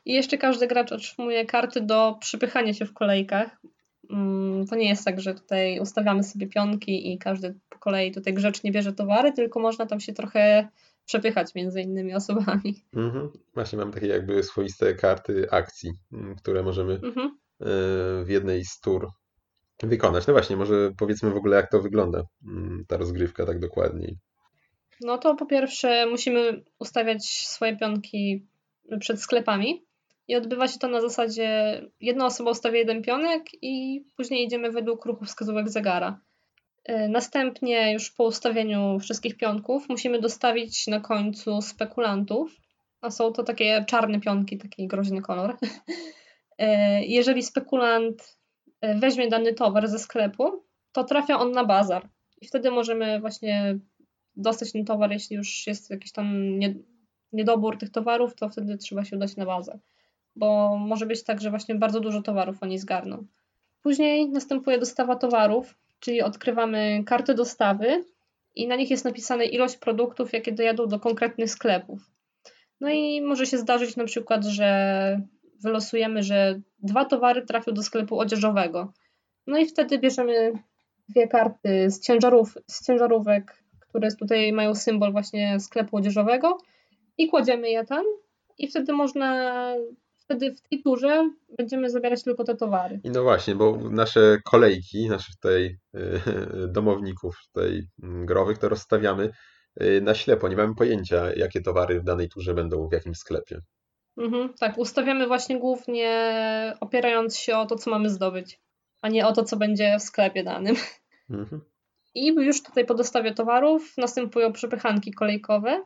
I 0.04 0.12
jeszcze 0.14 0.38
każdy 0.38 0.66
gracz 0.66 0.92
otrzymuje 0.92 1.46
karty 1.46 1.80
do 1.80 2.16
przypychania 2.20 2.74
się 2.74 2.84
w 2.84 2.94
kolejkach. 2.94 3.60
Mm, 4.10 4.66
To 4.66 4.76
nie 4.76 4.88
jest 4.88 5.04
tak, 5.04 5.20
że 5.20 5.34
tutaj 5.34 5.80
ustawiamy 5.80 6.22
sobie 6.24 6.46
pionki 6.46 7.12
i 7.12 7.18
każdy 7.18 7.54
po 7.68 7.78
kolei 7.78 8.12
tutaj 8.12 8.34
grzecznie 8.34 8.72
bierze 8.72 8.92
towary, 8.92 9.32
tylko 9.32 9.60
można 9.60 9.86
tam 9.86 10.00
się 10.00 10.12
trochę 10.12 10.68
przepychać 11.06 11.54
między 11.54 11.80
innymi 11.80 12.14
osobami. 12.14 12.82
Mhm. 12.96 13.30
Właśnie 13.54 13.78
mamy 13.78 13.92
takie 13.92 14.06
jakby 14.06 14.42
swoiste 14.42 14.94
karty 14.94 15.46
akcji, 15.50 15.90
mm, 16.12 16.36
które 16.36 16.62
możemy 16.62 16.92
Mhm. 16.94 17.26
e, 17.60 17.64
w 18.24 18.28
jednej 18.28 18.64
z 18.64 18.80
tur 18.80 19.08
wykonać. 19.82 20.26
No 20.26 20.32
właśnie, 20.32 20.56
może 20.56 20.92
powiedzmy 20.98 21.30
w 21.30 21.36
ogóle 21.36 21.56
jak 21.56 21.70
to 21.70 21.80
wygląda, 21.82 22.22
mm, 22.46 22.84
ta 22.88 22.96
rozgrywka 22.96 23.46
tak 23.46 23.58
dokładniej. 23.60 24.16
No 25.00 25.18
to 25.18 25.34
po 25.34 25.46
pierwsze 25.46 26.06
musimy 26.06 26.62
ustawiać 26.78 27.24
swoje 27.24 27.76
pionki 27.76 28.46
przed 28.98 29.22
sklepami 29.22 29.85
i 30.29 30.37
odbywa 30.37 30.68
się 30.68 30.79
to 30.79 30.88
na 30.88 31.00
zasadzie 31.00 31.81
jedna 32.00 32.26
osoba 32.26 32.50
ustawia 32.50 32.79
jeden 32.79 33.03
pionek 33.03 33.42
i 33.62 34.05
później 34.16 34.46
idziemy 34.46 34.70
według 34.70 35.05
ruchu 35.05 35.24
wskazówek 35.24 35.68
zegara. 35.68 36.20
Y, 36.88 37.09
Następnie 37.09 37.92
już 37.92 38.11
po 38.11 38.24
ustawieniu 38.24 38.98
wszystkich 38.98 39.37
pionków 39.37 39.88
musimy 39.88 40.20
dostawić 40.20 40.87
na 40.87 41.00
końcu 41.00 41.62
spekulantów, 41.62 42.57
a 43.00 43.11
są 43.11 43.33
to 43.33 43.42
takie 43.42 43.85
czarne 43.88 44.20
pionki, 44.20 44.59
taki 44.59 44.87
groźny 44.87 45.22
kolor. 45.22 45.57
Y, 46.62 46.66
Jeżeli 47.07 47.42
spekulant 47.42 48.37
y, 48.85 48.94
weźmie 48.94 49.29
dany 49.29 49.55
towar 49.55 49.88
ze 49.88 49.98
sklepu, 49.98 50.64
to 50.92 51.05
trafia 51.05 51.38
on 51.38 51.53
na 51.53 51.64
bazar 51.64 52.09
i 52.40 52.46
wtedy 52.46 52.70
możemy 52.70 53.20
właśnie 53.20 53.79
dostać 54.37 54.72
ten 54.72 54.85
towar, 54.85 55.12
jeśli 55.12 55.37
już 55.37 55.66
jest 55.66 55.90
jakiś 55.90 56.12
tam 56.12 56.59
niedobór 57.33 57.79
tych 57.79 57.90
towarów, 57.90 58.35
to 58.35 58.49
wtedy 58.49 58.77
trzeba 58.77 59.05
się 59.05 59.16
udać 59.16 59.37
na 59.37 59.47
bazę. 59.47 59.79
Bo 60.37 60.77
może 60.77 61.07
być 61.07 61.25
tak, 61.25 61.40
że 61.40 61.51
właśnie 61.51 61.75
bardzo 61.75 62.01
dużo 62.01 62.23
towarów 62.23 62.62
oni 62.62 62.79
zgarną. 62.79 63.27
Później 63.83 64.29
następuje 64.29 64.79
dostawa 64.79 65.16
towarów, 65.16 65.75
czyli 66.01 66.23
odkrywamy 66.23 67.03
karty 67.07 67.35
dostawy 67.35 68.05
i 68.55 68.69
na 68.69 68.77
nich 68.77 68.90
jest 68.90 69.05
napisane 69.05 69.45
ilość 69.45 69.77
produktów, 69.77 70.33
jakie 70.33 70.53
dojadą 70.53 70.87
do 70.87 71.01
konkretnych 71.01 71.51
sklepów. 71.51 72.11
No 72.81 72.90
i 72.90 73.23
może 73.23 73.47
się 73.47 73.59
zdarzyć 73.59 73.97
na 73.97 74.05
przykład, 74.05 74.45
że 74.45 75.21
wylosujemy, 75.62 76.23
że 76.23 76.61
dwa 76.79 77.05
towary 77.05 77.43
trafią 77.43 77.73
do 77.73 77.83
sklepu 77.83 78.19
odzieżowego. 78.19 78.93
No 79.47 79.59
i 79.59 79.66
wtedy 79.66 79.99
bierzemy 79.99 80.53
dwie 81.09 81.29
karty 81.29 81.90
z, 81.90 82.01
ciężarów, 82.01 82.59
z 82.66 82.87
ciężarówek, 82.87 83.62
które 83.81 84.09
tutaj 84.16 84.53
mają 84.53 84.75
symbol 84.75 85.12
właśnie 85.12 85.61
sklepu 85.61 85.97
odzieżowego 85.97 86.59
i 87.20 87.28
kładziemy 87.28 87.70
je 87.70 87.85
tam 87.85 88.04
i 88.59 88.68
wtedy 88.68 88.92
można, 88.92 89.54
wtedy 90.16 90.54
w 90.54 90.61
tej 90.61 90.83
turze 90.83 91.30
będziemy 91.59 91.90
zabierać 91.90 92.22
tylko 92.22 92.44
te 92.44 92.56
towary. 92.56 93.00
I 93.04 93.11
no 93.11 93.22
właśnie, 93.22 93.54
bo 93.54 93.78
nasze 93.90 94.38
kolejki, 94.44 95.09
naszych 95.09 95.35
tutaj 95.35 95.78
y, 95.94 96.68
domowników 96.68 97.37
tutaj 97.46 97.83
mm, 98.02 98.26
growych, 98.26 98.59
to 98.59 98.68
rozstawiamy 98.68 99.30
y, 99.83 100.00
na 100.00 100.14
ślepo. 100.14 100.48
Nie 100.48 100.56
mamy 100.56 100.74
pojęcia, 100.74 101.35
jakie 101.37 101.61
towary 101.61 102.00
w 102.00 102.04
danej 102.04 102.28
turze 102.28 102.54
będą 102.54 102.88
w 102.88 102.92
jakim 102.92 103.14
sklepie. 103.14 103.61
Mhm, 104.16 104.54
tak, 104.61 104.78
ustawiamy 104.78 105.26
właśnie 105.26 105.59
głównie 105.59 106.12
opierając 106.80 107.37
się 107.37 107.56
o 107.56 107.66
to, 107.66 107.76
co 107.76 107.90
mamy 107.90 108.11
zdobyć, 108.11 108.61
a 109.02 109.09
nie 109.09 109.26
o 109.26 109.33
to, 109.33 109.44
co 109.44 109.56
będzie 109.56 109.96
w 109.98 110.02
sklepie 110.02 110.44
danym. 110.44 110.76
Mhm. 111.30 111.61
I 112.14 112.26
już 112.26 112.62
tutaj 112.62 112.87
po 112.87 112.94
dostawie 112.94 113.35
towarów 113.35 113.96
następują 113.96 114.52
przepychanki 114.52 115.12
kolejkowe 115.12 115.85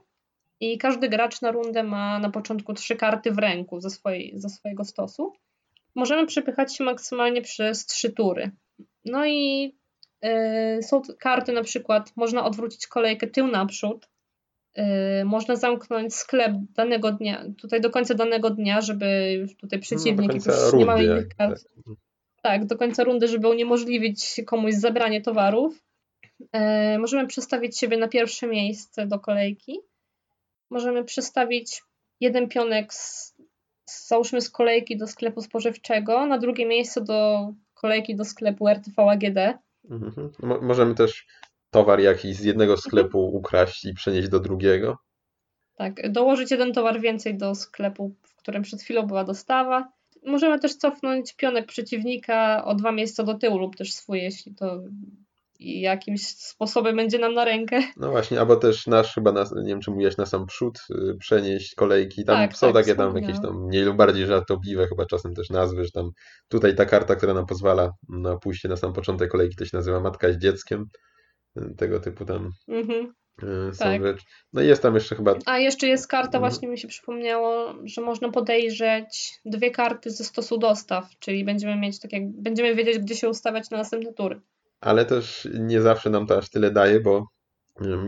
i 0.72 0.78
każdy 0.78 1.08
gracz 1.08 1.40
na 1.40 1.50
rundę 1.50 1.82
ma 1.82 2.18
na 2.18 2.30
początku 2.30 2.74
trzy 2.74 2.96
karty 2.96 3.30
w 3.32 3.38
ręku 3.38 3.80
ze, 3.80 3.90
swojej, 3.90 4.32
ze 4.36 4.48
swojego 4.48 4.84
stosu. 4.84 5.32
Możemy 5.94 6.26
przepychać 6.26 6.76
się 6.76 6.84
maksymalnie 6.84 7.42
przez 7.42 7.86
trzy 7.86 8.12
tury. 8.12 8.50
No 9.04 9.26
i 9.26 9.62
yy, 10.22 10.82
są 10.82 11.02
karty 11.18 11.52
na 11.52 11.62
przykład, 11.62 12.12
można 12.16 12.44
odwrócić 12.44 12.86
kolejkę 12.86 13.26
tył 13.26 13.46
naprzód, 13.46 14.08
yy, 14.76 14.84
można 15.24 15.56
zamknąć 15.56 16.14
sklep 16.14 16.52
danego 16.76 17.12
dnia, 17.12 17.44
tutaj 17.58 17.80
do 17.80 17.90
końca 17.90 18.14
danego 18.14 18.50
dnia, 18.50 18.80
żeby 18.80 19.06
tutaj 19.60 19.78
przeciwnik, 19.78 20.28
No, 20.28 20.34
jak 20.34 20.46
już 20.46 20.72
nie 20.74 20.84
ma 20.86 20.92
rundy, 20.92 21.06
innych 21.06 21.28
kart, 21.28 21.64
tak, 22.42 22.66
do 22.66 22.76
końca 22.76 23.04
rundy, 23.04 23.28
żeby 23.28 23.48
uniemożliwić 23.48 24.40
komuś 24.46 24.74
zabranie 24.74 25.20
towarów. 25.20 25.84
E, 26.52 26.98
możemy 26.98 27.26
przestawić 27.26 27.78
siebie 27.78 27.96
na 27.96 28.08
pierwsze 28.08 28.46
miejsce 28.46 29.06
do 29.06 29.18
kolejki. 29.18 29.80
Możemy 30.70 31.04
przestawić 31.04 31.82
jeden 32.20 32.48
pionek 32.48 32.94
z, 32.94 33.34
z, 33.90 34.08
załóżmy 34.08 34.40
z 34.40 34.50
kolejki 34.50 34.96
do 34.96 35.06
sklepu 35.06 35.40
spożywczego 35.40 36.26
na 36.26 36.38
drugie 36.38 36.66
miejsce 36.66 37.00
do 37.00 37.48
kolejki 37.74 38.16
do 38.16 38.24
sklepu 38.24 38.68
RTV 38.68 39.02
AGD. 39.02 39.38
Mhm. 39.90 40.30
Mo- 40.42 40.60
możemy 40.60 40.94
też 40.94 41.26
towar 41.70 42.00
jakiś 42.00 42.36
z 42.36 42.44
jednego 42.44 42.76
sklepu 42.76 43.18
ukraść 43.18 43.84
i 43.84 43.94
przenieść 43.94 44.28
do 44.28 44.40
drugiego. 44.40 44.98
Tak, 45.76 46.12
dołożyć 46.12 46.50
jeden 46.50 46.72
towar 46.72 47.00
więcej 47.00 47.36
do 47.36 47.54
sklepu, 47.54 48.14
w 48.22 48.36
którym 48.36 48.62
przed 48.62 48.82
chwilą 48.82 49.02
była 49.02 49.24
dostawa. 49.24 49.92
Możemy 50.26 50.58
też 50.58 50.76
cofnąć 50.76 51.36
pionek 51.36 51.66
przeciwnika 51.66 52.64
o 52.64 52.74
dwa 52.74 52.92
miejsca 52.92 53.22
do 53.22 53.34
tyłu 53.34 53.58
lub 53.58 53.76
też 53.76 53.92
swój, 53.92 54.22
jeśli 54.22 54.54
to 54.54 54.82
jakimś 55.64 56.26
sposobem 56.26 56.96
będzie 56.96 57.18
nam 57.18 57.34
na 57.34 57.44
rękę. 57.44 57.80
No 57.96 58.10
właśnie, 58.10 58.40
albo 58.40 58.56
też 58.56 58.86
nasz 58.86 59.14
chyba, 59.14 59.32
na, 59.32 59.42
nie 59.42 59.68
wiem 59.68 59.80
czy 59.80 59.90
mówiłeś, 59.90 60.16
na 60.16 60.26
sam 60.26 60.46
przód 60.46 60.78
y, 60.90 61.16
przenieść 61.18 61.74
kolejki. 61.74 62.24
Tam 62.24 62.36
Tak, 62.36 62.56
są 62.56 62.66
tak, 62.72 62.74
takie 62.84 62.94
tam 62.96 63.16
jakieś 63.16 63.40
tam 63.42 63.64
mniej 63.66 63.82
lub 63.84 63.96
bardziej 63.96 64.26
żartobliwe 64.26 64.86
chyba 64.88 65.06
czasem 65.06 65.34
też 65.34 65.50
nazwy, 65.50 65.84
że 65.84 65.90
tam 65.90 66.10
tutaj 66.48 66.74
ta 66.74 66.84
karta, 66.84 67.16
która 67.16 67.34
nam 67.34 67.46
pozwala 67.46 67.90
na 68.08 68.36
pójście 68.36 68.68
na 68.68 68.76
sam 68.76 68.92
początek 68.92 69.30
kolejki, 69.30 69.56
to 69.56 69.64
się 69.64 69.76
nazywa 69.76 70.00
Matka 70.00 70.32
z 70.32 70.38
dzieckiem. 70.38 70.86
Y, 71.58 71.74
Tego 71.76 72.00
typu 72.00 72.24
tam 72.24 72.50
Mhm. 72.68 73.12
y, 73.42 73.74
są 73.74 73.84
Tak. 73.84 74.02
rzeczy. 74.02 74.24
No 74.52 74.62
i 74.62 74.66
jest 74.66 74.82
tam 74.82 74.94
jeszcze 74.94 75.16
chyba 75.16 75.34
A 75.46 75.58
jeszcze 75.58 75.86
jest 75.88 76.08
karta, 76.08 76.38
Mhm. 76.38 76.40
właśnie 76.52 76.68
mi 76.68 76.78
się 76.78 76.88
przypomniało, 76.88 77.74
że 77.84 78.00
można 78.02 78.30
podejrzeć 78.30 79.32
dwie 79.44 79.70
karty 79.70 80.10
ze 80.10 80.24
stosu 80.24 80.58
dostaw, 80.58 81.10
czyli 81.18 81.44
będziemy 81.44 81.76
mieć 81.76 82.00
tak 82.00 82.12
jak 82.12 82.22
będziemy 82.42 82.74
wiedzieć, 82.74 82.98
gdzie 82.98 83.14
się 83.16 83.28
ustawiać 83.28 83.70
na 83.70 83.76
następne 83.78 84.12
tury. 84.12 84.40
Ale 84.80 85.04
też 85.04 85.48
nie 85.60 85.80
zawsze 85.80 86.10
nam 86.10 86.26
to 86.26 86.38
aż 86.38 86.50
tyle 86.50 86.70
daje, 86.70 87.00
bo 87.00 87.26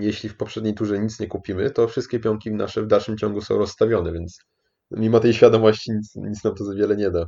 jeśli 0.00 0.28
w 0.28 0.36
poprzedniej 0.36 0.74
turze 0.74 0.98
nic 0.98 1.20
nie 1.20 1.26
kupimy, 1.26 1.70
to 1.70 1.88
wszystkie 1.88 2.20
pionki 2.20 2.52
nasze 2.52 2.82
w 2.82 2.86
dalszym 2.86 3.18
ciągu 3.18 3.40
są 3.40 3.58
rozstawione, 3.58 4.12
więc 4.12 4.38
mimo 4.90 5.20
tej 5.20 5.34
świadomości 5.34 5.92
nic, 5.92 6.16
nic 6.16 6.44
nam 6.44 6.54
to 6.54 6.64
za 6.64 6.74
wiele 6.74 6.96
nie 6.96 7.10
da. 7.10 7.26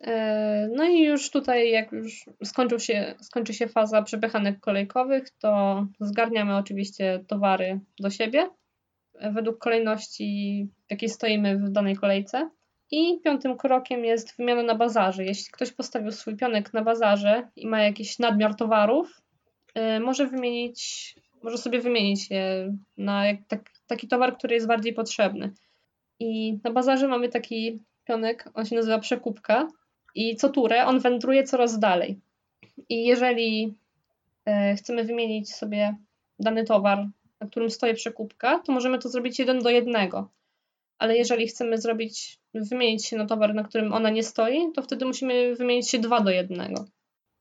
E, 0.00 0.68
No 0.72 0.84
i 0.84 1.04
już 1.04 1.30
tutaj, 1.30 1.70
jak 1.70 1.92
już 1.92 2.24
skończył 2.44 2.78
się, 2.78 3.14
skończy 3.20 3.54
się 3.54 3.68
faza 3.68 4.02
przepychanek 4.02 4.60
kolejkowych, 4.60 5.30
to 5.38 5.86
zgarniamy 6.00 6.56
oczywiście 6.56 7.24
towary 7.28 7.80
do 8.00 8.10
siebie 8.10 8.50
według 9.34 9.58
kolejności, 9.58 10.68
w 10.86 10.90
jakiej 10.90 11.08
stoimy 11.08 11.58
w 11.58 11.70
danej 11.70 11.96
kolejce. 11.96 12.50
I 12.92 13.20
piątym 13.20 13.56
krokiem 13.56 14.04
jest 14.04 14.36
wymiana 14.36 14.62
na 14.62 14.74
bazarze. 14.74 15.24
Jeśli 15.24 15.52
ktoś 15.52 15.72
postawił 15.72 16.12
swój 16.12 16.36
pionek 16.36 16.72
na 16.72 16.82
bazarze 16.82 17.48
i 17.56 17.66
ma 17.66 17.82
jakiś 17.82 18.18
nadmiar 18.18 18.54
towarów, 18.54 19.20
e, 19.74 20.00
może 20.00 20.26
wymienić, 20.26 21.14
może 21.42 21.58
sobie 21.58 21.80
wymienić 21.80 22.30
je 22.30 22.76
na 22.98 23.22
tak, 23.48 23.70
taki 23.86 24.08
towar, 24.08 24.36
który 24.36 24.54
jest 24.54 24.66
bardziej 24.66 24.92
potrzebny. 24.92 25.52
I 26.20 26.58
na 26.64 26.70
bazarze 26.70 27.08
mamy 27.08 27.28
taki 27.28 27.78
pionek, 28.04 28.48
on 28.54 28.66
się 28.66 28.76
nazywa 28.76 28.98
przekupka 28.98 29.68
i 30.14 30.36
co 30.36 30.48
turę 30.48 30.86
on 30.86 31.00
wędruje 31.00 31.44
coraz 31.44 31.78
dalej. 31.78 32.20
I 32.88 33.04
jeżeli 33.04 33.74
e, 34.46 34.74
chcemy 34.74 35.04
wymienić 35.04 35.54
sobie 35.54 35.96
dany 36.38 36.64
towar, 36.64 37.06
na 37.40 37.46
którym 37.46 37.70
stoi 37.70 37.94
przekupka, 37.94 38.58
to 38.58 38.72
możemy 38.72 38.98
to 38.98 39.08
zrobić 39.08 39.38
jeden 39.38 39.58
do 39.58 39.70
jednego. 39.70 40.28
Ale 41.02 41.16
jeżeli 41.16 41.46
chcemy 41.46 41.78
zrobić, 41.78 42.38
wymienić 42.54 43.06
się 43.06 43.16
na 43.16 43.26
towar, 43.26 43.54
na 43.54 43.62
którym 43.64 43.92
ona 43.92 44.10
nie 44.10 44.22
stoi, 44.22 44.72
to 44.74 44.82
wtedy 44.82 45.04
musimy 45.04 45.54
wymienić 45.56 45.90
się 45.90 45.98
dwa 45.98 46.20
do 46.20 46.30
jednego. 46.30 46.84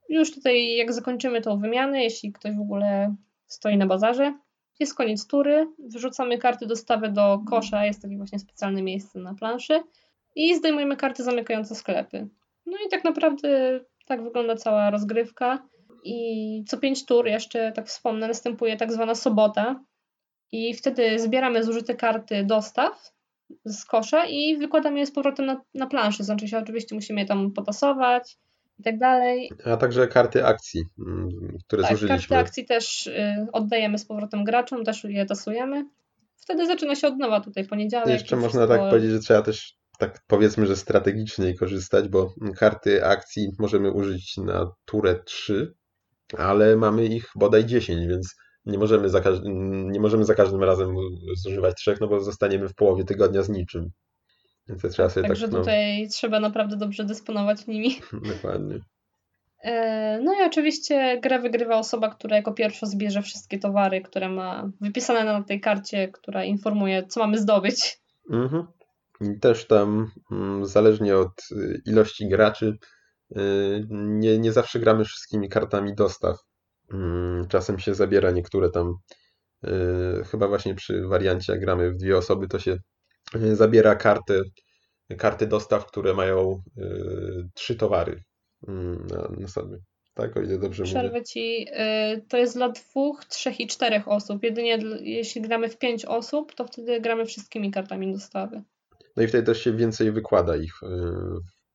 Już 0.10 0.34
tutaj, 0.34 0.76
jak 0.76 0.94
zakończymy 0.94 1.42
tą 1.42 1.60
wymianę, 1.60 2.04
jeśli 2.04 2.32
ktoś 2.32 2.56
w 2.56 2.62
ogóle 2.62 3.16
stoi 3.48 3.78
na 3.78 3.86
bazarze, 3.86 4.34
jest 4.80 4.96
koniec 4.96 5.28
tury, 5.28 5.68
wyrzucamy 5.80 6.38
karty 6.38 6.66
dostawy 6.66 7.10
do 7.10 7.40
kosza, 7.50 7.86
jest 7.86 8.02
takie 8.02 8.18
właśnie 8.18 8.40
specjalne 8.40 8.82
miejsce 8.82 9.20
na 9.20 9.34
planszy 9.34 9.84
i 10.36 10.56
zdejmujemy 10.56 10.98
karty 10.98 11.24
zamykające 11.24 11.76
sklepy. 11.76 12.28
No 12.66 12.78
i 12.88 12.90
tak 12.90 13.04
naprawdę 13.04 13.80
tak 14.06 14.24
wygląda 14.24 14.56
cała 14.56 14.90
rozgrywka. 14.90 15.68
I 16.04 16.64
co 16.68 16.78
pięć 16.78 17.06
tur, 17.06 17.28
jeszcze 17.28 17.72
tak 17.72 17.88
wspomnę, 17.88 18.28
następuje 18.28 18.78
tak 18.78 18.92
zwana 18.92 19.16
sobota. 19.16 19.84
I 20.52 20.74
wtedy 20.74 21.20
zbieramy 21.20 21.64
zużyte 21.64 21.96
karty 21.96 22.44
dostaw 22.44 23.12
z 23.66 23.86
kosza 23.86 24.26
i 24.26 24.58
wykładamy 24.58 25.00
je 25.00 25.06
z 25.06 25.12
powrotem 25.12 25.46
na, 25.46 25.62
na 25.74 25.88
planszy. 25.88 26.24
Znaczy 26.24 26.48
się 26.48 26.58
oczywiście 26.58 26.96
musimy 26.96 27.22
je 27.22 27.28
tam 27.28 27.52
potasować 27.52 28.38
i 28.80 28.84
tak 28.84 29.00
dalej. 29.00 29.52
A 29.66 29.78
także 29.78 30.08
karty 30.08 30.46
akcji, 30.46 30.84
mm, 31.08 31.30
które 31.68 31.82
Tak, 31.82 31.90
karty 31.92 32.08
zużyliśmy. 32.08 32.38
akcji 32.38 32.66
też 32.66 33.08
y, 33.08 33.48
oddajemy 33.54 33.98
z 33.98 34.06
powrotem 34.06 34.44
graczom, 34.44 34.84
też 34.84 35.04
je 35.04 35.26
tasujemy. 35.26 35.86
Wtedy 36.42 36.68
zaczyna 36.68 36.96
się 36.96 37.08
od 37.08 37.18
nowa 37.18 37.42
tutaj 37.42 37.68
poniedziałek. 37.68 38.10
Jeszcze 38.10 38.36
można 38.36 38.68
tak 38.68 38.80
powiedzieć, 38.90 39.12
że 39.12 39.20
trzeba 39.20 39.42
też 39.42 39.82
tak 40.00 40.20
powiedzmy, 40.28 40.66
że 40.68 40.76
strategicznie 40.76 41.58
korzystać, 41.58 42.10
bo 42.10 42.34
karty 42.58 43.06
akcji 43.06 43.52
możemy 43.60 43.92
użyć 43.92 44.38
na 44.38 44.72
turę 44.86 45.20
3, 45.26 45.74
ale 46.38 46.76
mamy 46.76 47.06
ich 47.06 47.26
bodaj 47.36 47.66
10, 47.66 48.08
więc 48.08 48.36
nie 48.66 48.78
możemy 48.78 49.10
za, 49.10 49.22
nie 49.92 50.00
możemy 50.00 50.26
za 50.26 50.36
każdym 50.36 50.64
razem 50.64 50.96
zużywać 51.36 51.76
trzech, 51.76 52.02
no 52.02 52.08
bo 52.08 52.20
zostaniemy 52.20 52.68
w 52.68 52.76
połowie 52.76 53.04
tygodnia 53.04 53.44
z 53.44 53.50
niczym. 53.50 53.92
Więc 54.68 54.94
trzeba 54.94 55.10
sobie 55.10 55.28
Także 55.28 55.46
tak, 55.46 55.54
no, 55.54 55.60
tutaj 55.60 56.08
trzeba 56.12 56.40
naprawdę 56.40 56.78
dobrze 56.78 57.04
dysponować 57.04 57.68
nimi. 57.68 58.00
dokładnie. 58.36 58.80
E, 59.64 60.20
No 60.24 60.34
i 60.34 60.46
oczywiście 60.46 61.20
grę 61.24 61.40
wygrywa 61.40 61.78
osoba, 61.78 62.10
która 62.10 62.36
jako 62.36 62.54
pierwsza 62.54 62.86
zbierze 62.86 63.22
wszystkie 63.22 63.60
towary, 63.60 64.02
które 64.02 64.30
ma 64.30 64.72
wypisane 64.82 65.24
na 65.24 65.44
tej 65.44 65.62
karcie, 65.62 66.08
która 66.08 66.44
informuje, 66.44 67.08
co 67.08 67.20
mamy 67.20 67.38
zdobyć. 67.38 68.00
Mhm. 68.30 68.68
I 69.22 69.40
też 69.40 69.68
tam, 69.68 70.12
mm, 70.32 70.66
zależnie 70.66 71.18
od 71.18 71.52
y, 71.52 71.82
ilości 71.86 72.30
graczy, 72.30 72.78
y, 73.38 73.88
nie, 73.92 74.38
nie 74.38 74.52
zawsze 74.52 74.80
gramy 74.80 75.06
wszystkimi 75.06 75.50
kartami 75.50 75.96
dostaw. 75.96 76.38
Mm, 76.94 77.48
Czasem 77.48 77.80
się 77.80 77.96
zabiera 77.96 78.32
niektóre 78.32 78.70
tam, 78.70 78.96
y, 79.66 80.24
chyba 80.32 80.48
właśnie 80.48 80.76
przy 80.76 81.02
wariancie, 81.08 81.54
jak 81.54 81.62
gramy 81.62 81.92
w 81.92 81.98
dwie 81.98 82.18
osoby, 82.18 82.48
to 82.48 82.60
się 82.60 82.78
y, 83.36 83.56
zabiera 83.56 83.96
karty, 83.96 84.42
karty 85.18 85.48
dostaw, 85.48 85.86
które 85.86 86.14
mają 86.14 86.62
y, 86.78 87.50
trzy 87.54 87.76
towary 87.76 88.24
mm, 88.68 89.08
na, 89.08 89.42
na 89.42 89.48
sobie. 89.48 89.78
Tak, 90.14 90.38
o 90.38 90.42
ile 90.42 90.58
dobrze 90.58 90.84
mówię. 90.84 90.94
Przerwę 90.94 91.24
ci, 91.24 91.68
y, 92.16 92.22
to 92.30 92.38
jest 92.38 92.56
dla 92.56 92.70
dwóch, 92.70 93.26
trzech 93.26 93.60
i 93.60 93.68
czterech 93.68 94.08
osób. 94.08 94.44
Jedynie 94.44 94.78
jeśli 95.02 95.42
gramy 95.42 95.70
w 95.70 95.78
pięć 95.78 96.06
osób, 96.06 96.56
to 96.56 96.66
wtedy 96.68 97.02
gramy 97.02 97.26
wszystkimi 97.26 97.72
kartami 97.72 98.14
dostawy. 98.14 98.62
No 99.18 99.24
i 99.24 99.28
wtedy 99.28 99.44
też 99.44 99.64
się 99.64 99.74
więcej 99.74 100.12
wykłada 100.12 100.56
ich 100.56 100.74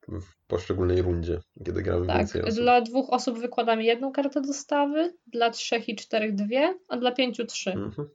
w, 0.08 0.46
poszczególnej 0.46 1.02
rundzie, 1.02 1.40
kiedy 1.66 1.82
gramy 1.82 2.06
Tak, 2.06 2.16
więcej 2.18 2.42
osób. 2.42 2.54
dla 2.60 2.80
dwóch 2.80 3.10
osób 3.10 3.38
wykładamy 3.38 3.84
jedną 3.84 4.12
kartę 4.12 4.40
dostawy, 4.40 5.14
dla 5.26 5.50
trzech 5.50 5.88
i 5.88 5.96
czterech 5.96 6.34
dwie, 6.34 6.78
a 6.88 6.96
dla 6.96 7.12
pięciu 7.12 7.44
trzy. 7.44 7.70
Mhm. 7.72 8.08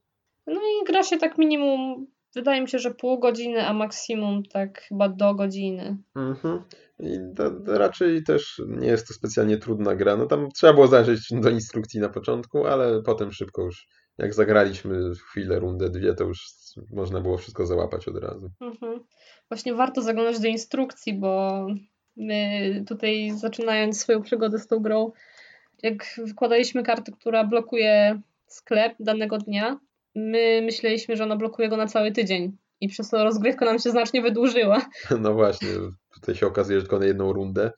No 0.47 0.61
i 0.61 0.85
gra 0.87 1.03
się 1.03 1.17
tak 1.17 1.37
minimum, 1.37 2.07
wydaje 2.35 2.61
mi 2.61 2.69
się, 2.69 2.79
że 2.79 2.91
pół 2.93 3.19
godziny, 3.19 3.67
a 3.67 3.73
maksimum 3.73 4.43
tak 4.43 4.81
chyba 4.81 5.09
do 5.09 5.35
godziny. 5.35 5.97
Mhm. 6.15 6.63
I 6.99 7.17
to, 7.37 7.51
to 7.51 7.77
raczej 7.77 8.23
też 8.23 8.61
nie 8.67 8.87
jest 8.87 9.07
to 9.07 9.13
specjalnie 9.13 9.57
trudna 9.57 9.95
gra. 9.95 10.17
No 10.17 10.25
tam 10.25 10.49
trzeba 10.55 10.73
było 10.73 10.87
zajrzeć 10.87 11.27
do 11.31 11.49
instrukcji 11.49 11.99
na 11.99 12.09
początku, 12.09 12.65
ale 12.65 13.01
potem 13.03 13.31
szybko 13.31 13.63
już, 13.63 13.87
jak 14.17 14.33
zagraliśmy 14.33 15.11
chwilę, 15.15 15.59
rundę, 15.59 15.89
dwie, 15.89 16.13
to 16.13 16.23
już 16.23 16.45
można 16.91 17.21
było 17.21 17.37
wszystko 17.37 17.65
załapać 17.65 18.07
od 18.07 18.17
razu. 18.17 18.49
Mhm. 18.61 18.99
Właśnie 19.51 19.73
warto 19.73 20.01
zaglądać 20.01 20.39
do 20.39 20.47
instrukcji, 20.47 21.13
bo 21.13 21.65
my 22.17 22.83
tutaj 22.87 23.31
zaczynając 23.31 23.99
swoją 23.99 24.21
przygodę 24.21 24.59
z 24.59 24.67
tą 24.67 24.79
grą, 24.79 25.11
jak 25.83 26.15
wykładaliśmy 26.25 26.83
kartę, 26.83 27.11
która 27.11 27.43
blokuje 27.43 28.21
sklep 28.47 28.95
danego 28.99 29.37
dnia, 29.37 29.79
my 30.15 30.61
myśleliśmy, 30.61 31.15
że 31.15 31.23
ona 31.23 31.35
blokuje 31.35 31.69
go 31.69 31.77
na 31.77 31.87
cały 31.87 32.11
tydzień 32.11 32.57
i 32.81 32.87
przez 32.87 33.09
to 33.09 33.23
rozgrywka 33.23 33.65
nam 33.65 33.79
się 33.79 33.91
znacznie 33.91 34.21
wydłużyła. 34.21 34.89
No 35.21 35.33
właśnie, 35.33 35.67
tutaj 36.13 36.35
się 36.35 36.47
okazuje, 36.47 36.79
że 36.79 36.83
tylko 36.83 36.99
na 36.99 37.05
jedną 37.05 37.33
rundę, 37.33 37.71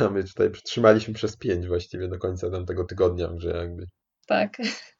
a 0.00 0.08
my 0.08 0.24
tutaj 0.24 0.50
przytrzymaliśmy 0.50 1.14
przez 1.14 1.36
pięć 1.36 1.66
właściwie 1.66 2.08
do 2.08 2.18
końca 2.18 2.50
tamtego 2.50 2.84
tygodnia 2.84 3.28
grze 3.28 3.56
jakby. 3.56 3.86
Tak. 4.26 4.56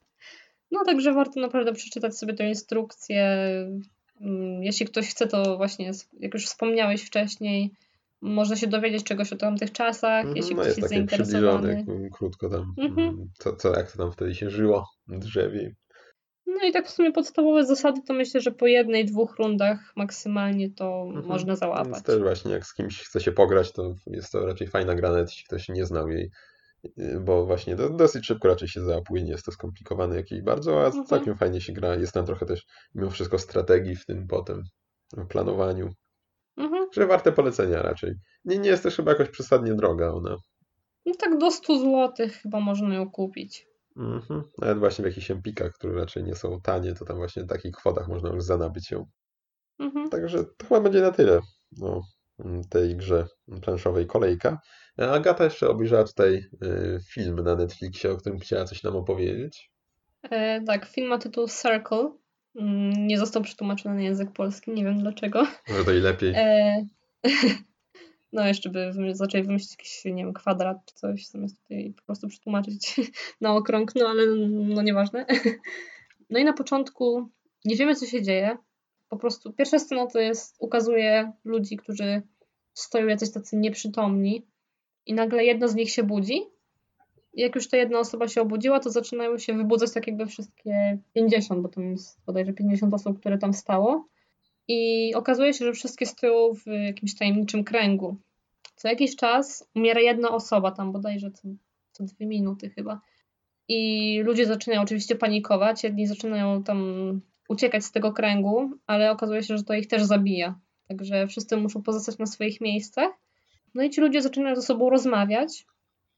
No 0.71 0.85
także 0.85 1.13
warto 1.13 1.41
naprawdę 1.41 1.73
przeczytać 1.73 2.19
sobie 2.19 2.35
tę 2.35 2.49
instrukcję. 2.49 3.39
Mm, 4.21 4.63
Jeśli 4.63 4.87
ktoś 4.87 5.09
chce, 5.09 5.27
to 5.27 5.57
właśnie, 5.57 5.91
jak 6.21 6.35
już 6.35 6.47
wspomniałeś 6.47 7.03
wcześniej, 7.03 7.71
można 8.21 8.57
się 8.57 8.67
dowiedzieć 8.67 9.05
czegoś 9.05 9.33
o 9.33 9.37
tamtych 9.37 9.73
czasach, 9.73 10.19
Mhm, 10.25 10.37
jeśli 10.37 10.55
no 10.55 10.63
ktoś 10.63 10.67
jest 10.69 10.79
jest 10.79 10.89
zainteresowany. 10.95 11.85
k- 11.87 11.93
krótko 12.19 12.49
tam, 12.51 12.75
Mhm. 12.79 13.09
mm, 13.09 13.31
co, 13.39 13.57
co, 13.57 13.77
jak 13.77 13.93
to 13.93 13.99
tam 13.99 14.13
wtedy 14.13 14.35
się 14.35 14.51
żyło 14.51 14.87
w 15.09 15.19
drzewie. 15.19 15.75
No 16.47 16.69
i 16.69 16.73
tak 16.73 16.87
w 16.87 16.91
sumie 16.91 17.13
podstawowe 17.13 17.67
zasady 17.67 18.01
to 18.07 18.15
myślę, 18.15 18.41
że 18.41 18.53
po 18.53 18.67
jednej, 18.67 19.05
dwóch 19.05 19.37
rundach 19.39 19.93
maksymalnie 19.97 20.71
to 20.71 21.05
Mhm. 21.07 21.27
można 21.27 21.47
Więc 21.47 21.59
załapać. 21.61 22.05
też 22.05 22.19
właśnie 22.23 22.53
jak 22.53 22.67
z 22.67 22.75
kimś 22.75 23.03
chce 23.03 23.21
się 23.21 23.33
pograć, 23.33 23.73
to 23.73 23.95
jest 24.07 24.33
to 24.33 24.47
raczej 24.47 24.67
fajna 24.69 24.95
gra, 24.95 25.09
nawet 25.09 25.29
jeśli 25.31 25.45
ktoś 25.45 25.69
nie 25.69 25.85
znał 25.87 26.09
jej, 26.09 26.31
bo 27.21 27.47
właśnie 27.47 27.77
do, 27.77 27.91
dosyć 27.91 28.27
szybko 28.27 28.49
raczej 28.49 28.69
się 28.69 28.81
załapuje, 28.81 29.23
nie 29.23 29.31
jest 29.31 29.45
to 29.45 29.53
skomplikowane 29.53 30.17
jakiś 30.17 30.43
bardzo, 30.43 30.83
a 30.83 30.87
Mhm. 30.87 31.05
całkiem 31.07 31.37
fajnie 31.37 31.61
się 31.61 31.73
gra. 31.73 31.95
Jest 31.95 32.13
tam 32.13 32.27
trochę 32.27 32.47
też 32.47 32.67
mimo 32.95 33.11
wszystko 33.11 33.39
strategii 33.39 33.97
w 33.97 34.07
tym 34.07 34.27
potem, 34.27 34.63
w 35.17 35.27
planowaniu, 35.27 35.89
Mhm. 36.57 36.87
że 36.93 37.07
warte 37.07 37.33
polecenia 37.33 37.83
raczej. 37.83 38.15
Nie, 38.45 38.59
nie 38.59 38.71
jest 38.71 38.83
też 38.83 38.97
chyba 38.97 39.11
jakoś 39.13 39.29
przesadnie 39.29 39.75
droga 39.75 40.09
ona. 40.11 40.37
No 41.07 41.13
tak 41.19 41.39
do 41.39 41.51
100 41.51 41.79
zł 41.79 42.29
chyba 42.43 42.61
można 42.61 42.95
ją 42.95 43.11
kupić. 43.11 43.67
Mhm. 43.97 44.43
Nawet 44.59 44.79
właśnie 44.79 45.03
w 45.03 45.07
jakichś 45.09 45.31
empikach, 45.31 45.73
które 45.73 45.95
raczej 45.95 46.25
nie 46.25 46.35
są 46.35 46.61
tanie, 46.61 46.95
to 46.95 47.05
tam 47.05 47.17
właśnie 47.17 47.43
w 47.43 47.47
takich 47.47 47.73
kwotach 47.73 48.09
można 48.09 48.29
już 48.29 48.43
zanabyć 48.45 48.91
ją. 48.91 49.07
Mhm. 49.79 50.09
Także 50.11 50.45
to 50.45 50.67
chyba 50.67 50.81
będzie 50.81 51.01
na 51.01 51.11
tyle. 51.11 51.41
No, 51.79 52.01
tej 52.71 52.97
grze 52.97 53.27
planszowej 53.63 54.07
Kolejka. 54.07 54.61
Agata 54.99 55.45
jeszcze 55.45 55.69
obejrzała 55.69 56.05
tutaj 56.05 56.35
y, 56.35 56.99
film 57.13 57.37
na 57.37 57.57
Netflixie, 57.57 58.11
o 58.11 58.17
którym 58.17 58.39
chciała 58.39 58.65
coś 58.65 58.83
nam 58.83 58.97
opowiedzieć. 58.97 59.71
E, 60.31 60.63
tak, 60.65 60.87
film 60.87 61.09
ma 61.09 61.19
tytuł 61.19 61.49
Circle. 61.49 62.11
Mm, 62.57 63.07
nie 63.07 63.19
został 63.19 63.43
przetłumaczony 63.43 63.95
na 63.95 64.03
język 64.03 64.33
polski, 64.33 64.71
nie 64.71 64.85
wiem 64.85 64.99
dlaczego. 64.99 65.47
Może 65.69 65.85
to 65.85 65.93
i 65.93 66.01
lepiej. 66.01 66.33
E, 66.37 66.87
no 68.33 68.47
jeszcze 68.47 68.71
by 68.71 68.93
zaczęli 69.13 69.45
wymyślić 69.45 69.71
jakiś, 69.71 70.05
nie 70.05 70.25
wiem, 70.25 70.33
kwadrat 70.33 70.77
czy 70.85 70.95
coś, 70.95 71.27
zamiast 71.27 71.63
tutaj 71.63 71.95
po 71.97 72.03
prostu 72.03 72.29
przetłumaczyć 72.29 72.97
na 73.41 73.55
okrąg, 73.55 73.95
no 73.95 74.09
ale 74.09 74.27
no 74.49 74.83
nieważne. 74.83 75.27
No 76.31 76.39
i 76.39 76.45
na 76.45 76.53
początku 76.53 77.29
nie 77.65 77.77
wiemy, 77.77 77.95
co 77.95 78.07
się 78.07 78.23
dzieje. 78.23 78.57
Po 79.09 79.17
prostu 79.17 79.53
pierwsza 79.53 79.79
scena 79.79 80.07
to 80.07 80.21
jest, 80.21 80.57
ukazuje 80.61 81.33
ludzi, 81.45 81.77
którzy 81.77 82.23
stoją 82.75 83.07
jacyś 83.07 83.33
tacy 83.33 83.57
nieprzytomni 83.57 84.47
i 85.07 85.15
nagle 85.15 85.45
jedno 85.45 85.69
z 85.69 85.75
nich 85.75 85.91
się 85.91 86.03
budzi. 86.03 86.43
Jak 87.35 87.55
już 87.55 87.69
ta 87.69 87.77
jedna 87.77 87.99
osoba 87.99 88.29
się 88.29 88.43
obudziła, 88.43 88.81
to 88.81 88.91
zaczynają 88.91 89.39
się 89.39 89.55
wybudzać 89.55 89.93
tak 89.93 90.07
jakby 90.07 90.27
wszystkie 90.27 90.99
50, 91.15 91.63
bo 91.63 91.69
tam 91.69 91.91
jest 91.91 92.21
bodajże 92.27 92.53
50 92.53 92.95
osób, 92.95 93.21
które 93.21 93.39
tam 93.39 93.55
stało. 93.55 94.09
I 94.69 95.13
okazuje 95.15 95.55
się, 95.55 95.65
że 95.65 95.73
wszystkie 95.73 96.07
stoją 96.07 96.55
w 96.55 96.67
jakimś 96.67 97.15
tajemniczym 97.15 97.65
kręgu. 97.65 98.17
Co 98.77 98.89
jakiś 98.89 99.17
czas 99.17 99.69
umiera 99.75 100.01
jedna 100.01 100.31
osoba, 100.31 100.71
tam 100.71 100.93
bodajże 100.93 101.31
co, 101.31 101.49
co 101.93 102.05
dwie 102.05 102.27
minuty 102.27 102.71
chyba. 102.71 103.01
I 103.69 104.21
ludzie 104.25 104.47
zaczynają 104.47 104.83
oczywiście 104.83 105.17
panikować, 105.17 105.85
jedni 105.85 106.07
zaczynają 106.07 106.63
tam 106.63 107.21
uciekać 107.49 107.85
z 107.85 107.93
tego 107.93 108.13
kręgu, 108.13 108.71
ale 108.87 109.11
okazuje 109.11 109.43
się, 109.43 109.57
że 109.57 109.65
to 109.65 109.75
ich 109.75 109.89
też 109.89 110.03
zabija. 110.03 110.61
Także 110.89 111.27
wszyscy 111.27 111.57
muszą 111.57 111.83
pozostać 111.83 112.19
na 112.19 112.27
swoich 112.27 112.61
miejscach. 112.61 113.11
No 113.75 113.83
i 113.83 113.91
ci 113.91 114.01
ludzie 114.01 114.23
zaczynają 114.23 114.57
ze 114.57 114.63
sobą 114.63 114.91
rozmawiać 114.91 115.67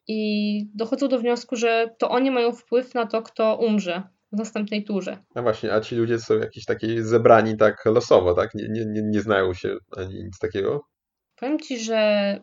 i 0.08 0.70
dochodzą 0.74 1.08
do 1.08 1.18
wniosku, 1.18 1.56
że 1.56 1.94
to 1.98 2.10
oni 2.10 2.30
mają 2.30 2.52
wpływ 2.52 2.94
na 2.94 3.06
to, 3.06 3.22
kto 3.22 3.56
umrze 3.56 4.02
w 4.32 4.36
następnej 4.36 4.84
turze. 4.84 5.18
No 5.34 5.42
właśnie, 5.42 5.72
a 5.72 5.80
ci 5.80 5.96
ludzie 5.96 6.18
są 6.18 6.34
jakieś 6.34 6.64
takie 6.64 7.02
zebrani 7.02 7.56
tak 7.56 7.84
losowo, 7.84 8.34
tak? 8.34 8.54
Nie, 8.54 8.68
nie, 8.68 8.86
nie, 8.86 9.02
nie 9.02 9.20
znają 9.20 9.54
się 9.54 9.76
ani 9.96 10.24
nic 10.24 10.38
takiego? 10.38 10.84
Powiem 11.36 11.58
ci, 11.58 11.78
że 11.78 12.40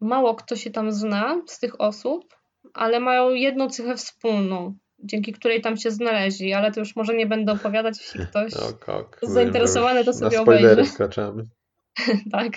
mało 0.00 0.34
kto 0.34 0.56
się 0.56 0.70
tam 0.70 0.92
zna 0.92 1.42
z 1.46 1.58
tych 1.58 1.80
osób, 1.80 2.34
ale 2.74 3.00
mają 3.00 3.30
jedną 3.30 3.68
cechę 3.68 3.96
wspólną, 3.96 4.78
dzięki 5.02 5.32
której 5.32 5.60
tam 5.60 5.76
się 5.76 5.90
znaleźli, 5.90 6.52
ale 6.52 6.72
to 6.72 6.80
już 6.80 6.96
może 6.96 7.14
nie 7.14 7.26
będę 7.26 7.52
opowiadać, 7.52 7.98
jeśli 7.98 8.26
ktoś 8.30 8.54
ok, 8.54 9.18
zainteresowany, 9.22 10.04
to 10.04 10.12
sobie 10.12 10.36
na 10.36 10.42
obejrzy. 10.42 10.84
wkraczamy. 10.84 11.44
tak. 12.32 12.52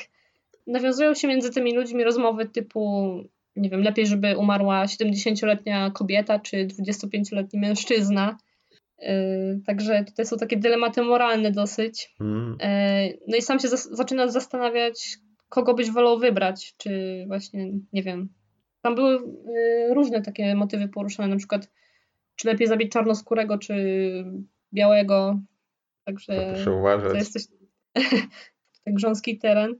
Nawiązują 0.67 1.13
się 1.13 1.27
między 1.27 1.51
tymi 1.51 1.75
ludźmi 1.75 2.03
rozmowy 2.03 2.45
typu, 2.45 3.13
nie 3.55 3.69
wiem, 3.69 3.81
lepiej, 3.81 4.07
żeby 4.07 4.37
umarła 4.37 4.85
70-letnia 4.85 5.91
kobieta 5.91 6.39
czy 6.39 6.67
25-letni 6.67 7.59
mężczyzna. 7.59 8.37
Yy, 8.99 9.61
także 9.65 10.03
tutaj 10.03 10.25
są 10.25 10.37
takie 10.37 10.57
dylematy 10.57 11.01
moralne 11.01 11.51
dosyć. 11.51 12.15
Mm. 12.19 12.57
Yy, 12.61 13.19
no 13.27 13.37
i 13.37 13.41
sam 13.41 13.59
się 13.59 13.67
zas 13.67 13.89
zaczyna 13.91 14.27
zastanawiać, 14.27 15.17
kogo 15.49 15.73
byś 15.73 15.91
wolał 15.91 16.19
wybrać, 16.19 16.73
czy 16.77 17.23
właśnie, 17.27 17.71
nie 17.93 18.03
wiem. 18.03 18.29
Tam 18.81 18.95
były 18.95 19.13
yy, 19.13 19.93
różne 19.93 20.21
takie 20.21 20.55
motywy 20.55 20.87
poruszane, 20.87 21.29
na 21.29 21.37
przykład 21.37 21.69
czy 22.36 22.47
lepiej 22.47 22.67
zabić 22.67 22.91
czarnoskórego, 22.91 23.57
czy 23.57 23.75
białego. 24.73 25.39
Także 26.03 26.51
Proszę 26.53 26.71
uważać. 26.71 27.11
to 27.11 27.17
jest 27.17 27.33
coś, 27.33 27.43
grząski 28.88 29.38
teren. 29.38 29.75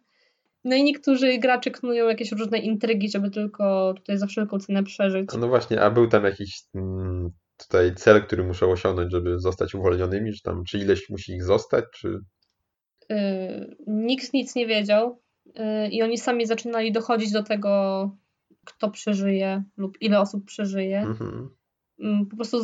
No 0.64 0.76
i 0.76 0.84
niektórzy 0.84 1.38
gracze 1.38 1.72
knują 1.72 2.08
jakieś 2.08 2.32
różne 2.32 2.58
intrygi, 2.58 3.10
żeby 3.10 3.32
tylko 3.32 3.94
tutaj 3.94 4.18
za 4.18 4.28
wszelką 4.28 4.60
cenę 4.60 4.84
przeżyć. 4.84 5.30
No 5.40 5.48
właśnie, 5.48 5.82
a 5.82 5.92
był 5.92 6.08
tam 6.08 6.24
jakiś 6.24 6.64
mm, 6.76 7.32
tutaj 7.58 7.96
cel, 7.96 8.24
który 8.24 8.44
muszą 8.44 8.72
osiągnąć, 8.72 9.12
żeby 9.12 9.40
zostać 9.40 9.76
uwolnionymi, 9.76 10.34
czy 10.34 10.44
tam, 10.44 10.64
czy 10.64 10.78
ileś 10.78 11.10
musi 11.10 11.34
ich 11.34 11.44
zostać, 11.44 11.86
czy... 11.94 12.20
Yy, 13.10 13.76
nikt 13.88 14.34
nic 14.34 14.56
nie 14.56 14.68
wiedział 14.68 15.22
yy, 15.46 15.90
i 15.92 16.04
oni 16.04 16.18
sami 16.18 16.46
zaczynali 16.46 16.92
dochodzić 16.92 17.32
do 17.32 17.44
tego, 17.44 18.12
kto 18.66 18.90
przeżyje 18.90 19.64
lub 19.78 20.02
ile 20.02 20.20
osób 20.20 20.46
przeżyje. 20.46 21.00
Mhm. 21.00 21.50
Yy, 21.98 22.26
po 22.30 22.36
prostu 22.36 22.58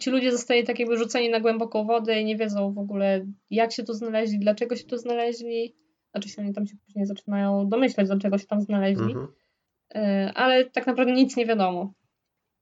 ci 0.00 0.10
ludzie 0.10 0.32
zostali 0.32 0.64
tak 0.64 0.78
jakby 0.78 0.96
rzuceni 0.96 1.30
na 1.30 1.40
głęboką 1.40 1.84
wodę 1.84 2.20
i 2.20 2.24
nie 2.24 2.36
wiedzą 2.36 2.72
w 2.72 2.78
ogóle, 2.78 3.26
jak 3.50 3.72
się 3.72 3.82
tu 3.82 3.94
znaleźli, 3.94 4.38
dlaczego 4.38 4.76
się 4.76 4.84
tu 4.84 4.98
znaleźli. 4.98 5.76
Znaczy 6.10 6.28
się 6.28 6.42
oni 6.42 6.52
tam 6.52 6.66
się 6.66 6.76
później 6.86 7.06
zaczynają 7.06 7.68
domyślać, 7.68 8.06
dlaczego 8.06 8.38
się 8.38 8.46
tam 8.46 8.60
znaleźli. 8.60 9.04
Mhm. 9.04 9.28
E, 9.94 10.32
ale 10.34 10.64
tak 10.64 10.86
naprawdę 10.86 11.12
nic 11.12 11.36
nie 11.36 11.46
wiadomo. 11.46 11.92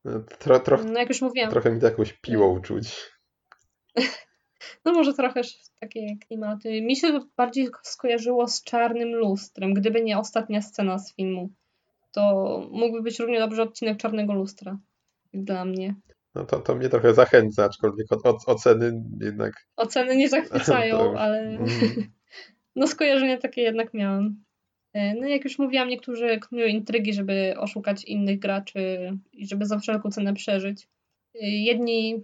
No, 0.04 0.20
tro, 0.38 0.60
tro, 0.60 0.84
no 0.84 0.98
jak 0.98 1.08
już 1.08 1.22
mówiłam. 1.22 1.50
Trochę 1.50 1.70
mi 1.70 1.80
to 1.80 1.86
jakąś 1.86 2.12
piłą 2.12 2.60
czuć. 2.60 2.96
No 4.84 4.92
może 4.92 5.14
trochę 5.14 5.40
takie 5.80 6.16
klimaty. 6.26 6.82
Mi 6.82 6.96
się 6.96 7.20
bardziej 7.36 7.68
skojarzyło 7.82 8.48
z 8.48 8.62
czarnym 8.62 9.14
lustrem. 9.14 9.74
Gdyby 9.74 10.02
nie 10.02 10.18
ostatnia 10.18 10.62
scena 10.62 10.98
z 10.98 11.14
filmu, 11.14 11.50
to 12.12 12.22
mógłby 12.72 13.02
być 13.02 13.18
równie 13.18 13.38
dobrze 13.38 13.62
odcinek 13.62 13.98
czarnego 13.98 14.34
lustra. 14.34 14.78
Dla 15.34 15.64
mnie. 15.64 15.94
No 16.34 16.44
to, 16.44 16.60
to 16.60 16.74
mnie 16.74 16.88
trochę 16.88 17.14
zachęca, 17.14 17.64
aczkolwiek 17.64 18.12
o, 18.12 18.30
o, 18.30 18.38
oceny 18.46 19.02
jednak. 19.20 19.52
Oceny 19.76 20.16
nie 20.16 20.28
zachwycają, 20.28 20.98
ale. 21.18 21.38
Mm. 21.40 21.64
no 22.76 22.86
skojarzenia 22.86 23.38
takie 23.38 23.62
jednak 23.62 23.94
miałam. 23.94 24.36
E, 24.92 25.14
no 25.14 25.28
jak 25.28 25.44
już 25.44 25.58
mówiłam, 25.58 25.88
niektórzy 25.88 26.38
knują 26.38 26.66
intrygi, 26.66 27.12
żeby 27.12 27.54
oszukać 27.58 28.04
innych 28.04 28.38
graczy 28.38 29.10
i 29.32 29.46
żeby 29.46 29.66
za 29.66 29.78
wszelką 29.78 30.10
cenę 30.10 30.34
przeżyć. 30.34 30.88
E, 31.34 31.50
jedni 31.50 32.22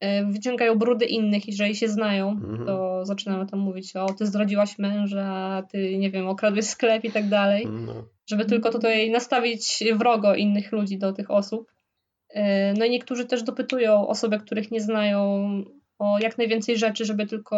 e, 0.00 0.24
wyciągają 0.24 0.78
brudy 0.78 1.04
innych, 1.04 1.46
jeżeli 1.46 1.74
się 1.74 1.88
znają, 1.88 2.30
mhm. 2.30 2.66
to 2.66 3.04
zaczynają 3.04 3.46
tam 3.46 3.60
mówić, 3.60 3.96
o 3.96 4.06
ty 4.06 4.26
zdradziłaś 4.26 4.78
męża, 4.78 5.62
ty 5.70 5.98
nie 5.98 6.10
wiem, 6.10 6.28
okradłeś 6.28 6.64
sklep 6.64 7.04
i 7.04 7.10
tak 7.10 7.28
dalej. 7.28 7.66
No. 7.70 8.08
Żeby 8.26 8.44
tylko 8.44 8.72
tutaj 8.72 9.10
nastawić 9.10 9.84
wrogo 9.98 10.34
innych 10.34 10.72
ludzi 10.72 10.98
do 10.98 11.12
tych 11.12 11.30
osób. 11.30 11.73
No 12.78 12.84
i 12.84 12.90
niektórzy 12.90 13.24
też 13.24 13.42
dopytują 13.42 14.06
osoby, 14.06 14.38
których 14.38 14.70
nie 14.70 14.80
znają 14.80 15.48
o 15.98 16.18
jak 16.18 16.38
najwięcej 16.38 16.78
rzeczy, 16.78 17.04
żeby 17.04 17.26
tylko 17.26 17.56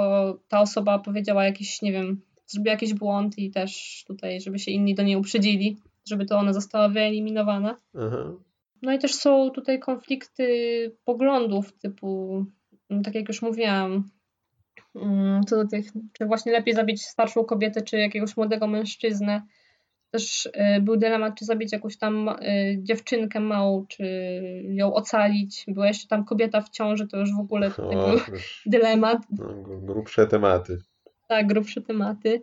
ta 0.48 0.60
osoba 0.60 0.98
powiedziała 0.98 1.44
jakiś, 1.44 1.82
nie 1.82 1.92
wiem, 1.92 2.20
zrobiła 2.46 2.72
jakiś 2.72 2.94
błąd 2.94 3.38
i 3.38 3.50
też 3.50 4.04
tutaj, 4.06 4.40
żeby 4.40 4.58
się 4.58 4.70
inni 4.70 4.94
do 4.94 5.02
niej 5.02 5.16
uprzedzili, 5.16 5.76
żeby 6.08 6.26
to 6.26 6.38
ona 6.38 6.52
została 6.52 6.88
wyeliminowana. 6.88 7.76
Aha. 7.94 8.32
No 8.82 8.92
i 8.92 8.98
też 8.98 9.14
są 9.14 9.50
tutaj 9.50 9.78
konflikty 9.78 10.46
poglądów 11.04 11.72
typu, 11.72 12.44
no 12.90 13.02
tak 13.02 13.14
jak 13.14 13.28
już 13.28 13.42
mówiłam, 13.42 14.10
mm, 14.94 15.44
co 15.44 15.56
do 15.56 15.68
tych, 15.68 15.92
czy 16.12 16.26
właśnie 16.26 16.52
lepiej 16.52 16.74
zabić 16.74 17.02
starszą 17.02 17.44
kobietę, 17.44 17.82
czy 17.82 17.96
jakiegoś 17.98 18.36
młodego 18.36 18.66
mężczyznę. 18.66 19.42
Też 20.16 20.46
y, 20.46 20.80
był 20.80 20.96
dylemat, 20.96 21.38
czy 21.38 21.44
zabić 21.44 21.72
jakąś 21.72 21.96
tam 21.96 22.28
y, 22.28 22.78
dziewczynkę 22.82 23.40
małą, 23.40 23.86
czy 23.86 24.04
ją 24.68 24.94
ocalić. 24.94 25.64
Była 25.68 25.86
jeszcze 25.86 26.08
tam 26.08 26.24
kobieta 26.24 26.60
w 26.60 26.70
ciąży, 26.70 27.06
to 27.08 27.16
już 27.16 27.36
w 27.36 27.40
ogóle 27.40 27.70
o, 27.78 27.88
był 27.88 28.20
dylemat. 28.66 29.18
No, 29.30 29.48
grubsze 29.80 30.26
tematy. 30.26 30.78
Tak, 31.28 31.46
grubsze 31.46 31.80
tematy. 31.82 32.42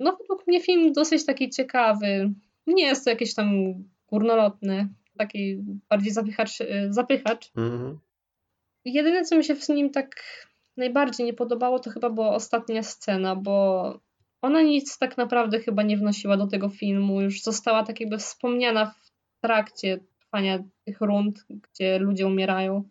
No 0.00 0.16
według 0.20 0.46
mnie 0.46 0.60
film 0.60 0.92
dosyć 0.92 1.26
taki 1.26 1.50
ciekawy. 1.50 2.32
Nie 2.66 2.84
jest 2.84 3.04
to 3.04 3.10
jakieś 3.10 3.34
tam 3.34 3.48
górnolotny, 4.08 4.88
taki 5.18 5.64
bardziej 5.88 6.12
zapychacz. 6.12 6.60
Y, 6.60 6.86
zapychacz. 6.90 7.52
Mhm. 7.56 7.98
Jedyne, 8.84 9.24
co 9.24 9.36
mi 9.36 9.44
się 9.44 9.54
w 9.54 9.68
nim 9.68 9.90
tak 9.90 10.24
najbardziej 10.76 11.26
nie 11.26 11.34
podobało, 11.34 11.78
to 11.78 11.90
chyba 11.90 12.10
była 12.10 12.34
ostatnia 12.34 12.82
scena, 12.82 13.36
bo 13.36 14.00
ona 14.42 14.62
nic 14.62 14.98
tak 14.98 15.16
naprawdę 15.16 15.60
chyba 15.60 15.82
nie 15.82 15.96
wnosiła 15.96 16.36
do 16.36 16.46
tego 16.46 16.68
filmu. 16.68 17.20
Już 17.20 17.42
została 17.42 17.82
tak 17.82 18.00
jakby 18.00 18.18
wspomniana 18.18 18.86
w 18.86 19.10
trakcie 19.40 19.98
trwania 20.20 20.64
tych 20.84 21.00
rund, 21.00 21.46
gdzie 21.50 21.98
ludzie 21.98 22.26
umierają. 22.26 22.88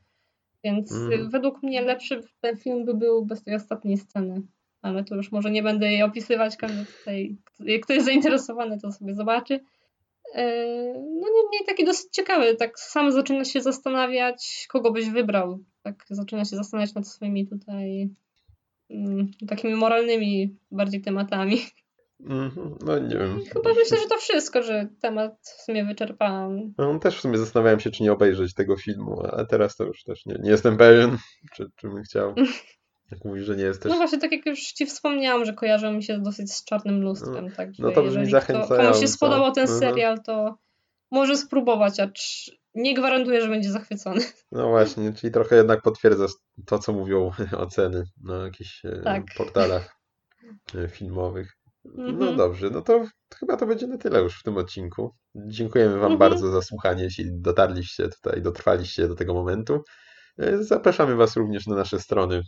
Więc 0.63 0.91
mm. 0.91 1.29
według 1.29 1.63
mnie 1.63 1.81
lepszy 1.81 2.21
ten 2.41 2.57
film 2.57 2.85
by 2.85 2.93
był 2.93 3.25
bez 3.25 3.43
tej 3.43 3.55
ostatniej 3.55 3.97
sceny. 3.97 4.41
Ale 4.81 5.03
to 5.03 5.15
już 5.15 5.31
może 5.31 5.51
nie 5.51 5.63
będę 5.63 5.91
jej 5.91 6.03
opisywać. 6.03 6.57
Każdy 6.57 6.85
tutaj, 6.85 7.37
jak 7.59 7.81
ktoś 7.81 7.95
jest 7.95 8.05
zainteresowany, 8.05 8.79
to 8.79 8.91
sobie 8.91 9.15
zobaczy. 9.15 9.59
E, 10.35 10.45
no 10.95 11.27
niemniej 11.27 11.65
taki 11.67 11.85
dosyć 11.85 12.11
ciekawy. 12.11 12.55
Tak 12.55 12.79
sam 12.79 13.11
zaczyna 13.11 13.45
się 13.45 13.61
zastanawiać, 13.61 14.65
kogo 14.69 14.91
byś 14.91 15.09
wybrał. 15.09 15.59
Tak 15.83 16.05
zaczyna 16.09 16.45
się 16.45 16.55
zastanawiać 16.55 16.93
nad 16.93 17.07
swoimi 17.07 17.47
tutaj 17.47 18.09
takimi 19.47 19.73
moralnymi 19.75 20.57
bardziej 20.71 21.01
tematami. 21.01 21.57
Mm, 22.29 22.51
no 22.85 22.99
nie 22.99 23.17
wiem. 23.17 23.39
Chyba 23.53 23.69
myślę, 23.73 23.97
że 23.97 24.07
to 24.09 24.17
wszystko, 24.17 24.63
że 24.63 24.87
temat 25.01 25.33
w 25.57 25.61
sumie 25.61 25.85
wyczerpałam. 25.85 26.73
No, 26.77 26.99
też 26.99 27.17
w 27.17 27.21
sumie 27.21 27.37
zastanawiałem 27.37 27.79
się, 27.79 27.91
czy 27.91 28.03
nie 28.03 28.11
obejrzeć 28.13 28.53
tego 28.53 28.77
filmu, 28.77 29.21
ale 29.31 29.45
teraz 29.45 29.75
to 29.75 29.83
już 29.83 30.03
też 30.03 30.25
nie, 30.25 30.35
nie 30.43 30.49
jestem 30.49 30.77
pewien, 30.77 31.17
czy, 31.55 31.65
czy 31.75 31.89
bym 31.89 32.03
chciał. 32.03 32.35
Jak 33.11 33.25
mówisz, 33.25 33.43
że 33.45 33.55
nie 33.55 33.63
jesteś... 33.63 33.91
No 33.91 33.97
właśnie, 33.97 34.19
tak 34.19 34.31
jak 34.31 34.45
już 34.45 34.59
Ci 34.61 34.85
wspomniałam, 34.85 35.45
że 35.45 35.53
kojarzą 35.53 35.93
mi 35.93 36.03
się 36.03 36.19
dosyć 36.19 36.53
z 36.53 36.65
czarnym 36.65 37.01
lustrem, 37.01 37.45
No, 37.49 37.55
także 37.55 37.83
no 37.83 37.91
to 37.91 38.03
brzmi 38.03 38.29
zachęcająco. 38.31 38.75
komuś 38.77 38.99
się 38.99 39.07
spodobał 39.07 39.51
ten 39.51 39.63
Mhm. 39.63 39.79
serial, 39.79 40.23
to 40.23 40.57
może 41.11 41.37
spróbować, 41.37 41.99
acz 41.99 42.51
nie 42.75 42.93
gwarantuję, 42.95 43.41
że 43.41 43.47
będzie 43.49 43.71
zachwycony. 43.71 44.21
No 44.51 44.69
właśnie, 44.69 45.13
czyli 45.13 45.33
trochę 45.33 45.55
jednak 45.55 45.81
potwierdza 45.81 46.25
to, 46.65 46.79
co 46.79 46.93
mówią 46.93 47.31
oceny 47.57 48.03
na 48.23 48.37
jakichś 48.43 48.85
e, 48.85 49.01
Tak. 49.03 49.23
portalach 49.37 49.95
e, 50.75 50.87
filmowych. 50.87 51.51
No 51.85 52.05
Mhm. 52.05 52.37
dobrze, 52.37 52.69
no 52.69 52.81
to 52.81 53.05
chyba 53.39 53.57
to 53.57 53.65
będzie 53.65 53.87
na 53.87 53.97
tyle 53.97 54.21
już 54.21 54.39
w 54.39 54.43
tym 54.43 54.57
odcinku. 54.57 55.15
Dziękujemy 55.35 55.93
Wam 55.93 56.11
Mhm. 56.11 56.17
bardzo 56.19 56.51
za 56.51 56.61
słuchanie, 56.61 57.03
jeśli 57.03 57.25
dotarliście 57.41 58.09
tutaj, 58.09 58.41
dotrwaliście 58.41 59.07
do 59.07 59.15
tego 59.15 59.33
momentu. 59.33 59.83
E, 60.39 60.63
Zapraszamy 60.63 61.15
Was 61.15 61.35
również 61.35 61.67
na 61.67 61.75
nasze 61.75 61.99
strony. 61.99 62.41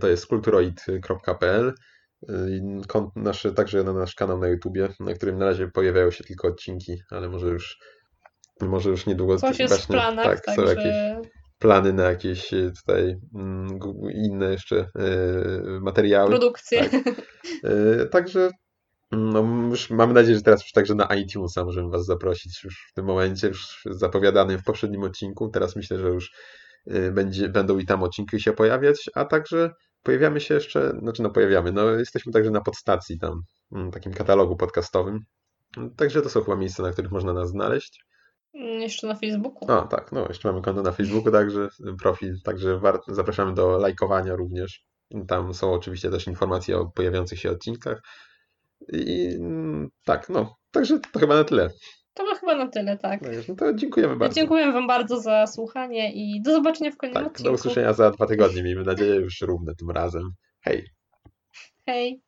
To 0.00 0.08
jest 0.08 0.26
kulturoid.pl. 0.26 1.72
nasze, 3.16 3.52
także 3.52 3.84
na 3.84 3.92
nasz 3.92 4.14
kanał 4.14 4.38
na 4.38 4.48
YouTubie, 4.48 4.88
na 5.00 5.14
którym 5.14 5.38
na 5.38 5.44
razie 5.44 5.68
pojawiają 5.68 6.10
się 6.10 6.24
tylko 6.24 6.48
odcinki, 6.48 6.96
ale 7.10 7.28
może 7.28 7.46
już 7.48 7.78
może 8.60 8.90
już 8.90 9.06
niedługo 9.06 9.36
Coś 9.36 9.58
jest 9.58 9.82
w 9.82 9.86
planach, 9.86 10.40
tak, 10.44 10.56
są 10.56 10.62
także 10.64 10.74
jakieś 10.74 11.26
plany 11.58 11.92
na 11.92 12.02
jakieś 12.02 12.52
e, 12.52 12.70
tutaj 12.70 13.16
mm, 13.34 13.78
inne 14.14 14.50
jeszcze 14.52 14.76
e, 14.78 15.80
materiały. 15.80 16.30
produkcje. 16.30 16.90
Tak. 16.90 17.02
E, 17.64 18.06
Także 18.06 18.50
no, 19.12 19.44
już 19.70 19.90
mamy 19.90 20.14
nadzieję, 20.14 20.36
że 20.36 20.42
teraz 20.42 20.62
już 20.62 20.72
także 20.72 20.94
na 20.94 21.14
iTunesa 21.14 21.64
możemy 21.64 21.90
Was 21.90 22.04
zaprosić 22.04 22.64
już 22.64 22.86
w 22.90 22.94
tym 22.94 23.04
momencie, 23.04 23.48
już 23.48 23.82
zapowiadany 23.90 24.58
w 24.58 24.64
poprzednim 24.64 25.02
odcinku. 25.02 25.48
Teraz 25.48 25.76
myślę, 25.76 25.98
że 25.98 26.08
już 26.08 26.32
będzie, 27.12 27.48
będą 27.48 27.78
i 27.78 27.86
tam 27.86 28.02
odcinki 28.02 28.40
się 28.40 28.52
pojawiać, 28.52 29.10
a 29.14 29.24
także 29.24 29.70
pojawiamy 30.02 30.40
się 30.40 30.54
jeszcze, 30.54 30.92
znaczy 31.02 31.22
no 31.22 31.30
pojawiamy, 31.30 31.72
no 31.72 31.90
jesteśmy 31.90 32.32
także 32.32 32.50
na 32.50 32.60
podstacji 32.60 33.18
tam, 33.18 33.42
mm, 33.72 33.90
takim 33.90 34.12
katalogu 34.12 34.56
podcastowym. 34.56 35.20
Także 35.96 36.22
to 36.22 36.28
są 36.28 36.40
chyba 36.40 36.56
miejsca, 36.56 36.82
na 36.82 36.92
których 36.92 37.10
można 37.10 37.32
nas 37.32 37.48
znaleźć. 37.48 38.06
Mm, 38.56 38.80
Jeszcze 38.80 39.06
na 39.06 39.14
Facebooku. 39.14 39.70
A, 39.70 39.86
tak, 39.86 40.12
no 40.12 40.26
jeszcze 40.28 40.48
mamy 40.48 40.62
konto 40.62 40.82
na 40.82 40.92
Facebooku, 40.92 41.32
także 41.32 41.68
profil, 42.02 42.34
także 42.44 42.78
war- 42.78 43.00
zapraszamy 43.08 43.54
do 43.54 43.78
lajkowania 43.78 44.36
również. 44.36 44.84
Tam 45.28 45.54
są 45.54 45.72
oczywiście 45.72 46.10
też 46.10 46.26
informacje 46.26 46.78
o 46.78 46.86
pojawiających 46.86 47.38
się 47.40 47.50
odcinkach. 47.50 48.02
I 48.92 49.28
mm, 49.40 49.88
tak, 50.04 50.28
no, 50.28 50.56
także 50.70 51.00
to 51.12 51.18
chyba 51.20 51.36
na 51.36 51.44
tyle. 51.44 51.70
To 52.14 52.24
by 52.24 52.34
chyba 52.40 52.54
na 52.56 52.68
tyle, 52.68 52.98
tak. 52.98 53.20
Także, 53.20 53.42
No 53.48 53.54
to 53.54 53.74
dziękujemy 53.74 54.16
bardzo. 54.16 54.34
Dziękuję 54.34 54.72
Wam 54.72 54.86
bardzo 54.86 55.20
za 55.20 55.46
słuchanie 55.46 56.12
i 56.14 56.42
do 56.42 56.52
zobaczenia 56.52 56.90
w 56.90 56.96
kolejnym 56.96 57.22
Tak, 57.24 57.32
do 57.32 57.32
odcinku. 57.36 57.54
usłyszenia 57.54 57.92
za 57.92 58.10
dwa 58.10 58.26
tygodnie, 58.26 58.62
miejmy 58.62 58.82
nadzieję, 58.82 59.14
już 59.14 59.40
równe 59.40 59.74
tym 59.74 59.90
razem. 59.90 60.30
Hej! 60.60 60.84
Hej! 61.86 62.20